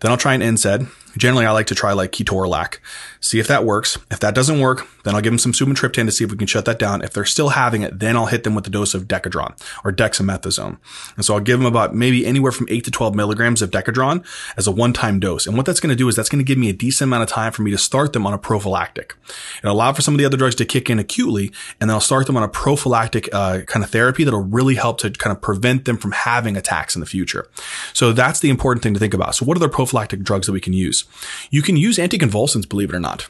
Then 0.00 0.10
I'll 0.12 0.16
try 0.16 0.34
an 0.34 0.40
NSAID. 0.40 0.88
Generally, 1.16 1.46
I 1.46 1.50
like 1.50 1.66
to 1.66 1.74
try 1.74 1.92
like 1.92 2.12
ketorolac, 2.12 2.78
see 3.20 3.38
if 3.38 3.46
that 3.48 3.64
works. 3.64 3.98
If 4.10 4.20
that 4.20 4.34
doesn't 4.34 4.60
work, 4.60 4.86
then 5.04 5.14
I'll 5.14 5.20
give 5.20 5.32
them 5.32 5.38
some 5.38 5.52
sumatriptan 5.52 6.06
to 6.06 6.12
see 6.12 6.24
if 6.24 6.30
we 6.30 6.36
can 6.36 6.46
shut 6.46 6.64
that 6.64 6.78
down. 6.78 7.02
If 7.02 7.12
they're 7.12 7.24
still 7.24 7.50
having 7.50 7.82
it, 7.82 7.98
then 7.98 8.16
I'll 8.16 8.26
hit 8.26 8.44
them 8.44 8.54
with 8.54 8.66
a 8.66 8.70
dose 8.70 8.94
of 8.94 9.08
Decadron 9.08 9.54
or 9.84 9.92
dexamethasone. 9.92 10.78
And 11.16 11.24
so 11.24 11.34
I'll 11.34 11.40
give 11.40 11.58
them 11.58 11.66
about 11.66 11.94
maybe 11.94 12.26
anywhere 12.26 12.52
from 12.52 12.66
8 12.70 12.84
to 12.84 12.90
12 12.90 13.14
milligrams 13.14 13.62
of 13.62 13.70
Decadron 13.70 14.24
as 14.56 14.66
a 14.66 14.72
one-time 14.72 15.20
dose. 15.20 15.46
And 15.46 15.56
what 15.56 15.66
that's 15.66 15.80
going 15.80 15.90
to 15.90 15.96
do 15.96 16.08
is 16.08 16.16
that's 16.16 16.28
going 16.28 16.44
to 16.44 16.48
give 16.48 16.58
me 16.58 16.70
a 16.70 16.72
decent 16.72 17.08
amount 17.08 17.24
of 17.24 17.28
time 17.28 17.52
for 17.52 17.62
me 17.62 17.70
to 17.70 17.78
start 17.78 18.12
them 18.12 18.26
on 18.26 18.32
a 18.32 18.38
prophylactic. 18.38 19.14
It'll 19.62 19.74
allow 19.74 19.92
for 19.92 20.02
some 20.02 20.14
of 20.14 20.18
the 20.18 20.24
other 20.24 20.36
drugs 20.36 20.54
to 20.56 20.64
kick 20.64 20.88
in 20.88 20.98
acutely, 20.98 21.52
and 21.80 21.88
then 21.88 21.94
I'll 21.94 22.00
start 22.00 22.26
them 22.26 22.36
on 22.36 22.42
a 22.42 22.48
prophylactic 22.48 23.28
uh, 23.32 23.60
kind 23.66 23.84
of 23.84 23.90
therapy 23.90 24.24
that'll 24.24 24.40
really 24.40 24.76
help 24.76 24.98
to 24.98 25.10
kind 25.10 25.34
of 25.34 25.42
prevent 25.42 25.84
them 25.84 25.98
from 25.98 26.12
having 26.12 26.56
attacks 26.56 26.96
in 26.96 27.00
the 27.00 27.06
future. 27.06 27.48
So 27.92 28.12
that's 28.12 28.40
the 28.40 28.50
important 28.50 28.82
thing 28.82 28.94
to 28.94 29.00
think 29.00 29.14
about. 29.14 29.34
So 29.34 29.44
what 29.44 29.56
are 29.56 29.60
the 29.60 29.68
prophylactic 29.68 30.22
drugs 30.22 30.46
that 30.46 30.52
we 30.52 30.60
can 30.60 30.72
use? 30.72 31.01
You 31.50 31.62
can 31.62 31.76
use 31.76 31.98
anticonvulsants, 31.98 32.68
believe 32.68 32.90
it 32.90 32.96
or 32.96 33.00
not. 33.00 33.28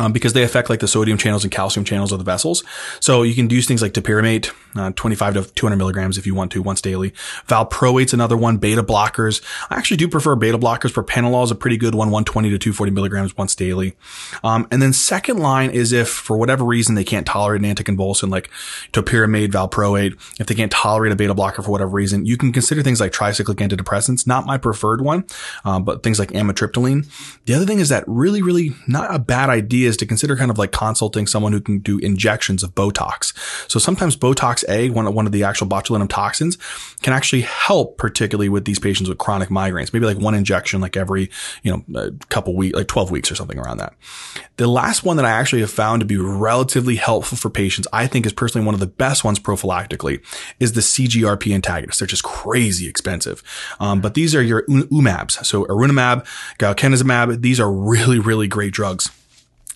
Um, 0.00 0.12
because 0.12 0.32
they 0.32 0.42
affect 0.42 0.70
like 0.70 0.80
the 0.80 0.88
sodium 0.88 1.18
channels 1.18 1.44
and 1.44 1.52
calcium 1.52 1.84
channels 1.84 2.10
of 2.10 2.18
the 2.18 2.24
vessels. 2.24 2.64
So 3.00 3.22
you 3.22 3.34
can 3.34 3.50
use 3.50 3.66
things 3.66 3.82
like 3.82 3.92
topiramate, 3.92 4.50
uh, 4.74 4.92
25 4.92 5.34
to 5.34 5.42
200 5.54 5.76
milligrams 5.76 6.16
if 6.16 6.26
you 6.26 6.34
want 6.34 6.50
to 6.52 6.62
once 6.62 6.80
daily. 6.80 7.10
Valproate's 7.46 8.14
another 8.14 8.36
one. 8.36 8.56
Beta 8.56 8.82
blockers. 8.82 9.42
I 9.68 9.76
actually 9.76 9.98
do 9.98 10.08
prefer 10.08 10.36
beta 10.36 10.58
blockers. 10.58 10.92
Propranolol 10.92 11.44
is 11.44 11.50
a 11.50 11.54
pretty 11.54 11.76
good 11.76 11.94
one, 11.94 12.08
120 12.08 12.48
to 12.48 12.58
240 12.58 12.92
milligrams 12.92 13.36
once 13.36 13.54
daily. 13.54 13.94
Um, 14.42 14.66
and 14.70 14.80
then 14.80 14.94
second 14.94 15.38
line 15.38 15.68
is 15.68 15.92
if 15.92 16.08
for 16.08 16.38
whatever 16.38 16.64
reason 16.64 16.94
they 16.94 17.04
can't 17.04 17.26
tolerate 17.26 17.62
an 17.62 17.74
anticonvulsant 17.74 18.30
like 18.30 18.48
topiramate, 18.92 19.48
valproate, 19.48 20.12
if 20.40 20.46
they 20.46 20.54
can't 20.54 20.72
tolerate 20.72 21.12
a 21.12 21.16
beta 21.16 21.34
blocker 21.34 21.60
for 21.60 21.72
whatever 21.72 21.90
reason, 21.90 22.24
you 22.24 22.38
can 22.38 22.54
consider 22.54 22.82
things 22.82 23.00
like 23.00 23.12
tricyclic 23.12 23.56
antidepressants. 23.56 24.26
Not 24.26 24.46
my 24.46 24.56
preferred 24.56 25.02
one, 25.02 25.26
um, 25.66 25.84
but 25.84 26.02
things 26.02 26.18
like 26.18 26.30
amitriptyline. 26.30 27.06
The 27.44 27.52
other 27.52 27.66
thing 27.66 27.80
is 27.80 27.90
that 27.90 28.04
really, 28.06 28.40
really 28.40 28.72
not 28.88 29.14
a 29.14 29.18
bad 29.18 29.50
idea 29.50 29.89
is 29.90 29.96
to 29.98 30.06
consider 30.06 30.36
kind 30.36 30.50
of 30.50 30.58
like 30.58 30.72
consulting 30.72 31.26
someone 31.26 31.52
who 31.52 31.60
can 31.60 31.80
do 31.80 31.98
injections 31.98 32.62
of 32.62 32.74
Botox. 32.74 33.34
So 33.70 33.78
sometimes 33.78 34.16
Botox 34.16 34.64
A, 34.68 34.88
one, 34.90 35.12
one 35.12 35.26
of 35.26 35.32
the 35.32 35.44
actual 35.44 35.66
botulinum 35.66 36.08
toxins, 36.08 36.56
can 37.02 37.12
actually 37.12 37.42
help, 37.42 37.98
particularly 37.98 38.48
with 38.48 38.64
these 38.64 38.78
patients 38.78 39.08
with 39.08 39.18
chronic 39.18 39.50
migraines. 39.50 39.92
Maybe 39.92 40.06
like 40.06 40.18
one 40.18 40.34
injection, 40.34 40.80
like 40.80 40.96
every, 40.96 41.30
you 41.62 41.70
know, 41.70 42.00
a 42.00 42.10
couple 42.26 42.56
weeks, 42.56 42.76
like 42.76 42.88
12 42.88 43.10
weeks 43.10 43.30
or 43.30 43.34
something 43.34 43.58
around 43.58 43.78
that. 43.78 43.94
The 44.56 44.66
last 44.66 45.04
one 45.04 45.16
that 45.16 45.24
I 45.24 45.30
actually 45.30 45.60
have 45.60 45.70
found 45.70 46.00
to 46.00 46.06
be 46.06 46.16
relatively 46.16 46.96
helpful 46.96 47.36
for 47.36 47.50
patients, 47.50 47.88
I 47.92 48.06
think 48.06 48.26
is 48.26 48.32
personally 48.32 48.64
one 48.64 48.74
of 48.74 48.80
the 48.80 48.86
best 48.86 49.24
ones 49.24 49.38
prophylactically, 49.38 50.22
is 50.60 50.72
the 50.72 50.80
CGRP 50.80 51.54
antagonists. 51.54 51.98
They're 51.98 52.06
just 52.06 52.22
crazy 52.22 52.88
expensive. 52.88 53.42
Um, 53.80 54.00
but 54.00 54.14
these 54.14 54.34
are 54.34 54.42
your 54.42 54.64
UMABs. 54.66 55.44
So 55.44 55.64
erenumab, 55.64 56.26
galcanezumab, 56.58 57.40
these 57.42 57.58
are 57.58 57.72
really, 57.72 58.18
really 58.18 58.48
great 58.48 58.72
drugs. 58.72 59.10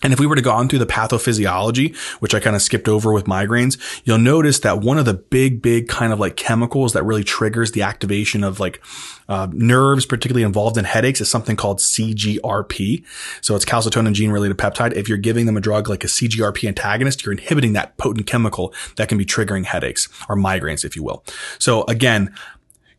And 0.03 0.11
if 0.13 0.19
we 0.19 0.27
were 0.27 0.35
to 0.35 0.41
go 0.41 0.51
on 0.51 0.67
through 0.67 0.79
the 0.79 0.85
pathophysiology, 0.85 1.95
which 2.19 2.35
I 2.35 2.39
kind 2.39 2.55
of 2.55 2.61
skipped 2.61 2.87
over 2.87 3.13
with 3.13 3.25
migraines, 3.25 3.79
you'll 4.03 4.17
notice 4.17 4.59
that 4.59 4.81
one 4.81 4.97
of 4.97 5.05
the 5.05 5.13
big, 5.13 5.61
big 5.61 5.87
kind 5.87 6.11
of 6.11 6.19
like 6.19 6.35
chemicals 6.35 6.93
that 6.93 7.03
really 7.03 7.23
triggers 7.23 7.71
the 7.71 7.81
activation 7.81 8.43
of 8.43 8.59
like 8.59 8.81
uh, 9.29 9.47
nerves, 9.51 10.05
particularly 10.05 10.43
involved 10.43 10.77
in 10.77 10.85
headaches, 10.85 11.21
is 11.21 11.29
something 11.29 11.55
called 11.55 11.79
CGRP. 11.79 13.03
So 13.41 13.55
it's 13.55 13.65
calcitonin 13.65 14.13
gene 14.13 14.31
related 14.31 14.57
peptide. 14.57 14.93
If 14.93 15.07
you're 15.07 15.17
giving 15.17 15.45
them 15.45 15.57
a 15.57 15.61
drug 15.61 15.89
like 15.89 16.03
a 16.03 16.07
CGRP 16.07 16.67
antagonist, 16.67 17.25
you're 17.25 17.33
inhibiting 17.33 17.73
that 17.73 17.97
potent 17.97 18.27
chemical 18.27 18.73
that 18.97 19.09
can 19.09 19.17
be 19.17 19.25
triggering 19.25 19.65
headaches 19.65 20.09
or 20.29 20.35
migraines, 20.35 20.83
if 20.83 20.95
you 20.95 21.03
will. 21.03 21.23
So 21.57 21.83
again, 21.85 22.35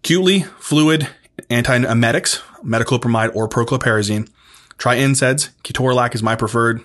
acutely 0.02 0.40
fluid 0.58 1.08
antiemetics, 1.50 2.40
metoclopramide 2.64 3.34
or 3.36 3.48
prochlorperazine. 3.48 4.28
Try 4.78 4.96
NSAIDs. 4.96 5.50
Ketorolac 5.62 6.14
is 6.14 6.22
my 6.22 6.36
preferred. 6.36 6.82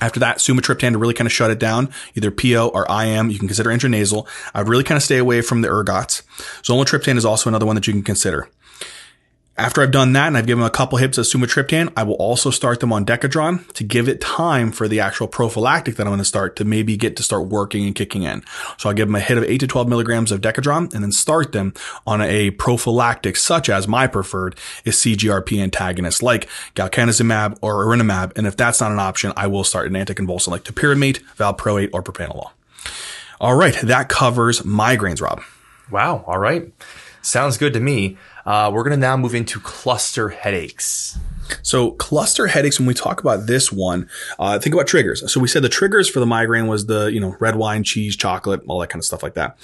After 0.00 0.20
that, 0.20 0.38
sumatriptan 0.38 0.92
to 0.92 0.98
really 0.98 1.14
kind 1.14 1.26
of 1.26 1.32
shut 1.32 1.50
it 1.50 1.58
down, 1.58 1.90
either 2.14 2.30
PO 2.30 2.68
or 2.68 2.86
IM. 2.90 3.30
You 3.30 3.38
can 3.38 3.48
consider 3.48 3.70
intranasal. 3.70 4.28
I'd 4.54 4.68
really 4.68 4.84
kind 4.84 4.96
of 4.96 5.02
stay 5.02 5.16
away 5.16 5.40
from 5.40 5.62
the 5.62 5.68
ergots. 5.68 6.22
Zolmitriptan 6.62 7.16
is 7.16 7.24
also 7.24 7.48
another 7.48 7.64
one 7.64 7.76
that 7.76 7.86
you 7.86 7.94
can 7.94 8.02
consider. 8.02 8.50
After 9.58 9.80
I've 9.80 9.90
done 9.90 10.12
that 10.12 10.26
and 10.26 10.36
I've 10.36 10.46
given 10.46 10.60
them 10.60 10.66
a 10.66 10.70
couple 10.70 10.98
hits 10.98 11.16
of 11.16 11.24
sumatriptan, 11.24 11.90
I 11.96 12.02
will 12.02 12.16
also 12.16 12.50
start 12.50 12.80
them 12.80 12.92
on 12.92 13.06
Decadron 13.06 13.66
to 13.72 13.84
give 13.84 14.06
it 14.06 14.20
time 14.20 14.70
for 14.70 14.86
the 14.86 15.00
actual 15.00 15.28
prophylactic 15.28 15.96
that 15.96 16.06
I'm 16.06 16.10
going 16.10 16.18
to 16.18 16.26
start 16.26 16.56
to 16.56 16.66
maybe 16.66 16.98
get 16.98 17.16
to 17.16 17.22
start 17.22 17.46
working 17.46 17.86
and 17.86 17.94
kicking 17.94 18.24
in. 18.24 18.44
So 18.76 18.90
I'll 18.90 18.94
give 18.94 19.08
them 19.08 19.14
a 19.14 19.20
hit 19.20 19.38
of 19.38 19.44
8 19.44 19.56
to 19.58 19.66
12 19.66 19.88
milligrams 19.88 20.30
of 20.30 20.42
Decadron 20.42 20.92
and 20.92 21.02
then 21.02 21.10
start 21.10 21.52
them 21.52 21.72
on 22.06 22.20
a 22.20 22.50
prophylactic 22.50 23.36
such 23.36 23.70
as 23.70 23.88
my 23.88 24.06
preferred 24.06 24.58
is 24.84 24.96
CGRP 24.96 25.62
antagonist 25.62 26.22
like 26.22 26.50
galcanezumab 26.74 27.56
or 27.62 27.86
erenumab. 27.86 28.36
And 28.36 28.46
if 28.46 28.58
that's 28.58 28.82
not 28.82 28.92
an 28.92 28.98
option, 28.98 29.32
I 29.38 29.46
will 29.46 29.64
start 29.64 29.86
an 29.86 29.94
anticonvulsant 29.94 30.48
like 30.48 30.64
topiramate, 30.64 31.22
valproate, 31.38 31.88
or 31.94 32.02
propranolol. 32.02 32.50
All 33.40 33.54
right. 33.54 33.74
That 33.76 34.10
covers 34.10 34.60
migraines, 34.60 35.22
Rob. 35.22 35.42
Wow. 35.90 36.24
All 36.26 36.38
right. 36.38 36.70
Sounds 37.22 37.56
good 37.56 37.72
to 37.72 37.80
me. 37.80 38.18
Uh, 38.46 38.70
we're 38.72 38.84
going 38.84 38.92
to 38.92 38.96
now 38.96 39.16
move 39.16 39.34
into 39.34 39.58
cluster 39.60 40.28
headaches. 40.28 41.18
So 41.62 41.92
cluster 41.92 42.46
headaches, 42.46 42.78
when 42.78 42.86
we 42.86 42.94
talk 42.94 43.20
about 43.20 43.46
this 43.46 43.72
one, 43.72 44.08
uh, 44.38 44.58
think 44.58 44.74
about 44.74 44.86
triggers. 44.86 45.30
So 45.32 45.40
we 45.40 45.48
said 45.48 45.62
the 45.62 45.68
triggers 45.68 46.08
for 46.08 46.20
the 46.20 46.26
migraine 46.26 46.66
was 46.66 46.86
the, 46.86 47.06
you 47.06 47.20
know, 47.20 47.36
red 47.40 47.56
wine, 47.56 47.84
cheese, 47.84 48.16
chocolate, 48.16 48.62
all 48.68 48.80
that 48.80 48.88
kind 48.88 49.00
of 49.00 49.04
stuff 49.04 49.22
like 49.22 49.34
that. 49.34 49.56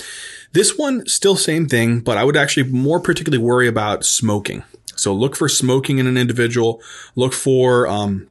This 0.52 0.76
one, 0.76 1.06
still 1.06 1.36
same 1.36 1.66
thing, 1.66 2.00
but 2.00 2.18
I 2.18 2.24
would 2.24 2.36
actually 2.36 2.70
more 2.70 3.00
particularly 3.00 3.42
worry 3.42 3.68
about 3.68 4.04
smoking. 4.04 4.64
So 4.94 5.14
look 5.14 5.34
for 5.36 5.48
smoking 5.48 5.98
in 5.98 6.06
an 6.06 6.16
individual. 6.16 6.80
Look 7.16 7.32
for, 7.32 7.86
um, 7.88 8.28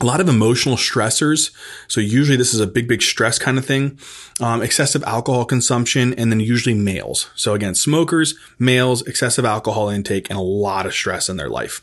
a 0.00 0.06
lot 0.06 0.20
of 0.20 0.28
emotional 0.28 0.76
stressors. 0.76 1.50
So 1.88 2.00
usually 2.00 2.36
this 2.36 2.54
is 2.54 2.60
a 2.60 2.66
big, 2.66 2.88
big 2.88 3.02
stress 3.02 3.38
kind 3.38 3.58
of 3.58 3.64
thing. 3.64 3.98
Um, 4.40 4.62
excessive 4.62 5.02
alcohol 5.04 5.44
consumption 5.44 6.14
and 6.14 6.32
then 6.32 6.40
usually 6.40 6.74
males. 6.74 7.30
So 7.34 7.54
again, 7.54 7.74
smokers, 7.74 8.34
males, 8.58 9.06
excessive 9.06 9.44
alcohol 9.44 9.88
intake 9.88 10.30
and 10.30 10.38
a 10.38 10.42
lot 10.42 10.86
of 10.86 10.94
stress 10.94 11.28
in 11.28 11.36
their 11.36 11.50
life. 11.50 11.82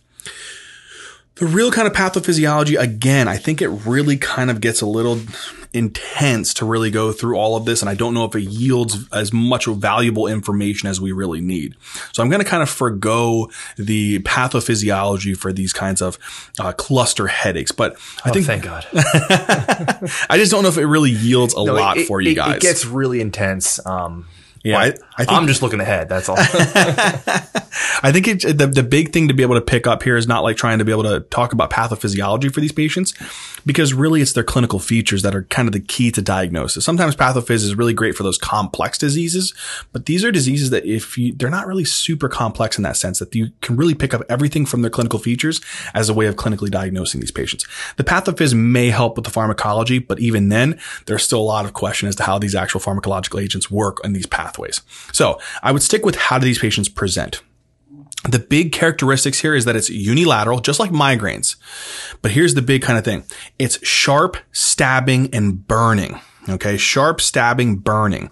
The 1.36 1.46
real 1.46 1.72
kind 1.72 1.88
of 1.88 1.94
pathophysiology, 1.94 2.80
again, 2.80 3.28
I 3.28 3.38
think 3.38 3.62
it 3.62 3.70
really 3.70 4.18
kind 4.18 4.50
of 4.50 4.60
gets 4.60 4.82
a 4.82 4.88
little 4.88 5.20
intense 5.78 6.54
to 6.56 6.66
really 6.66 6.92
go 6.92 7.12
through 7.12 7.38
all 7.38 7.56
of 7.56 7.66
this. 7.66 7.82
And 7.82 7.90
I 7.90 7.96
don't 7.96 8.13
know 8.13 8.26
if 8.26 8.36
it 8.36 8.44
yields 8.44 9.08
as 9.12 9.32
much 9.32 9.66
valuable 9.66 10.28
information 10.28 10.90
as 10.90 11.00
we 11.00 11.12
really 11.12 11.42
need. 11.42 11.76
So 12.13 12.24
I'm 12.24 12.30
going 12.30 12.44
to 12.44 12.50
kind 12.50 12.63
of 12.63 12.70
forego 12.70 13.50
the 13.78 14.20
pathophysiology 14.20 15.38
for 15.38 15.54
these 15.54 15.74
kinds 15.74 16.02
of 16.02 16.18
uh, 16.60 16.74
cluster 16.74 17.28
headaches. 17.28 17.72
But 17.72 17.94
I 18.26 18.30
oh, 18.30 18.34
think, 18.34 18.46
thank 18.46 18.63
God. 18.63 18.86
I 20.30 20.38
just 20.38 20.52
don't 20.52 20.63
know 20.63 20.70
if 20.70 20.78
it 20.78 20.86
really 20.86 21.12
yields 21.12 21.54
a 21.54 21.63
no, 21.63 21.74
lot 21.74 21.98
it, 21.98 22.08
for 22.08 22.22
you 22.22 22.36
guys. 22.36 22.58
It 22.58 22.62
gets 22.62 22.86
really 22.86 23.22
intense. 23.22 23.86
Um, 23.86 24.26
yeah, 24.68 24.80
I, 24.80 24.94
I 25.18 25.26
think, 25.26 25.32
I'm 25.32 25.48
just 25.48 25.62
looking 25.62 25.80
ahead. 25.80 26.10
That's 26.10 26.30
all. 26.30 26.36
I 28.04 28.12
think 28.12 28.28
it, 28.28 28.58
the 28.58 28.68
the 28.68 28.84
big 28.84 29.14
thing 29.14 29.28
to 29.28 29.34
be 29.34 29.44
able 29.44 29.56
to 29.56 29.62
pick 29.62 29.88
up 29.88 30.04
here 30.04 30.18
is 30.18 30.28
not 30.28 30.44
like 30.44 30.58
trying 30.58 30.80
to 30.80 30.86
be 30.86 30.92
able 30.92 31.04
to 31.04 31.22
talk 31.22 31.54
about 31.54 31.70
pathophysiology 31.70 32.54
for 32.54 32.60
these 32.60 32.72
patients, 32.72 33.14
because 33.66 33.94
really 33.94 34.22
it's 34.22 34.34
their 34.34 34.44
clinical 34.44 34.80
features 34.80 35.22
that 35.24 35.36
are 35.36 35.44
kind 35.44 35.68
of 35.68 35.74
the 35.74 35.80
key 35.80 36.12
to 36.12 36.22
diagnosis. 36.22 36.86
Sometimes 36.86 37.16
pathophys 37.16 37.64
is 37.64 37.76
really 37.76 37.94
great 37.94 38.16
for 38.16 38.24
those 38.24 38.38
complex 38.38 38.98
diseases, 38.98 39.54
but 39.92 40.06
these 40.06 40.24
are 40.24 40.32
diseases 40.32 40.70
that 40.70 40.86
if 40.86 41.18
you 41.18 41.34
they're 41.34 41.50
not 41.50 41.68
really 41.68 41.86
super 41.86 42.30
complex 42.30 42.78
in 42.78 42.84
that 42.84 42.98
sense 42.98 43.20
that 43.20 43.34
you 43.34 43.50
can 43.62 43.76
really 43.76 43.96
pick 43.96 44.14
up 44.14 44.22
everything 44.30 44.66
from 44.66 44.82
their 44.82 44.92
clinical 44.92 45.20
features 45.20 45.62
as 45.94 46.10
a 46.10 46.14
way 46.14 46.26
of 46.26 46.36
clinically 46.36 46.70
diagnosing 46.70 47.22
these 47.22 47.32
patients. 47.32 47.68
The 47.98 48.04
pathophys 48.04 48.54
may 48.54 48.90
help 48.90 49.16
with 49.16 49.26
the 49.26 49.32
pharmacology, 49.32 50.00
but 50.00 50.20
even 50.20 50.50
then, 50.50 50.80
there's 51.06 51.24
still 51.24 51.40
a 51.40 51.42
lot 51.42 51.66
of 51.66 51.74
question 51.74 52.08
as 52.08 52.16
to 52.18 52.24
how 52.24 52.40
these 52.40 52.56
actual 52.56 52.82
pharmacological 52.82 53.42
agents 53.42 53.70
work 53.70 54.00
in 54.04 54.14
these 54.14 54.26
pathways. 54.26 54.57
So 55.12 55.39
I 55.63 55.72
would 55.72 55.84
stick 55.84 56.06
with 56.06 56.15
how 56.15 56.39
do 56.39 56.46
these 56.46 56.60
patients 56.60 56.89
present. 56.89 57.41
The 58.28 58.39
big 58.39 58.72
characteristics 58.72 59.39
here 59.39 59.54
is 59.56 59.65
that 59.65 59.76
it's 59.76 59.89
unilateral, 59.89 60.60
just 60.60 60.80
like 60.80 60.91
migraines. 60.91 61.56
But 62.22 62.32
here's 62.32 62.56
the 62.56 62.62
big 62.62 62.82
kind 62.82 62.98
of 62.98 63.06
thing. 63.06 63.24
It's 63.60 63.86
sharp, 63.86 64.38
stabbing, 64.52 65.34
and 65.34 65.65
burning. 65.67 66.20
Okay. 66.50 66.78
Sharp 66.78 67.20
stabbing, 67.20 67.78
burning. 67.78 68.32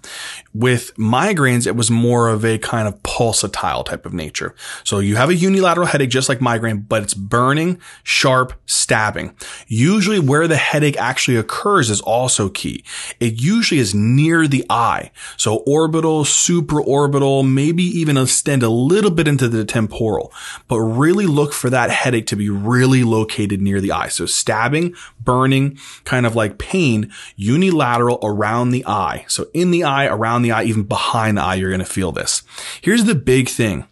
With 0.54 0.94
migraines, 0.96 1.66
it 1.66 1.76
was 1.76 1.90
more 1.90 2.28
of 2.28 2.44
a 2.44 2.56
kind 2.56 2.88
of 2.88 3.02
pulsatile 3.02 3.84
type 3.84 4.06
of 4.06 4.14
nature. 4.14 4.54
So 4.84 5.00
you 5.00 5.16
have 5.16 5.28
a 5.28 5.34
unilateral 5.34 5.86
headache, 5.86 6.08
just 6.08 6.30
like 6.30 6.40
migraine, 6.40 6.78
but 6.78 7.02
it's 7.02 7.12
burning, 7.12 7.78
sharp, 8.04 8.54
stabbing. 8.64 9.34
Usually 9.66 10.18
where 10.18 10.48
the 10.48 10.56
headache 10.56 10.96
actually 10.96 11.36
occurs 11.36 11.90
is 11.90 12.00
also 12.00 12.48
key. 12.48 12.84
It 13.20 13.40
usually 13.40 13.80
is 13.80 13.94
near 13.94 14.46
the 14.46 14.64
eye. 14.70 15.10
So 15.36 15.56
orbital, 15.66 16.24
supraorbital, 16.24 17.52
maybe 17.52 17.82
even 17.82 18.16
extend 18.16 18.62
a 18.62 18.70
little 18.70 19.10
bit 19.10 19.28
into 19.28 19.48
the 19.48 19.64
temporal, 19.64 20.32
but 20.68 20.78
really 20.78 21.26
look 21.26 21.52
for 21.52 21.68
that 21.68 21.90
headache 21.90 22.26
to 22.28 22.36
be 22.36 22.48
really 22.48 23.04
located 23.04 23.60
near 23.60 23.80
the 23.82 23.92
eye. 23.92 24.08
So 24.08 24.24
stabbing, 24.24 24.94
burning, 25.22 25.78
kind 26.04 26.24
of 26.24 26.34
like 26.34 26.56
pain, 26.56 27.12
unilateral 27.36 28.05
around 28.14 28.70
the 28.70 28.84
eye. 28.86 29.24
So 29.28 29.46
in 29.52 29.70
the 29.70 29.84
eye, 29.84 30.06
around 30.06 30.42
the 30.42 30.52
eye, 30.52 30.64
even 30.64 30.84
behind 30.84 31.36
the 31.36 31.42
eye, 31.42 31.54
you're 31.56 31.70
going 31.70 31.80
to 31.80 31.84
feel 31.84 32.12
this. 32.12 32.42
Here's 32.80 33.04
the 33.04 33.14
big 33.14 33.48
thing. 33.48 33.86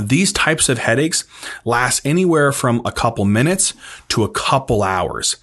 These 0.00 0.32
types 0.32 0.68
of 0.68 0.78
headaches 0.78 1.24
last 1.64 2.04
anywhere 2.06 2.50
from 2.52 2.80
a 2.84 2.92
couple 2.92 3.24
minutes 3.24 3.74
to 4.08 4.24
a 4.24 4.30
couple 4.30 4.82
hours. 4.82 5.36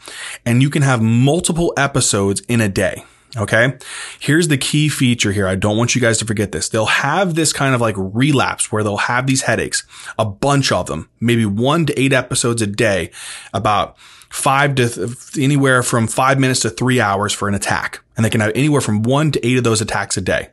And 0.45 0.61
you 0.61 0.69
can 0.69 0.81
have 0.81 1.01
multiple 1.01 1.73
episodes 1.77 2.41
in 2.47 2.59
a 2.59 2.69
day. 2.69 3.03
Okay. 3.37 3.77
Here's 4.19 4.47
the 4.47 4.57
key 4.57 4.89
feature 4.89 5.31
here. 5.31 5.47
I 5.47 5.55
don't 5.55 5.77
want 5.77 5.93
you 5.93 6.01
guys 6.01 6.17
to 6.17 6.25
forget 6.25 6.51
this. 6.51 6.69
They'll 6.69 6.87
have 6.87 7.35
this 7.35 7.53
kind 7.53 7.75
of 7.75 7.81
like 7.81 7.95
relapse 7.97 8.71
where 8.71 8.83
they'll 8.83 8.97
have 8.97 9.27
these 9.27 9.43
headaches, 9.43 9.83
a 10.17 10.25
bunch 10.25 10.71
of 10.71 10.87
them, 10.87 11.09
maybe 11.19 11.45
one 11.45 11.85
to 11.85 11.99
eight 11.99 12.13
episodes 12.13 12.61
a 12.61 12.67
day, 12.67 13.11
about 13.53 13.97
five 14.29 14.75
to 14.75 14.89
th- 14.89 15.37
anywhere 15.37 15.83
from 15.83 16.07
five 16.07 16.39
minutes 16.39 16.61
to 16.61 16.69
three 16.69 16.99
hours 16.99 17.33
for 17.33 17.47
an 17.47 17.55
attack. 17.55 18.03
And 18.15 18.25
they 18.25 18.29
can 18.29 18.41
have 18.41 18.51
anywhere 18.55 18.81
from 18.81 19.03
one 19.03 19.31
to 19.31 19.45
eight 19.45 19.57
of 19.57 19.63
those 19.63 19.81
attacks 19.81 20.17
a 20.17 20.21
day. 20.21 20.49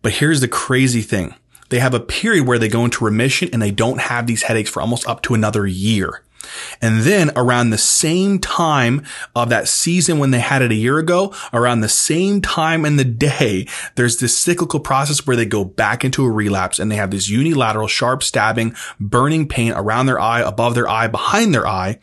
But 0.00 0.12
here's 0.12 0.40
the 0.40 0.48
crazy 0.48 1.02
thing. 1.02 1.34
They 1.70 1.80
have 1.80 1.94
a 1.94 2.00
period 2.00 2.46
where 2.46 2.58
they 2.58 2.68
go 2.68 2.84
into 2.84 3.04
remission 3.04 3.50
and 3.52 3.60
they 3.60 3.70
don't 3.70 4.00
have 4.00 4.26
these 4.26 4.42
headaches 4.42 4.70
for 4.70 4.80
almost 4.80 5.06
up 5.06 5.22
to 5.22 5.34
another 5.34 5.66
year. 5.66 6.22
And 6.80 7.02
then 7.02 7.30
around 7.36 7.70
the 7.70 7.78
same 7.78 8.38
time 8.38 9.04
of 9.34 9.48
that 9.48 9.68
season 9.68 10.18
when 10.18 10.30
they 10.30 10.40
had 10.40 10.62
it 10.62 10.70
a 10.70 10.76
year 10.76 10.98
ago, 10.98 11.34
around 11.52 11.80
the 11.80 11.88
same 11.88 12.40
time 12.40 12.84
in 12.84 12.96
the 12.96 13.04
day, 13.04 13.66
there's 13.96 14.18
this 14.18 14.36
cyclical 14.36 14.80
process 14.80 15.26
where 15.26 15.36
they 15.36 15.46
go 15.46 15.64
back 15.64 16.04
into 16.04 16.24
a 16.24 16.30
relapse 16.30 16.78
and 16.78 16.90
they 16.90 16.96
have 16.96 17.10
this 17.10 17.28
unilateral 17.28 17.88
sharp 17.88 18.22
stabbing, 18.22 18.74
burning 19.00 19.48
pain 19.48 19.72
around 19.72 20.06
their 20.06 20.20
eye, 20.20 20.40
above 20.40 20.74
their 20.74 20.88
eye, 20.88 21.08
behind 21.08 21.54
their 21.54 21.66
eye 21.66 21.98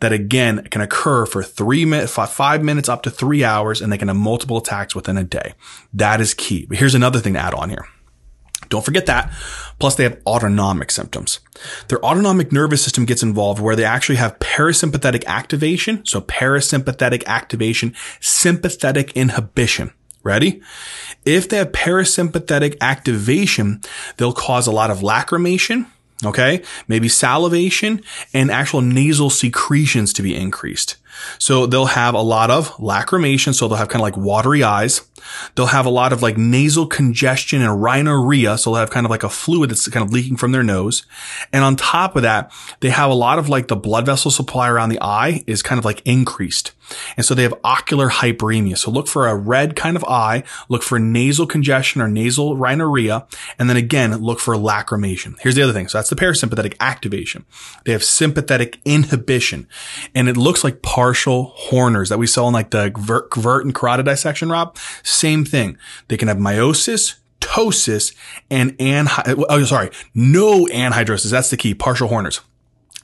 that 0.00 0.12
again 0.12 0.64
can 0.70 0.80
occur 0.80 1.26
for 1.26 1.42
three 1.42 1.84
minutes, 1.84 2.12
five 2.12 2.62
minutes 2.62 2.88
up 2.88 3.02
to 3.02 3.10
three 3.10 3.44
hours 3.44 3.80
and 3.80 3.92
they 3.92 3.98
can 3.98 4.08
have 4.08 4.16
multiple 4.16 4.58
attacks 4.58 4.94
within 4.94 5.16
a 5.16 5.24
day. 5.24 5.54
That 5.92 6.20
is 6.20 6.34
key. 6.34 6.66
But 6.66 6.78
here's 6.78 6.94
another 6.94 7.20
thing 7.20 7.34
to 7.34 7.40
add 7.40 7.54
on 7.54 7.70
here. 7.70 7.86
Don't 8.68 8.84
forget 8.84 9.06
that. 9.06 9.32
Plus 9.78 9.94
they 9.94 10.02
have 10.02 10.20
autonomic 10.26 10.90
symptoms. 10.90 11.40
Their 11.88 12.04
autonomic 12.04 12.52
nervous 12.52 12.82
system 12.82 13.04
gets 13.04 13.22
involved 13.22 13.60
where 13.60 13.76
they 13.76 13.84
actually 13.84 14.16
have 14.16 14.38
parasympathetic 14.40 15.24
activation. 15.26 16.04
So 16.04 16.20
parasympathetic 16.20 17.24
activation, 17.26 17.94
sympathetic 18.20 19.12
inhibition. 19.12 19.92
Ready? 20.24 20.60
If 21.24 21.48
they 21.48 21.58
have 21.58 21.72
parasympathetic 21.72 22.76
activation, 22.80 23.80
they'll 24.16 24.32
cause 24.32 24.66
a 24.66 24.72
lot 24.72 24.90
of 24.90 24.98
lacrimation. 24.98 25.86
Okay. 26.24 26.62
Maybe 26.88 27.08
salivation 27.08 28.02
and 28.34 28.50
actual 28.50 28.80
nasal 28.80 29.30
secretions 29.30 30.12
to 30.14 30.22
be 30.22 30.34
increased. 30.34 30.96
So 31.38 31.66
they'll 31.66 31.86
have 31.86 32.14
a 32.14 32.20
lot 32.20 32.50
of 32.50 32.70
lacrimation. 32.76 33.54
So 33.54 33.68
they'll 33.68 33.78
have 33.78 33.88
kind 33.88 34.00
of 34.00 34.04
like 34.04 34.16
watery 34.16 34.62
eyes. 34.62 35.02
They'll 35.54 35.66
have 35.66 35.86
a 35.86 35.90
lot 35.90 36.12
of 36.12 36.22
like 36.22 36.36
nasal 36.38 36.86
congestion 36.86 37.62
and 37.62 37.82
rhinorrhea. 37.82 38.58
So 38.58 38.70
they'll 38.70 38.80
have 38.80 38.90
kind 38.90 39.06
of 39.06 39.10
like 39.10 39.22
a 39.22 39.28
fluid 39.28 39.70
that's 39.70 39.88
kind 39.88 40.04
of 40.04 40.12
leaking 40.12 40.36
from 40.36 40.52
their 40.52 40.62
nose. 40.62 41.04
And 41.52 41.64
on 41.64 41.76
top 41.76 42.16
of 42.16 42.22
that, 42.22 42.52
they 42.80 42.90
have 42.90 43.10
a 43.10 43.14
lot 43.14 43.38
of 43.38 43.48
like 43.48 43.68
the 43.68 43.76
blood 43.76 44.06
vessel 44.06 44.30
supply 44.30 44.68
around 44.68 44.90
the 44.90 45.02
eye 45.02 45.42
is 45.46 45.62
kind 45.62 45.78
of 45.78 45.84
like 45.84 46.02
increased. 46.04 46.72
And 47.16 47.26
so 47.26 47.34
they 47.34 47.42
have 47.42 47.54
ocular 47.64 48.08
hyperemia. 48.08 48.78
So 48.78 48.90
look 48.90 49.08
for 49.08 49.26
a 49.26 49.36
red 49.36 49.76
kind 49.76 49.96
of 49.96 50.04
eye, 50.04 50.44
look 50.68 50.82
for 50.82 50.98
nasal 50.98 51.46
congestion 51.46 52.00
or 52.00 52.08
nasal 52.08 52.56
rhinorrhea. 52.56 53.26
And 53.58 53.68
then 53.68 53.76
again, 53.76 54.16
look 54.16 54.40
for 54.40 54.54
lacrimation. 54.54 55.34
Here's 55.40 55.54
the 55.54 55.62
other 55.62 55.72
thing. 55.72 55.88
So 55.88 55.98
that's 55.98 56.10
the 56.10 56.16
parasympathetic 56.16 56.76
activation. 56.80 57.44
They 57.84 57.92
have 57.92 58.04
sympathetic 58.04 58.78
inhibition 58.84 59.68
and 60.14 60.28
it 60.28 60.36
looks 60.36 60.64
like 60.64 60.82
partial 61.08 61.54
Horners 61.56 62.10
that 62.10 62.18
we 62.18 62.26
saw 62.26 62.48
in 62.48 62.52
like 62.52 62.68
the 62.68 62.92
vert 62.98 63.64
and 63.64 63.74
carotid 63.74 64.04
dissection, 64.04 64.50
Rob. 64.50 64.76
Same 65.02 65.42
thing. 65.42 65.78
They 66.08 66.18
can 66.18 66.28
have 66.28 66.36
miosis, 66.36 67.14
ptosis, 67.40 68.14
and 68.50 68.76
anhy- 68.76 69.42
oh, 69.48 69.64
sorry, 69.64 69.88
no 70.14 70.66
anhidrosis. 70.66 71.30
That's 71.30 71.48
the 71.48 71.56
key. 71.56 71.72
Partial 71.72 72.08
Horners. 72.08 72.40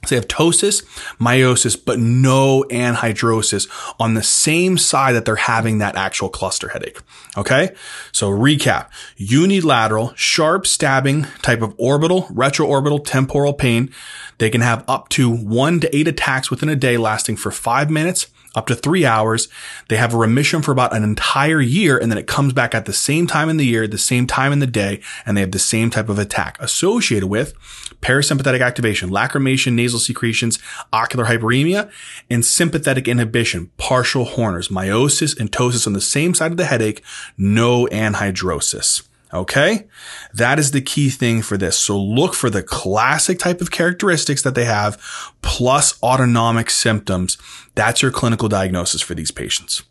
So 0.05 0.15
they 0.15 0.15
have 0.15 0.27
ptosis, 0.27 0.83
miosis, 1.19 1.77
but 1.83 1.99
no 1.99 2.65
anhidrosis 2.69 3.67
on 3.99 4.13
the 4.13 4.23
same 4.23 4.77
side 4.77 5.13
that 5.13 5.25
they're 5.25 5.35
having 5.35 5.79
that 5.79 5.95
actual 5.95 6.29
cluster 6.29 6.69
headache. 6.69 6.99
Okay. 7.37 7.73
So 8.11 8.29
recap, 8.29 8.89
unilateral, 9.17 10.13
sharp 10.15 10.67
stabbing 10.67 11.23
type 11.41 11.61
of 11.61 11.73
orbital, 11.77 12.23
retroorbital, 12.23 13.05
temporal 13.05 13.53
pain. 13.53 13.91
They 14.37 14.49
can 14.49 14.61
have 14.61 14.83
up 14.87 15.09
to 15.09 15.29
one 15.29 15.79
to 15.79 15.95
eight 15.95 16.07
attacks 16.07 16.49
within 16.49 16.69
a 16.69 16.75
day 16.75 16.97
lasting 16.97 17.37
for 17.37 17.51
five 17.51 17.89
minutes 17.89 18.27
up 18.55 18.67
to 18.67 18.75
three 18.75 19.05
hours. 19.05 19.47
They 19.89 19.97
have 19.97 20.13
a 20.13 20.17
remission 20.17 20.61
for 20.61 20.71
about 20.71 20.95
an 20.95 21.03
entire 21.03 21.61
year 21.61 21.97
and 21.97 22.11
then 22.11 22.17
it 22.17 22.27
comes 22.27 22.53
back 22.53 22.73
at 22.73 22.85
the 22.85 22.93
same 22.93 23.27
time 23.27 23.49
in 23.49 23.57
the 23.57 23.65
year, 23.65 23.87
the 23.87 23.97
same 23.97 24.27
time 24.27 24.51
in 24.51 24.59
the 24.59 24.67
day, 24.67 25.01
and 25.25 25.35
they 25.35 25.41
have 25.41 25.51
the 25.51 25.59
same 25.59 25.89
type 25.89 26.09
of 26.09 26.19
attack 26.19 26.57
associated 26.59 27.27
with 27.27 27.53
parasympathetic 28.01 28.61
activation, 28.61 29.09
lacrimation, 29.09 29.73
nasal 29.73 29.99
secretions, 29.99 30.59
ocular 30.93 31.25
hyperemia, 31.25 31.91
and 32.29 32.45
sympathetic 32.45 33.07
inhibition, 33.07 33.71
partial 33.77 34.25
Horners, 34.25 34.69
miosis 34.69 35.37
and 35.39 35.51
ptosis 35.51 35.87
on 35.87 35.93
the 35.93 36.01
same 36.01 36.33
side 36.33 36.51
of 36.51 36.57
the 36.57 36.65
headache, 36.65 37.03
no 37.37 37.87
anhidrosis. 37.87 39.03
Okay. 39.35 39.87
That 40.33 40.59
is 40.59 40.71
the 40.71 40.81
key 40.81 41.09
thing 41.09 41.41
for 41.41 41.57
this. 41.57 41.77
So 41.77 42.01
look 42.01 42.33
for 42.33 42.49
the 42.49 42.63
classic 42.63 43.37
type 43.37 43.59
of 43.59 43.69
characteristics 43.69 44.41
that 44.43 44.55
they 44.55 44.63
have 44.63 44.97
plus 45.41 46.01
autonomic 46.01 46.69
symptoms. 46.69 47.37
That's 47.75 48.01
your 48.01 48.11
clinical 48.11 48.47
diagnosis 48.47 49.01
for 49.01 49.13
these 49.13 49.31
patients. 49.31 49.83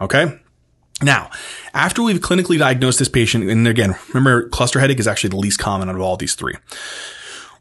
Okay. 0.00 0.40
Now, 1.00 1.30
after 1.74 2.02
we've 2.02 2.20
clinically 2.20 2.58
diagnosed 2.58 2.98
this 2.98 3.08
patient, 3.08 3.48
and 3.48 3.68
again, 3.68 3.94
remember 4.08 4.48
cluster 4.48 4.80
headache 4.80 4.98
is 4.98 5.06
actually 5.06 5.30
the 5.30 5.36
least 5.36 5.60
common 5.60 5.88
out 5.88 5.94
of 5.94 6.00
all 6.00 6.16
these 6.16 6.34
three. 6.34 6.56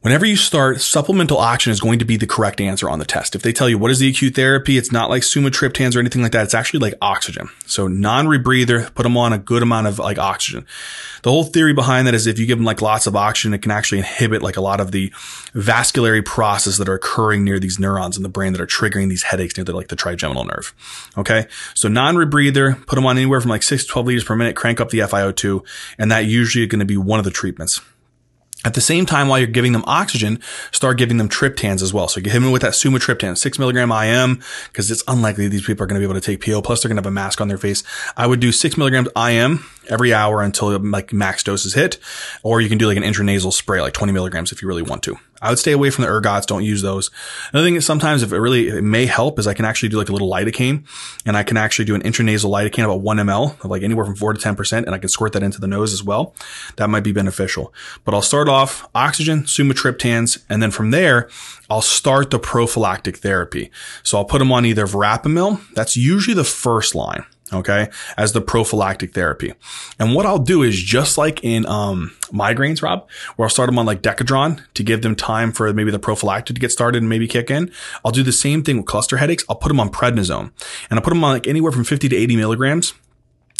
Whenever 0.01 0.25
you 0.27 0.35
start, 0.35 0.79
supplemental 0.79 1.39
oxygen 1.39 1.71
is 1.71 1.79
going 1.79 1.97
to 1.97 2.05
be 2.05 2.17
the 2.17 2.27
correct 2.27 2.61
answer 2.61 2.87
on 2.87 2.99
the 2.99 3.05
test. 3.05 3.35
If 3.35 3.41
they 3.41 3.51
tell 3.51 3.67
you 3.67 3.79
what 3.79 3.89
is 3.89 3.97
the 3.97 4.09
acute 4.09 4.35
therapy, 4.35 4.77
it's 4.77 4.91
not 4.91 5.09
like 5.09 5.23
sumatriptans 5.23 5.95
or 5.95 5.99
anything 5.99 6.21
like 6.21 6.33
that. 6.33 6.43
It's 6.43 6.53
actually 6.53 6.81
like 6.81 6.93
oxygen. 7.01 7.49
So 7.65 7.87
non-rebreather, 7.87 8.93
put 8.93 9.03
them 9.03 9.17
on 9.17 9.33
a 9.33 9.39
good 9.39 9.63
amount 9.63 9.87
of 9.87 9.97
like 9.97 10.19
oxygen. 10.19 10.67
The 11.23 11.31
whole 11.31 11.45
theory 11.45 11.73
behind 11.73 12.07
that 12.07 12.13
is 12.13 12.27
if 12.27 12.37
you 12.37 12.45
give 12.45 12.59
them 12.59 12.65
like 12.65 12.81
lots 12.81 13.07
of 13.07 13.15
oxygen, 13.15 13.55
it 13.55 13.63
can 13.63 13.71
actually 13.71 13.97
inhibit 13.97 14.43
like 14.43 14.55
a 14.55 14.61
lot 14.61 14.79
of 14.79 14.91
the 14.91 15.11
vascular 15.53 16.21
processes 16.21 16.77
that 16.77 16.87
are 16.87 16.93
occurring 16.93 17.43
near 17.43 17.59
these 17.59 17.79
neurons 17.79 18.17
in 18.17 18.23
the 18.23 18.29
brain 18.29 18.53
that 18.53 18.61
are 18.61 18.67
triggering 18.67 19.09
these 19.09 19.23
headaches 19.23 19.57
near 19.57 19.63
the, 19.63 19.73
like 19.73 19.87
the 19.87 19.95
trigeminal 19.95 20.45
nerve. 20.45 20.75
Okay. 21.17 21.47
So 21.73 21.87
non-rebreather, 21.87 22.85
put 22.85 22.95
them 22.95 23.05
on 23.07 23.17
anywhere 23.17 23.41
from 23.41 23.49
like 23.49 23.63
six 23.63 23.83
to 23.83 23.91
12 23.91 24.07
liters 24.07 24.23
per 24.23 24.35
minute, 24.35 24.55
crank 24.55 24.79
up 24.79 24.89
the 24.89 24.99
FiO2, 24.99 25.65
and 25.97 26.11
that 26.11 26.25
usually 26.25 26.63
is 26.63 26.69
going 26.69 26.79
to 26.79 26.85
be 26.85 26.97
one 26.97 27.17
of 27.17 27.25
the 27.25 27.31
treatments. 27.31 27.81
At 28.65 28.73
the 28.73 28.81
same 28.81 29.05
time, 29.05 29.27
while 29.27 29.37
you're 29.37 29.47
giving 29.47 29.71
them 29.71 29.83
oxygen, 29.85 30.39
start 30.71 30.97
giving 30.97 31.17
them 31.17 31.29
triptans 31.29 31.81
as 31.81 31.93
well. 31.93 32.07
So 32.07 32.19
hit 32.19 32.33
them 32.33 32.51
with 32.51 32.63
that 32.63 32.73
sumatriptan, 32.73 33.37
six 33.37 33.59
milligram 33.59 33.91
IM, 33.91 34.41
because 34.67 34.89
it's 34.89 35.03
unlikely 35.07 35.47
these 35.47 35.65
people 35.65 35.83
are 35.83 35.87
going 35.87 36.01
to 36.01 36.05
be 36.05 36.11
able 36.11 36.19
to 36.19 36.25
take 36.25 36.43
PO. 36.43 36.61
Plus, 36.63 36.81
they're 36.81 36.89
going 36.89 36.97
to 36.97 37.01
have 37.01 37.07
a 37.07 37.11
mask 37.11 37.39
on 37.39 37.47
their 37.47 37.59
face. 37.59 37.83
I 38.17 38.25
would 38.25 38.39
do 38.39 38.51
six 38.51 38.75
milligrams 38.75 39.09
IM 39.15 39.63
every 39.89 40.13
hour 40.13 40.41
until 40.41 40.77
like 40.79 41.13
max 41.13 41.43
dose 41.43 41.65
is 41.65 41.73
hit, 41.73 41.97
or 42.43 42.61
you 42.61 42.69
can 42.69 42.77
do 42.77 42.87
like 42.87 42.97
an 42.97 43.03
intranasal 43.03 43.53
spray, 43.53 43.81
like 43.81 43.93
20 43.93 44.13
milligrams 44.13 44.51
if 44.51 44.61
you 44.61 44.67
really 44.67 44.81
want 44.81 45.03
to. 45.03 45.17
I 45.41 45.49
would 45.49 45.59
stay 45.59 45.71
away 45.71 45.89
from 45.89 46.03
the 46.03 46.09
ergots. 46.09 46.45
Don't 46.45 46.63
use 46.63 46.81
those. 46.81 47.11
Another 47.51 47.67
thing 47.67 47.75
is 47.75 47.85
sometimes 47.85 48.23
if 48.23 48.31
it 48.31 48.39
really 48.39 48.69
it 48.69 48.83
may 48.83 49.05
help 49.05 49.37
is 49.37 49.47
I 49.47 49.53
can 49.53 49.65
actually 49.65 49.89
do 49.89 49.97
like 49.97 50.09
a 50.09 50.11
little 50.11 50.29
lidocaine 50.29 50.87
and 51.25 51.37
I 51.37 51.43
can 51.43 51.57
actually 51.57 51.85
do 51.85 51.95
an 51.95 52.01
intranasal 52.01 52.49
lidocaine 52.49 52.85
about 52.85 53.01
one 53.01 53.17
ml 53.17 53.63
of 53.63 53.69
like 53.69 53.83
anywhere 53.83 54.05
from 54.05 54.15
four 54.15 54.33
to 54.33 54.39
10% 54.39 54.77
and 54.77 54.95
I 54.95 54.97
can 54.97 55.09
squirt 55.09 55.33
that 55.33 55.43
into 55.43 55.59
the 55.59 55.67
nose 55.67 55.93
as 55.93 56.03
well. 56.03 56.33
That 56.77 56.89
might 56.89 57.03
be 57.03 57.11
beneficial, 57.11 57.73
but 58.03 58.13
I'll 58.13 58.21
start 58.21 58.49
off 58.49 58.89
oxygen, 58.95 59.43
sumatriptans. 59.43 60.43
And 60.49 60.61
then 60.61 60.71
from 60.71 60.91
there, 60.91 61.29
I'll 61.69 61.81
start 61.81 62.31
the 62.31 62.39
prophylactic 62.39 63.17
therapy. 63.17 63.71
So 64.03 64.17
I'll 64.17 64.25
put 64.25 64.39
them 64.39 64.51
on 64.51 64.65
either 64.65 64.87
verapamil. 64.87 65.61
That's 65.73 65.95
usually 65.95 66.35
the 66.35 66.43
first 66.43 66.95
line 66.95 67.25
okay, 67.53 67.89
as 68.17 68.33
the 68.33 68.41
prophylactic 68.41 69.13
therapy. 69.13 69.53
And 69.99 70.13
what 70.13 70.25
I'll 70.25 70.39
do 70.39 70.63
is 70.63 70.81
just 70.81 71.17
like 71.17 71.43
in 71.43 71.65
um, 71.65 72.15
migraines, 72.25 72.81
Rob, 72.81 73.07
where 73.35 73.45
I'll 73.45 73.49
start 73.49 73.67
them 73.67 73.79
on 73.79 73.85
like 73.85 74.01
Decadron 74.01 74.63
to 74.73 74.83
give 74.83 75.01
them 75.01 75.15
time 75.15 75.51
for 75.51 75.71
maybe 75.73 75.91
the 75.91 75.99
prophylactic 75.99 76.55
to 76.55 76.59
get 76.59 76.71
started 76.71 76.99
and 76.99 77.09
maybe 77.09 77.27
kick 77.27 77.49
in. 77.49 77.71
I'll 78.03 78.11
do 78.11 78.23
the 78.23 78.31
same 78.31 78.63
thing 78.63 78.77
with 78.77 78.85
cluster 78.85 79.17
headaches. 79.17 79.43
I'll 79.49 79.55
put 79.55 79.69
them 79.69 79.79
on 79.79 79.89
prednisone 79.89 80.51
and 80.89 80.99
I'll 80.99 81.03
put 81.03 81.11
them 81.11 81.23
on 81.23 81.33
like 81.33 81.47
anywhere 81.47 81.71
from 81.71 81.83
50 81.83 82.09
to 82.09 82.15
80 82.15 82.35
milligrams 82.35 82.93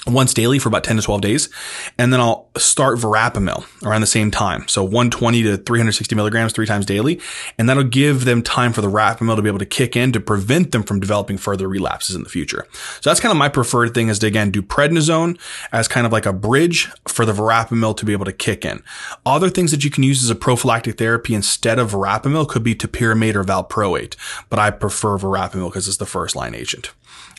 once 0.08 0.34
daily 0.34 0.60
for 0.60 0.70
about 0.70 0.84
10 0.84 0.98
to 0.98 1.02
12 1.02 1.22
days. 1.22 1.50
And 1.98 2.12
then 2.12 2.20
I'll 2.20 2.50
start 2.58 2.98
verapamil 2.98 3.66
around 3.86 4.02
the 4.02 4.08
same 4.08 4.32
time. 4.32 4.68
So 4.68 4.84
120 4.84 5.44
to 5.44 5.58
360 5.58 6.16
milligrams 6.16 6.54
three 6.54 6.66
times 6.66 6.86
daily. 6.86 7.20
And 7.58 7.70
that'll 7.70 7.84
give 7.84 8.26
them 8.26 8.42
time 8.42 8.74
for 8.74 8.82
the 8.82 8.90
verapamil 8.90 9.36
to 9.36 9.42
be 9.42 9.50
able 9.50 9.60
to 9.60 9.66
kick 9.66 9.96
in 9.96 10.12
to 10.14 10.20
prevent 10.20 10.72
them 10.72 10.84
from 10.84 11.00
developing 11.00 11.38
further 11.38 11.68
relapses 11.68 12.16
in 12.16 12.24
the 12.24 12.30
future. 12.30 12.66
So 13.02 13.10
that's 13.10 13.20
kind 13.20 13.32
of 13.32 13.38
my 13.38 13.50
preferred 13.50 13.94
thing 13.94 14.08
is 14.10 14.20
to 14.20 14.28
again 14.28 14.52
do 14.52 14.62
prednisone 14.62 15.40
as 15.72 15.88
kind 15.88 16.06
of 16.06 16.12
like 16.12 16.26
a 16.26 16.34
bridge 16.34 16.90
for 17.08 17.26
the 17.26 17.34
verapamil 17.34 17.98
to 17.98 18.06
be 18.06 18.14
able 18.14 18.26
to 18.26 18.34
kick 18.34 18.66
in. 18.66 18.84
Other 19.26 19.50
things 19.50 19.72
that 19.72 19.84
you 19.84 19.90
can 19.90 20.04
use 20.04 20.24
as 20.24 20.30
a 20.30 20.36
prophylactic 20.36 20.98
therapy 20.98 21.34
instead 21.34 21.80
of 21.80 21.92
verapamil 21.92 22.48
could 22.48 22.64
be 22.64 22.76
topiramate 22.76 23.36
or 23.36 23.44
valproate, 23.44 24.16
but 24.50 24.60
I 24.60 24.72
prefer 24.72 25.18
verapamil 25.18 25.70
because 25.70 25.88
it's 25.88 25.98
the 25.98 26.06
first 26.06 26.36
line 26.36 26.56
agent. 26.56 26.92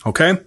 Okay. 0.05 0.37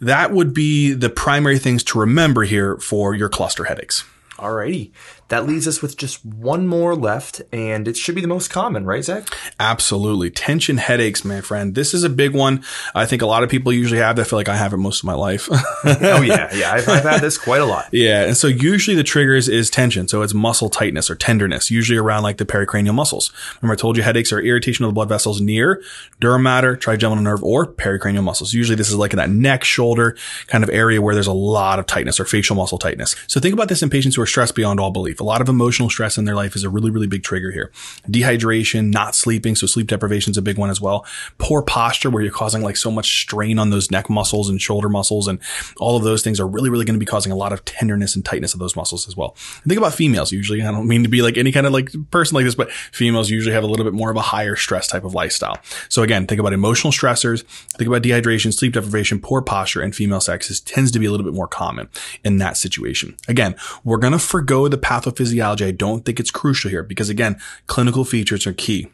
That 0.00 0.32
would 0.32 0.54
be 0.54 0.92
the 0.92 1.10
primary 1.10 1.58
things 1.58 1.82
to 1.84 1.98
remember 1.98 2.42
here 2.42 2.76
for 2.76 3.14
your 3.14 3.28
cluster 3.28 3.64
headaches. 3.64 4.04
Alrighty. 4.36 4.92
That 5.28 5.46
leaves 5.46 5.68
us 5.68 5.82
with 5.82 5.96
just 5.96 6.24
one 6.24 6.66
more 6.66 6.94
left, 6.94 7.42
and 7.52 7.86
it 7.86 7.96
should 7.96 8.14
be 8.14 8.22
the 8.22 8.28
most 8.28 8.48
common, 8.48 8.86
right, 8.86 9.04
Zach? 9.04 9.28
Absolutely. 9.60 10.30
Tension 10.30 10.78
headaches, 10.78 11.24
my 11.24 11.42
friend. 11.42 11.74
This 11.74 11.92
is 11.92 12.02
a 12.02 12.08
big 12.08 12.34
one. 12.34 12.64
I 12.94 13.04
think 13.04 13.20
a 13.20 13.26
lot 13.26 13.42
of 13.42 13.50
people 13.50 13.70
usually 13.70 14.00
have 14.00 14.16
that. 14.16 14.22
I 14.22 14.24
feel 14.24 14.38
like 14.38 14.48
I 14.48 14.56
have 14.56 14.72
it 14.72 14.78
most 14.78 15.00
of 15.00 15.04
my 15.04 15.14
life. 15.14 15.48
oh, 15.50 16.22
yeah. 16.22 16.54
Yeah. 16.54 16.72
I've, 16.72 16.88
I've, 16.88 17.02
had 17.02 17.20
this 17.20 17.36
quite 17.36 17.60
a 17.60 17.66
lot. 17.66 17.88
Yeah. 17.92 18.24
And 18.24 18.36
so 18.36 18.46
usually 18.46 18.96
the 18.96 19.04
triggers 19.04 19.48
is 19.48 19.68
tension. 19.68 20.08
So 20.08 20.22
it's 20.22 20.32
muscle 20.32 20.70
tightness 20.70 21.10
or 21.10 21.14
tenderness, 21.14 21.70
usually 21.70 21.98
around 21.98 22.22
like 22.22 22.38
the 22.38 22.46
pericranial 22.46 22.94
muscles. 22.94 23.30
Remember, 23.60 23.74
I 23.74 23.76
told 23.76 23.96
you 23.98 24.02
headaches 24.02 24.32
are 24.32 24.40
irritation 24.40 24.84
of 24.84 24.90
the 24.90 24.94
blood 24.94 25.10
vessels 25.10 25.40
near 25.40 25.82
dura 26.20 26.38
mater, 26.38 26.74
trigeminal 26.76 27.22
nerve, 27.22 27.44
or 27.44 27.66
pericranial 27.66 28.22
muscles. 28.22 28.54
Usually 28.54 28.76
this 28.76 28.88
is 28.88 28.96
like 28.96 29.12
in 29.12 29.18
that 29.18 29.30
neck, 29.30 29.62
shoulder 29.62 30.16
kind 30.46 30.64
of 30.64 30.70
area 30.70 31.02
where 31.02 31.14
there's 31.14 31.26
a 31.26 31.32
lot 31.32 31.78
of 31.78 31.86
tightness 31.86 32.18
or 32.18 32.24
facial 32.24 32.56
muscle 32.56 32.78
tightness. 32.78 33.14
So 33.26 33.40
think 33.40 33.52
about 33.52 33.68
this 33.68 33.82
in 33.82 33.90
patients 33.90 34.16
who 34.16 34.22
are 34.22 34.26
stressed 34.26 34.54
beyond 34.54 34.80
all 34.80 34.90
belief 34.90 35.17
A 35.20 35.24
lot 35.24 35.40
of 35.40 35.48
emotional 35.48 35.90
stress 35.90 36.18
in 36.18 36.24
their 36.24 36.34
life 36.34 36.56
is 36.56 36.64
a 36.64 36.70
really, 36.70 36.90
really 36.90 37.06
big 37.06 37.22
trigger 37.22 37.50
here. 37.50 37.70
Dehydration, 38.08 38.92
not 38.92 39.14
sleeping. 39.14 39.56
So 39.56 39.66
sleep 39.66 39.86
deprivation 39.86 40.30
is 40.30 40.36
a 40.36 40.42
big 40.42 40.58
one 40.58 40.70
as 40.70 40.80
well. 40.80 41.06
Poor 41.38 41.62
posture 41.62 42.10
where 42.10 42.22
you're 42.22 42.32
causing 42.32 42.62
like 42.62 42.76
so 42.76 42.90
much 42.90 43.20
strain 43.20 43.58
on 43.58 43.70
those 43.70 43.90
neck 43.90 44.08
muscles 44.08 44.48
and 44.48 44.60
shoulder 44.60 44.88
muscles. 44.88 45.28
And 45.28 45.38
all 45.78 45.96
of 45.96 46.04
those 46.04 46.22
things 46.22 46.40
are 46.40 46.46
really, 46.46 46.70
really 46.70 46.84
going 46.84 46.94
to 46.94 47.00
be 47.00 47.06
causing 47.06 47.32
a 47.32 47.36
lot 47.36 47.52
of 47.52 47.64
tenderness 47.64 48.14
and 48.14 48.24
tightness 48.24 48.54
of 48.54 48.60
those 48.60 48.76
muscles 48.76 49.08
as 49.08 49.16
well. 49.16 49.36
And 49.62 49.70
think 49.70 49.78
about 49.78 49.94
females. 49.94 50.32
Usually, 50.32 50.62
I 50.62 50.70
don't 50.70 50.88
mean 50.88 51.02
to 51.02 51.08
be 51.08 51.22
like 51.22 51.36
any 51.36 51.52
kind 51.52 51.66
of 51.66 51.72
like 51.72 51.90
person 52.10 52.34
like 52.34 52.44
this, 52.44 52.54
but 52.54 52.70
females 52.70 53.30
usually 53.30 53.54
have 53.54 53.64
a 53.64 53.66
little 53.66 53.84
bit 53.84 53.94
more 53.94 54.10
of 54.10 54.16
a 54.16 54.22
higher 54.22 54.56
stress 54.56 54.86
type 54.86 55.04
of 55.04 55.14
lifestyle. 55.14 55.58
So 55.88 56.02
again, 56.02 56.26
think 56.26 56.40
about 56.40 56.52
emotional 56.52 56.92
stressors, 56.92 57.44
think 57.76 57.88
about 57.88 58.02
dehydration, 58.02 58.52
sleep 58.52 58.72
deprivation, 58.72 59.20
poor 59.20 59.42
posture, 59.42 59.80
and 59.80 59.94
female 59.94 60.20
sex 60.20 60.50
is, 60.50 60.60
tends 60.60 60.90
to 60.92 60.98
be 60.98 61.06
a 61.06 61.10
little 61.10 61.24
bit 61.24 61.34
more 61.34 61.48
common 61.48 61.88
in 62.24 62.38
that 62.38 62.56
situation. 62.56 63.16
Again, 63.28 63.56
we're 63.84 63.98
going 63.98 64.12
to 64.12 64.18
forego 64.18 64.68
the 64.68 64.78
pathophysiology. 65.12 65.66
I 65.66 65.70
don't 65.70 66.04
think 66.04 66.20
it's 66.20 66.30
crucial 66.30 66.70
here 66.70 66.82
because 66.82 67.08
again, 67.08 67.40
clinical 67.66 68.04
features 68.04 68.46
are 68.46 68.52
key. 68.52 68.88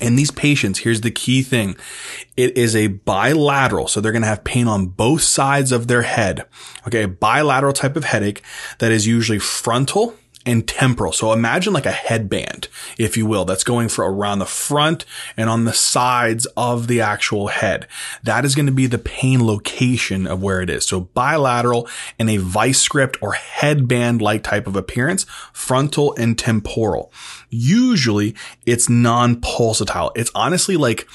In 0.00 0.16
these 0.16 0.30
patients, 0.30 0.80
here's 0.80 1.00
the 1.00 1.10
key 1.10 1.42
thing. 1.42 1.76
It 2.36 2.56
is 2.56 2.76
a 2.76 2.88
bilateral. 2.88 3.88
So 3.88 4.00
they're 4.00 4.12
going 4.12 4.22
to 4.22 4.28
have 4.28 4.44
pain 4.44 4.68
on 4.68 4.86
both 4.86 5.22
sides 5.22 5.72
of 5.72 5.88
their 5.88 6.02
head. 6.02 6.44
Okay. 6.86 7.02
A 7.02 7.08
bilateral 7.08 7.72
type 7.72 7.96
of 7.96 8.04
headache 8.04 8.42
that 8.78 8.92
is 8.92 9.06
usually 9.06 9.38
frontal 9.38 10.14
and 10.48 10.66
temporal. 10.66 11.12
So 11.12 11.32
imagine 11.32 11.72
like 11.72 11.86
a 11.86 11.92
headband, 11.92 12.68
if 12.98 13.16
you 13.16 13.26
will, 13.26 13.44
that's 13.44 13.64
going 13.64 13.88
for 13.88 14.10
around 14.10 14.38
the 14.38 14.46
front 14.46 15.04
and 15.36 15.50
on 15.50 15.66
the 15.66 15.72
sides 15.72 16.46
of 16.56 16.86
the 16.86 17.00
actual 17.02 17.48
head. 17.48 17.86
That 18.22 18.44
is 18.44 18.54
going 18.54 18.66
to 18.66 18.72
be 18.72 18.86
the 18.86 18.98
pain 18.98 19.46
location 19.46 20.26
of 20.26 20.42
where 20.42 20.60
it 20.62 20.70
is. 20.70 20.86
So 20.86 21.00
bilateral 21.00 21.88
and 22.18 22.30
a 22.30 22.38
vice 22.38 22.88
grip 22.88 23.16
or 23.20 23.32
headband 23.32 24.22
like 24.22 24.42
type 24.42 24.66
of 24.66 24.74
appearance, 24.74 25.26
frontal 25.52 26.14
and 26.16 26.38
temporal. 26.38 27.12
Usually 27.50 28.34
it's 28.64 28.88
non-pulsatile. 28.88 30.12
It's 30.16 30.30
honestly 30.34 30.76
like, 30.76 31.06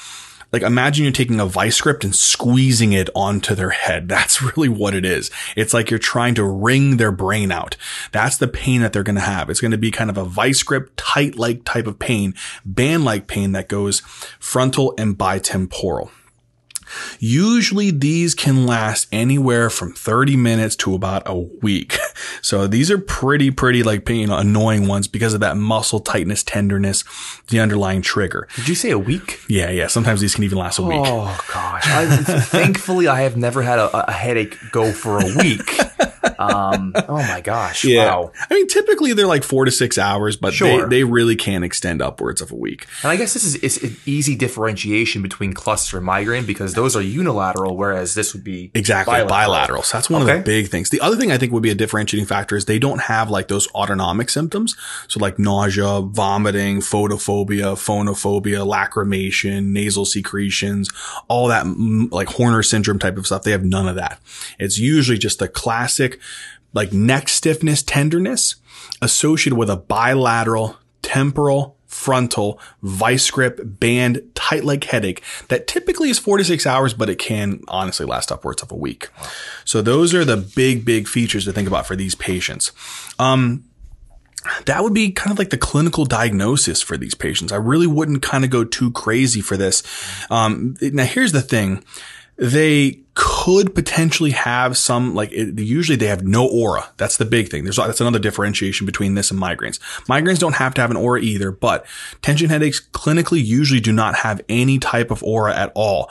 like 0.54 0.62
imagine 0.62 1.04
you're 1.04 1.12
taking 1.12 1.40
a 1.40 1.46
vice 1.46 1.82
grip 1.82 2.04
and 2.04 2.16
squeezing 2.16 2.94
it 2.94 3.10
onto 3.16 3.56
their 3.56 3.72
head. 3.72 4.08
That's 4.14 4.42
really 4.42 4.70
what 4.70 4.94
it 4.94 5.04
is. 5.04 5.32
It's 5.58 5.74
like 5.74 5.90
you're 5.90 6.00
trying 6.00 6.36
to 6.36 6.44
wring 6.46 6.98
their 6.98 7.12
brain 7.12 7.52
out. 7.52 7.76
That's 8.12 8.38
the 8.38 8.48
pain 8.48 8.82
that 8.82 8.94
they're 8.94 9.04
going 9.04 9.16
to 9.16 9.22
have. 9.22 9.50
It's 9.50 9.60
going 9.60 9.72
to 9.72 9.78
be 9.78 9.92
kind 9.92 10.10
of 10.10 10.18
a 10.18 10.24
vice 10.24 10.62
grip, 10.64 10.92
tight 10.96 11.36
like 11.36 11.66
type 11.66 11.88
of 11.88 12.00
pain, 12.00 12.36
band 12.64 13.04
like 13.04 13.28
pain 13.28 13.52
that 13.54 13.68
goes 13.68 14.02
frontal 14.40 14.94
and 14.98 15.18
bitemporal. 15.18 16.12
Usually 17.20 17.92
these 17.92 18.36
can 18.36 18.66
last 18.66 19.08
anywhere 19.12 19.70
from 19.70 19.94
30 19.94 20.36
minutes 20.36 20.76
to 20.78 20.94
about 20.96 21.24
a 21.26 21.38
week. 21.38 21.98
So 22.42 22.68
these 22.68 22.92
are 22.92 22.98
pretty, 22.98 23.52
pretty 23.52 23.84
like, 23.84 24.08
you 24.10 24.28
know, 24.28 24.38
annoying 24.38 24.88
ones 24.88 25.08
because 25.08 25.34
of 25.34 25.40
that 25.40 25.58
muscle 25.58 26.00
tightness, 26.00 26.44
tenderness, 26.44 27.04
the 27.50 27.60
underlying 27.60 28.02
trigger. 28.02 28.48
Did 28.56 28.68
you 28.68 28.76
say 28.76 28.92
a 28.92 29.00
week? 29.00 29.40
Yeah, 29.48 29.70
yeah. 29.72 29.88
Sometimes 29.88 30.22
these 30.22 30.36
can 30.36 30.44
even 30.44 30.58
last 30.58 30.78
a 30.78 30.84
week. 30.84 31.02
Oh 31.04 31.46
gosh. 31.52 31.84
I, 31.88 32.06
thankfully, 32.08 33.08
I 33.08 33.22
have 33.22 33.38
never 33.38 33.62
had 33.62 33.80
a, 33.80 34.10
a 34.10 34.12
headache 34.12 34.58
go 34.72 34.92
for 34.92 35.20
a 35.20 35.36
week. 35.38 35.80
Um, 36.40 36.94
oh 37.08 37.18
my 37.18 37.42
gosh. 37.42 37.84
Yeah. 37.86 38.06
Wow. 38.06 38.32
I 38.50 38.54
mean, 38.54 38.68
typically 38.68 39.14
they're 39.14 39.28
like 39.28 39.44
four 39.44 39.66
to 39.66 39.72
six 39.72 39.98
hours, 39.98 40.36
but 40.38 40.54
Sure. 40.54 40.84
they, 40.88 40.98
they 40.98 41.04
really 41.04 41.36
can 41.36 41.64
extend 41.64 42.02
upwards 42.02 42.42
of 42.42 42.52
a 42.52 42.56
week. 42.56 42.88
And 43.04 43.12
I 43.12 43.16
guess 43.16 43.34
this 43.34 43.44
is 43.44 43.56
it's 43.56 43.78
an 43.84 43.96
easy 44.06 44.36
differentiation 44.36 45.22
between 45.22 45.54
cluster 45.54 45.98
and 45.98 46.06
migraine 46.06 46.46
because 46.46 46.74
those 46.74 46.96
are 46.96 47.02
unilateral, 47.02 47.76
whereas 47.78 48.16
this 48.16 48.34
would 48.34 48.44
be 48.44 48.72
Exactly. 48.74 49.24
Bilateral. 49.26 49.84
So 49.84 49.98
that's 49.98 50.10
one 50.10 50.22
of 50.22 50.28
the 50.28 50.40
big 50.44 50.68
things. 50.70 50.90
The 50.90 51.02
other 51.02 51.16
thing 51.18 51.32
I 51.32 51.38
think 51.38 51.52
would 51.52 51.64
be 51.64 51.72
a 51.72 51.76
differentiating 51.76 52.26
factor 52.28 52.56
is 52.56 52.66
they 52.66 52.80
don't 52.80 53.02
have 53.02 53.30
like 53.30 53.48
those 53.48 53.68
autonomic 53.74 54.30
symptoms. 54.30 54.76
So 55.08 55.20
like 55.20 55.38
nausea, 55.40 56.02
vomiting, 56.02 56.80
photophobia, 56.80 57.74
phonophobia, 57.76 58.66
lacrimation, 58.66 59.68
nasal 59.68 60.06
secretions, 60.06 60.90
all 61.28 61.48
that 61.48 61.66
like 62.12 62.30
Horner 62.30 62.64
syndrome 62.64 63.00
type 63.00 63.18
of 63.18 63.26
stuff. 63.26 63.44
They 63.44 63.52
have 63.52 63.64
none 63.66 63.88
of 63.88 63.96
that. 63.96 64.20
It's 64.60 64.78
usually 64.78 65.18
just 65.18 65.40
the 65.40 65.48
classic 65.48 66.13
like 66.74 66.92
neck 66.92 67.30
stiffness, 67.30 67.84
tenderness 67.84 68.56
associated 69.02 69.58
with 69.58 69.70
a 69.70 69.78
bilateral 69.78 70.78
temporal 71.02 71.78
frontal 71.86 72.60
vice 72.82 73.30
grip 73.30 73.60
band 73.64 74.20
tight 74.34 74.64
leg 74.64 74.84
headache 74.84 75.22
that 75.50 75.68
typically 75.68 76.10
is 76.10 76.18
four 76.18 76.38
to 76.38 76.44
six 76.44 76.66
hours, 76.66 76.94
but 76.94 77.10
it 77.10 77.20
can 77.20 77.62
honestly 77.68 78.06
last 78.06 78.32
upwards 78.32 78.64
of 78.64 78.72
a 78.72 78.76
week. 78.76 79.10
So 79.64 79.82
those 79.82 80.14
are 80.14 80.26
the 80.26 80.38
big, 80.38 80.86
big 80.86 81.08
features 81.08 81.46
to 81.46 81.54
think 81.54 81.68
about 81.68 81.86
for 81.86 81.96
these 81.96 82.16
patients. 82.16 82.72
Um, 83.20 83.66
that 84.66 84.84
would 84.84 84.94
be 84.94 85.12
kind 85.12 85.32
of 85.32 85.40
like 85.40 85.52
the 85.52 85.58
clinical 85.58 86.04
diagnosis 86.04 86.82
for 86.82 86.98
these 86.98 87.14
patients. 87.14 87.52
I 87.52 87.58
really 87.58 87.88
wouldn't 87.88 88.22
kind 88.22 88.44
of 88.44 88.50
go 88.50 88.64
too 88.64 88.92
crazy 88.92 89.40
for 89.40 89.56
this. 89.56 89.84
Um, 90.30 90.76
now 90.82 91.06
here's 91.06 91.32
the 91.32 91.42
thing. 91.42 91.84
They 92.36 93.00
could 93.14 93.33
potentially 93.76 94.32
have 94.32 94.78
some, 94.78 95.14
like, 95.16 95.32
it, 95.34 95.60
usually 95.60 95.98
they 95.98 96.08
have 96.08 96.24
no 96.24 96.48
aura. 96.48 96.90
That's 96.98 97.18
the 97.18 97.26
big 97.26 97.50
thing. 97.50 97.64
There's, 97.64 97.76
that's 97.76 98.00
another 98.00 98.20
differentiation 98.20 98.86
between 98.86 99.16
this 99.16 99.32
and 99.32 99.40
migraines. 99.40 99.80
Migraines 100.08 100.40
don't 100.40 100.56
have 100.56 100.74
to 100.76 100.82
have 100.82 100.92
an 100.92 100.98
aura 100.98 101.20
either, 101.20 101.52
but 101.52 101.86
tension 102.22 102.50
headaches 102.50 102.80
clinically 102.80 103.44
usually 103.44 103.82
do 103.82 103.92
not 103.92 104.16
have 104.16 104.40
any 104.48 104.80
type 104.80 105.12
of 105.12 105.22
aura 105.24 105.54
at 105.54 105.74
all. 105.76 106.10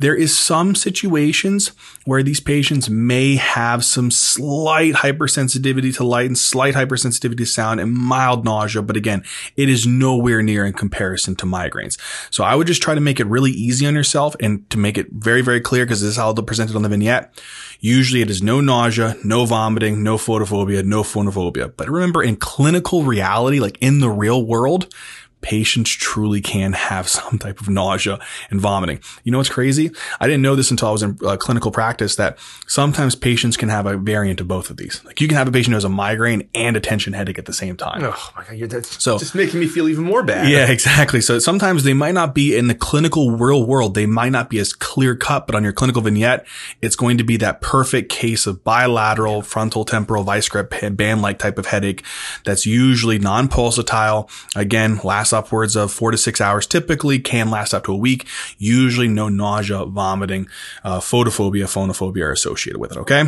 There 0.00 0.16
is 0.16 0.36
some 0.36 0.74
situations 0.74 1.68
where 2.06 2.24
these 2.24 2.40
patients 2.40 2.90
may 2.90 3.36
have 3.36 3.84
some 3.84 4.10
slight 4.10 4.94
hypersensitivity 4.94 5.94
to 5.94 6.04
light 6.04 6.26
and 6.26 6.36
slight 6.36 6.74
hypersensitivity 6.74 7.36
to 7.36 7.46
sound 7.46 7.78
and 7.78 7.92
mild 7.92 8.44
nausea. 8.44 8.82
But 8.82 8.96
again, 8.96 9.22
it 9.56 9.68
is 9.68 9.86
nowhere 9.86 10.42
near 10.42 10.66
in 10.66 10.72
comparison 10.72 11.36
to 11.36 11.46
migraines. 11.46 11.96
So 12.30 12.42
I 12.42 12.56
would 12.56 12.66
just 12.66 12.82
try 12.82 12.96
to 12.96 13.00
make 13.00 13.20
it 13.20 13.26
really 13.28 13.52
easy 13.52 13.86
on 13.86 13.94
yourself 13.94 14.34
and 14.40 14.68
to 14.70 14.78
make 14.78 14.98
it 14.98 15.06
very, 15.12 15.42
very 15.42 15.60
clear 15.60 15.84
because 15.84 16.00
this 16.00 16.10
is 16.10 16.16
how 16.16 16.32
they'll 16.32 16.44
present 16.44 16.71
on 16.76 16.82
the 16.82 16.88
vignette. 16.88 17.38
Usually 17.80 18.22
it 18.22 18.30
is 18.30 18.42
no 18.42 18.60
nausea, 18.60 19.16
no 19.24 19.44
vomiting, 19.44 20.02
no 20.02 20.16
photophobia, 20.16 20.84
no 20.84 21.02
phonophobia. 21.02 21.72
But 21.76 21.88
remember 21.88 22.22
in 22.22 22.36
clinical 22.36 23.02
reality, 23.02 23.58
like 23.58 23.76
in 23.80 23.98
the 23.98 24.08
real 24.08 24.46
world, 24.46 24.94
patients 25.42 25.90
truly 25.90 26.40
can 26.40 26.72
have 26.72 27.08
some 27.18 27.38
type 27.38 27.60
of 27.60 27.68
nausea 27.68 28.18
and 28.50 28.60
vomiting. 28.60 29.00
You 29.24 29.32
know 29.32 29.38
what's 29.38 29.50
crazy? 29.50 29.90
I 30.20 30.26
didn't 30.26 30.42
know 30.42 30.54
this 30.56 30.70
until 30.70 30.88
I 30.88 30.92
was 30.92 31.02
in 31.02 31.18
uh, 31.26 31.36
clinical 31.36 31.70
practice 31.70 32.16
that 32.16 32.38
sometimes 32.66 33.14
patients 33.14 33.56
can 33.56 33.68
have 33.68 33.86
a 33.86 33.96
variant 33.96 34.40
of 34.40 34.48
both 34.48 34.70
of 34.70 34.76
these. 34.76 35.04
Like 35.04 35.20
you 35.20 35.28
can 35.28 35.36
have 35.36 35.48
a 35.48 35.52
patient 35.52 35.72
who 35.72 35.76
has 35.76 35.84
a 35.84 35.88
migraine 35.88 36.48
and 36.54 36.76
a 36.76 36.80
tension 36.80 37.12
headache 37.12 37.38
at 37.38 37.46
the 37.46 37.52
same 37.52 37.76
time. 37.76 38.02
Oh 38.02 38.32
my 38.36 38.44
god, 38.44 38.56
you're, 38.56 38.68
that's 38.68 39.02
So- 39.02 39.18
just 39.18 39.34
making 39.34 39.60
me 39.60 39.66
feel 39.66 39.88
even 39.88 40.04
more 40.04 40.22
bad. 40.22 40.48
Yeah, 40.48 40.70
exactly. 40.70 41.20
So 41.20 41.38
sometimes 41.38 41.84
they 41.84 41.92
might 41.94 42.14
not 42.14 42.34
be 42.34 42.56
in 42.56 42.68
the 42.68 42.74
clinical 42.74 43.32
real 43.32 43.66
world. 43.66 43.94
They 43.94 44.06
might 44.06 44.30
not 44.32 44.48
be 44.48 44.58
as 44.58 44.72
clear 44.72 45.16
cut, 45.16 45.46
but 45.46 45.54
on 45.54 45.62
your 45.64 45.72
clinical 45.72 46.02
vignette, 46.02 46.46
it's 46.80 46.96
going 46.96 47.18
to 47.18 47.24
be 47.24 47.36
that 47.38 47.60
perfect 47.60 48.08
case 48.10 48.46
of 48.46 48.62
bilateral 48.64 49.42
frontal 49.42 49.84
temporal 49.84 50.22
vice 50.24 50.48
grip 50.48 50.72
band 50.96 51.22
like 51.22 51.38
type 51.38 51.58
of 51.58 51.66
headache 51.66 52.04
that's 52.44 52.64
usually 52.66 53.18
non-pulsatile. 53.18 54.28
Again, 54.56 54.98
lasts 55.32 55.48
upwards 55.48 55.76
of 55.76 55.92
four 55.92 56.10
to 56.10 56.18
six 56.18 56.40
hours. 56.40 56.66
Typically 56.66 57.18
can 57.18 57.50
last 57.50 57.74
up 57.74 57.84
to 57.84 57.92
a 57.92 57.96
week. 57.96 58.26
Usually 58.58 59.08
no 59.08 59.28
nausea, 59.28 59.84
vomiting, 59.84 60.46
uh, 60.84 61.00
photophobia, 61.00 61.64
phonophobia 61.64 62.24
are 62.24 62.32
associated 62.32 62.78
with 62.80 62.92
it. 62.92 62.98
Okay. 62.98 63.24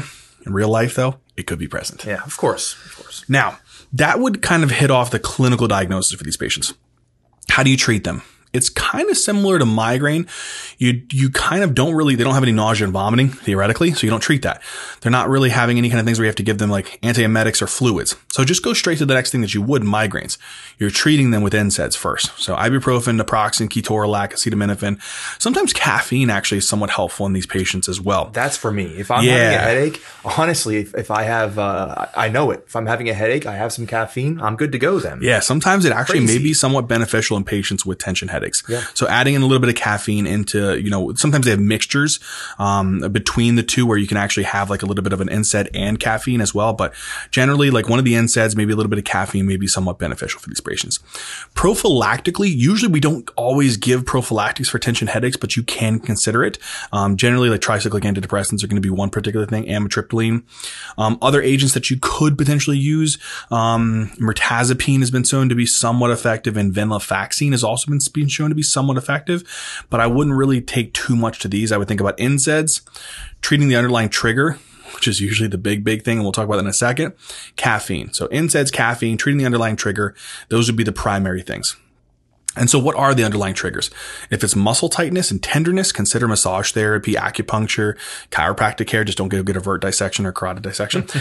In 0.46 0.52
real 0.52 0.68
life 0.68 0.94
though, 0.94 1.18
it 1.36 1.46
could 1.46 1.58
be 1.58 1.68
present. 1.68 2.04
Yeah, 2.04 2.22
of 2.24 2.36
course, 2.36 2.74
of 2.84 2.96
course. 2.96 3.24
Now, 3.28 3.58
that 3.92 4.18
would 4.18 4.42
kind 4.42 4.62
of 4.62 4.70
hit 4.70 4.90
off 4.90 5.10
the 5.10 5.18
clinical 5.18 5.68
diagnosis 5.68 6.18
for 6.18 6.24
these 6.24 6.36
patients. 6.36 6.74
How 7.48 7.62
do 7.62 7.70
you 7.70 7.76
treat 7.76 8.04
them? 8.04 8.22
It's 8.54 8.68
kind 8.70 9.08
of 9.10 9.16
similar 9.16 9.58
to 9.58 9.66
migraine. 9.66 10.26
You, 10.78 11.02
you 11.12 11.28
kind 11.28 11.62
of 11.62 11.74
don't 11.74 11.94
really, 11.94 12.14
they 12.14 12.24
don't 12.24 12.34
have 12.34 12.42
any 12.42 12.52
nausea 12.52 12.84
and 12.84 12.92
vomiting 12.92 13.28
theoretically. 13.28 13.92
So 13.92 14.06
you 14.06 14.10
don't 14.10 14.20
treat 14.20 14.42
that. 14.42 14.62
They're 15.00 15.12
not 15.12 15.28
really 15.28 15.50
having 15.50 15.78
any 15.78 15.88
kind 15.88 16.00
of 16.00 16.06
things 16.06 16.18
where 16.18 16.24
you 16.24 16.28
have 16.30 16.36
to 16.36 16.42
give 16.42 16.58
them 16.58 16.70
like 16.70 16.98
antiemetics 17.02 17.62
or 17.62 17.68
fluids. 17.68 18.16
So 18.32 18.44
just 18.44 18.64
go 18.64 18.72
straight 18.72 18.98
to 18.98 19.06
the 19.06 19.14
next 19.14 19.30
thing 19.30 19.42
that 19.42 19.54
you 19.54 19.62
would 19.62 19.82
in 19.82 19.88
migraines. 19.88 20.38
You're 20.78 20.90
treating 20.90 21.30
them 21.30 21.42
with 21.42 21.52
NSAIDs 21.52 21.96
first. 21.96 22.36
So 22.38 22.56
ibuprofen, 22.56 23.20
naproxen, 23.20 23.68
ketorolac, 23.68 24.32
acetaminophen. 24.32 25.00
Sometimes 25.40 25.72
caffeine 25.72 26.30
actually 26.30 26.58
is 26.58 26.68
somewhat 26.68 26.90
helpful 26.90 27.26
in 27.26 27.32
these 27.32 27.46
patients 27.46 27.88
as 27.88 28.00
well. 28.00 28.30
That's 28.32 28.56
for 28.56 28.72
me. 28.72 28.86
If 28.86 29.10
I'm 29.10 29.22
having 29.22 29.54
a 29.54 29.58
headache, 29.58 30.02
honestly, 30.36 30.78
if, 30.78 30.94
if 30.94 31.10
I 31.12 31.22
have, 31.22 31.58
uh, 31.58 32.06
I 32.16 32.24
I 32.24 32.28
know 32.30 32.50
it. 32.50 32.64
If 32.66 32.74
I'm 32.74 32.86
having 32.86 33.10
a 33.10 33.14
headache, 33.14 33.44
I 33.44 33.54
have 33.54 33.70
some 33.70 33.86
caffeine. 33.86 34.40
I'm 34.40 34.56
good 34.56 34.72
to 34.72 34.78
go 34.78 34.98
then. 34.98 35.18
Yeah, 35.20 35.40
sometimes 35.40 35.84
it 35.84 35.92
actually 35.92 36.20
may 36.20 36.38
be 36.38 36.54
somewhat 36.54 36.88
beneficial 36.88 37.36
in 37.36 37.44
patients 37.44 37.84
with 37.84 37.98
tension 37.98 38.28
headaches. 38.28 38.43
Headaches. 38.44 38.62
So 38.94 39.06
adding 39.08 39.34
in 39.34 39.42
a 39.42 39.46
little 39.46 39.60
bit 39.60 39.68
of 39.68 39.74
caffeine 39.74 40.26
into, 40.26 40.78
you 40.78 40.90
know, 40.90 41.14
sometimes 41.14 41.44
they 41.44 41.50
have 41.50 41.60
mixtures, 41.60 42.20
um, 42.58 43.00
between 43.12 43.54
the 43.54 43.62
two 43.62 43.86
where 43.86 43.98
you 43.98 44.06
can 44.06 44.16
actually 44.16 44.44
have 44.44 44.70
like 44.70 44.82
a 44.82 44.86
little 44.86 45.04
bit 45.04 45.12
of 45.12 45.20
an 45.20 45.28
NSAID 45.28 45.68
and 45.74 45.98
caffeine 46.00 46.40
as 46.40 46.54
well. 46.54 46.72
But 46.72 46.94
generally, 47.30 47.70
like 47.70 47.88
one 47.88 47.98
of 47.98 48.04
the 48.04 48.14
NSAIDs, 48.14 48.56
maybe 48.56 48.72
a 48.72 48.76
little 48.76 48.90
bit 48.90 48.98
of 48.98 49.04
caffeine 49.04 49.46
may 49.46 49.56
be 49.56 49.66
somewhat 49.66 49.98
beneficial 49.98 50.40
for 50.40 50.48
these 50.48 50.60
patients. 50.60 50.98
Prophylactically, 51.54 52.54
usually 52.54 52.92
we 52.92 53.00
don't 53.00 53.30
always 53.36 53.76
give 53.76 54.04
prophylactics 54.04 54.68
for 54.68 54.78
tension 54.78 55.08
headaches, 55.08 55.36
but 55.36 55.56
you 55.56 55.62
can 55.62 55.98
consider 55.98 56.44
it. 56.44 56.58
Um, 56.92 57.16
generally, 57.16 57.48
like 57.48 57.60
tricyclic 57.60 58.02
antidepressants 58.02 58.62
are 58.62 58.66
going 58.66 58.80
to 58.80 58.86
be 58.86 58.90
one 58.90 59.10
particular 59.10 59.46
thing, 59.46 59.64
amitriptyline. 59.66 60.42
Um, 60.98 61.18
other 61.22 61.42
agents 61.42 61.74
that 61.74 61.90
you 61.90 61.98
could 62.00 62.36
potentially 62.36 62.78
use, 62.78 63.18
um, 63.50 64.10
mirtazapine 64.18 65.00
has 65.00 65.10
been 65.10 65.24
shown 65.24 65.48
to 65.48 65.54
be 65.54 65.66
somewhat 65.66 66.10
effective, 66.10 66.56
and 66.56 66.72
venlafaxine 66.72 67.50
has 67.52 67.64
also 67.64 67.90
been, 67.90 67.98
been 68.12 68.28
shown 68.34 68.50
to 68.50 68.54
be 68.54 68.62
somewhat 68.62 68.96
effective. 68.96 69.42
But 69.90 70.00
I 70.00 70.06
wouldn't 70.06 70.36
really 70.36 70.60
take 70.60 70.92
too 70.92 71.16
much 71.16 71.38
to 71.40 71.48
these. 71.48 71.72
I 71.72 71.76
would 71.76 71.88
think 71.88 72.00
about 72.00 72.18
NSAIDs, 72.18 72.82
treating 73.40 73.68
the 73.68 73.76
underlying 73.76 74.08
trigger, 74.08 74.58
which 74.94 75.08
is 75.08 75.20
usually 75.20 75.48
the 75.48 75.58
big, 75.58 75.84
big 75.84 76.02
thing. 76.02 76.18
And 76.18 76.24
we'll 76.24 76.32
talk 76.32 76.46
about 76.46 76.56
that 76.56 76.64
in 76.64 76.68
a 76.68 76.72
second. 76.72 77.14
Caffeine. 77.56 78.12
So 78.12 78.28
NSAIDs, 78.28 78.72
caffeine, 78.72 79.16
treating 79.16 79.38
the 79.38 79.46
underlying 79.46 79.76
trigger. 79.76 80.14
Those 80.48 80.68
would 80.68 80.76
be 80.76 80.84
the 80.84 80.92
primary 80.92 81.42
things. 81.42 81.76
And 82.56 82.70
so 82.70 82.78
what 82.78 82.94
are 82.94 83.14
the 83.14 83.24
underlying 83.24 83.54
triggers? 83.54 83.90
If 84.30 84.44
it's 84.44 84.54
muscle 84.54 84.88
tightness 84.88 85.30
and 85.30 85.42
tenderness, 85.42 85.90
consider 85.90 86.28
massage 86.28 86.72
therapy, 86.72 87.14
acupuncture, 87.14 87.96
chiropractic 88.30 88.86
care. 88.86 89.02
Just 89.04 89.18
don't 89.18 89.28
go 89.28 89.42
get 89.42 89.56
a 89.56 89.60
vert 89.60 89.82
dissection 89.82 90.24
or 90.24 90.32
carotid 90.32 90.62
dissection. 90.62 91.06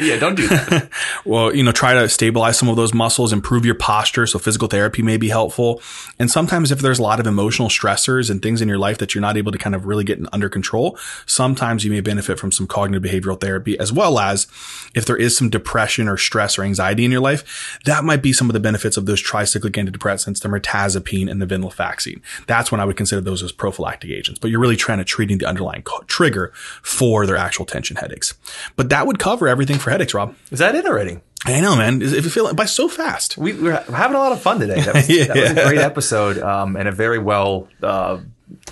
yeah, 0.00 0.18
don't 0.18 0.36
do 0.36 0.48
that. 0.48 0.88
well, 1.24 1.54
you 1.54 1.62
know, 1.62 1.72
try 1.72 1.94
to 1.94 2.08
stabilize 2.08 2.58
some 2.58 2.68
of 2.68 2.76
those 2.76 2.94
muscles, 2.94 3.32
improve 3.32 3.66
your 3.66 3.74
posture. 3.74 4.26
So 4.26 4.38
physical 4.38 4.68
therapy 4.68 5.02
may 5.02 5.18
be 5.18 5.28
helpful. 5.28 5.82
And 6.18 6.30
sometimes 6.30 6.72
if 6.72 6.80
there's 6.80 6.98
a 6.98 7.02
lot 7.02 7.20
of 7.20 7.26
emotional 7.26 7.68
stressors 7.68 8.30
and 8.30 8.40
things 8.40 8.62
in 8.62 8.68
your 8.68 8.78
life 8.78 8.98
that 8.98 9.14
you're 9.14 9.22
not 9.22 9.36
able 9.36 9.52
to 9.52 9.58
kind 9.58 9.74
of 9.74 9.84
really 9.84 10.04
get 10.04 10.18
under 10.32 10.48
control, 10.48 10.98
sometimes 11.26 11.84
you 11.84 11.90
may 11.90 12.00
benefit 12.00 12.38
from 12.38 12.52
some 12.52 12.66
cognitive 12.66 13.02
behavioral 13.02 13.38
therapy, 13.38 13.78
as 13.78 13.92
well 13.92 14.18
as 14.18 14.46
if 14.94 15.04
there 15.04 15.16
is 15.16 15.36
some 15.36 15.50
depression 15.50 16.08
or 16.08 16.16
stress 16.16 16.58
or 16.58 16.62
anxiety 16.62 17.04
in 17.04 17.10
your 17.10 17.20
life, 17.20 17.78
that 17.84 18.04
might 18.04 18.22
be 18.22 18.32
some 18.32 18.48
of 18.48 18.54
the 18.54 18.60
benefits 18.60 18.96
of 18.96 19.06
those 19.06 19.22
tricyclic 19.22 19.72
antidepressants 19.72 20.37
the 20.40 20.48
mirtazapine 20.48 21.30
and 21.30 21.40
the 21.42 21.46
venlafaxine. 21.46 22.20
That's 22.46 22.70
when 22.72 22.80
I 22.80 22.84
would 22.84 22.96
consider 22.96 23.20
those 23.20 23.42
as 23.42 23.52
prophylactic 23.52 24.10
agents. 24.10 24.38
But 24.38 24.50
you're 24.50 24.60
really 24.60 24.76
trying 24.76 24.98
to 24.98 25.04
treating 25.04 25.38
the 25.38 25.46
underlying 25.46 25.82
co- 25.82 26.02
trigger 26.06 26.52
for 26.82 27.26
their 27.26 27.36
actual 27.36 27.64
tension 27.66 27.96
headaches. 27.96 28.34
But 28.76 28.88
that 28.90 29.06
would 29.06 29.18
cover 29.18 29.48
everything 29.48 29.78
for 29.78 29.90
headaches, 29.90 30.14
Rob. 30.14 30.34
Is 30.50 30.58
that 30.58 30.74
it 30.74 30.86
already? 30.86 31.20
I 31.44 31.60
know, 31.60 31.76
man. 31.76 32.02
If 32.02 32.24
you 32.24 32.30
feel 32.30 32.44
like 32.44 32.56
by 32.56 32.64
so 32.64 32.88
fast, 32.88 33.38
we, 33.38 33.52
we're 33.52 33.80
having 33.82 34.16
a 34.16 34.18
lot 34.18 34.32
of 34.32 34.40
fun 34.42 34.58
today. 34.58 34.80
That 34.80 34.94
was, 34.94 35.08
Yeah. 35.08 35.24
that 35.26 35.36
was 35.36 35.50
a 35.50 35.66
great 35.68 35.78
episode 35.78 36.38
um, 36.38 36.76
and 36.76 36.88
a 36.88 36.92
very 36.92 37.18
well 37.18 37.68
uh, 37.82 38.18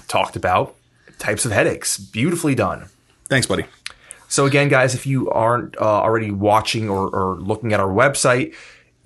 talked 0.09 0.37
about 0.37 0.75
types 1.19 1.45
of 1.45 1.53
headaches. 1.53 1.97
Beautifully 1.99 2.55
done. 2.55 2.89
thanks, 3.29 3.47
buddy. 3.47 3.65
So 4.29 4.45
again, 4.45 4.69
guys, 4.69 4.95
if 4.97 5.07
you 5.07 5.31
aren't 5.31 5.77
uh, 5.81 5.85
already 5.85 6.33
watching 6.33 6.89
or, 6.91 7.09
or 7.09 7.37
looking 7.37 7.73
at 7.73 7.79
our 7.79 7.89
website, 7.89 8.55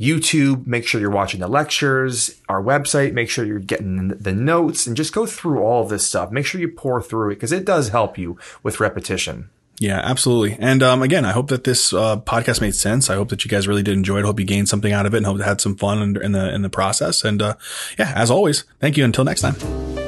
YouTube, 0.00 0.66
make 0.66 0.86
sure 0.86 1.00
you're 1.00 1.10
watching 1.10 1.40
the 1.40 1.48
lectures, 1.48 2.40
our 2.48 2.62
website, 2.62 3.12
make 3.12 3.28
sure 3.28 3.44
you're 3.44 3.58
getting 3.58 4.08
the 4.08 4.32
notes 4.32 4.86
and 4.86 4.96
just 4.96 5.12
go 5.12 5.26
through 5.26 5.60
all 5.60 5.84
this 5.84 6.06
stuff. 6.06 6.30
Make 6.30 6.46
sure 6.46 6.60
you 6.60 6.68
pour 6.68 7.02
through 7.02 7.32
it 7.32 7.34
because 7.34 7.52
it 7.52 7.66
does 7.66 7.90
help 7.90 8.16
you 8.16 8.38
with 8.62 8.80
repetition. 8.80 9.50
Yeah, 9.78 9.98
absolutely. 9.98 10.58
And 10.60 10.82
um, 10.82 11.02
again, 11.02 11.24
I 11.24 11.32
hope 11.32 11.48
that 11.48 11.64
this 11.64 11.92
uh, 11.94 12.18
podcast 12.20 12.60
made 12.60 12.74
sense. 12.74 13.08
I 13.08 13.14
hope 13.14 13.30
that 13.30 13.44
you 13.44 13.50
guys 13.50 13.66
really 13.66 13.82
did 13.82 13.94
enjoy 13.94 14.18
it. 14.18 14.26
Hope 14.26 14.38
you 14.38 14.46
gained 14.46 14.68
something 14.68 14.92
out 14.92 15.06
of 15.06 15.14
it, 15.14 15.18
and 15.18 15.26
hope 15.26 15.38
you 15.38 15.42
had 15.42 15.60
some 15.60 15.74
fun 15.74 16.02
in, 16.02 16.22
in 16.22 16.32
the 16.32 16.54
in 16.54 16.60
the 16.60 16.68
process. 16.68 17.24
And 17.24 17.40
uh, 17.40 17.54
yeah, 17.98 18.12
as 18.14 18.30
always, 18.30 18.64
thank 18.78 18.98
you. 18.98 19.04
Until 19.06 19.24
next 19.24 19.40
time. 19.40 19.99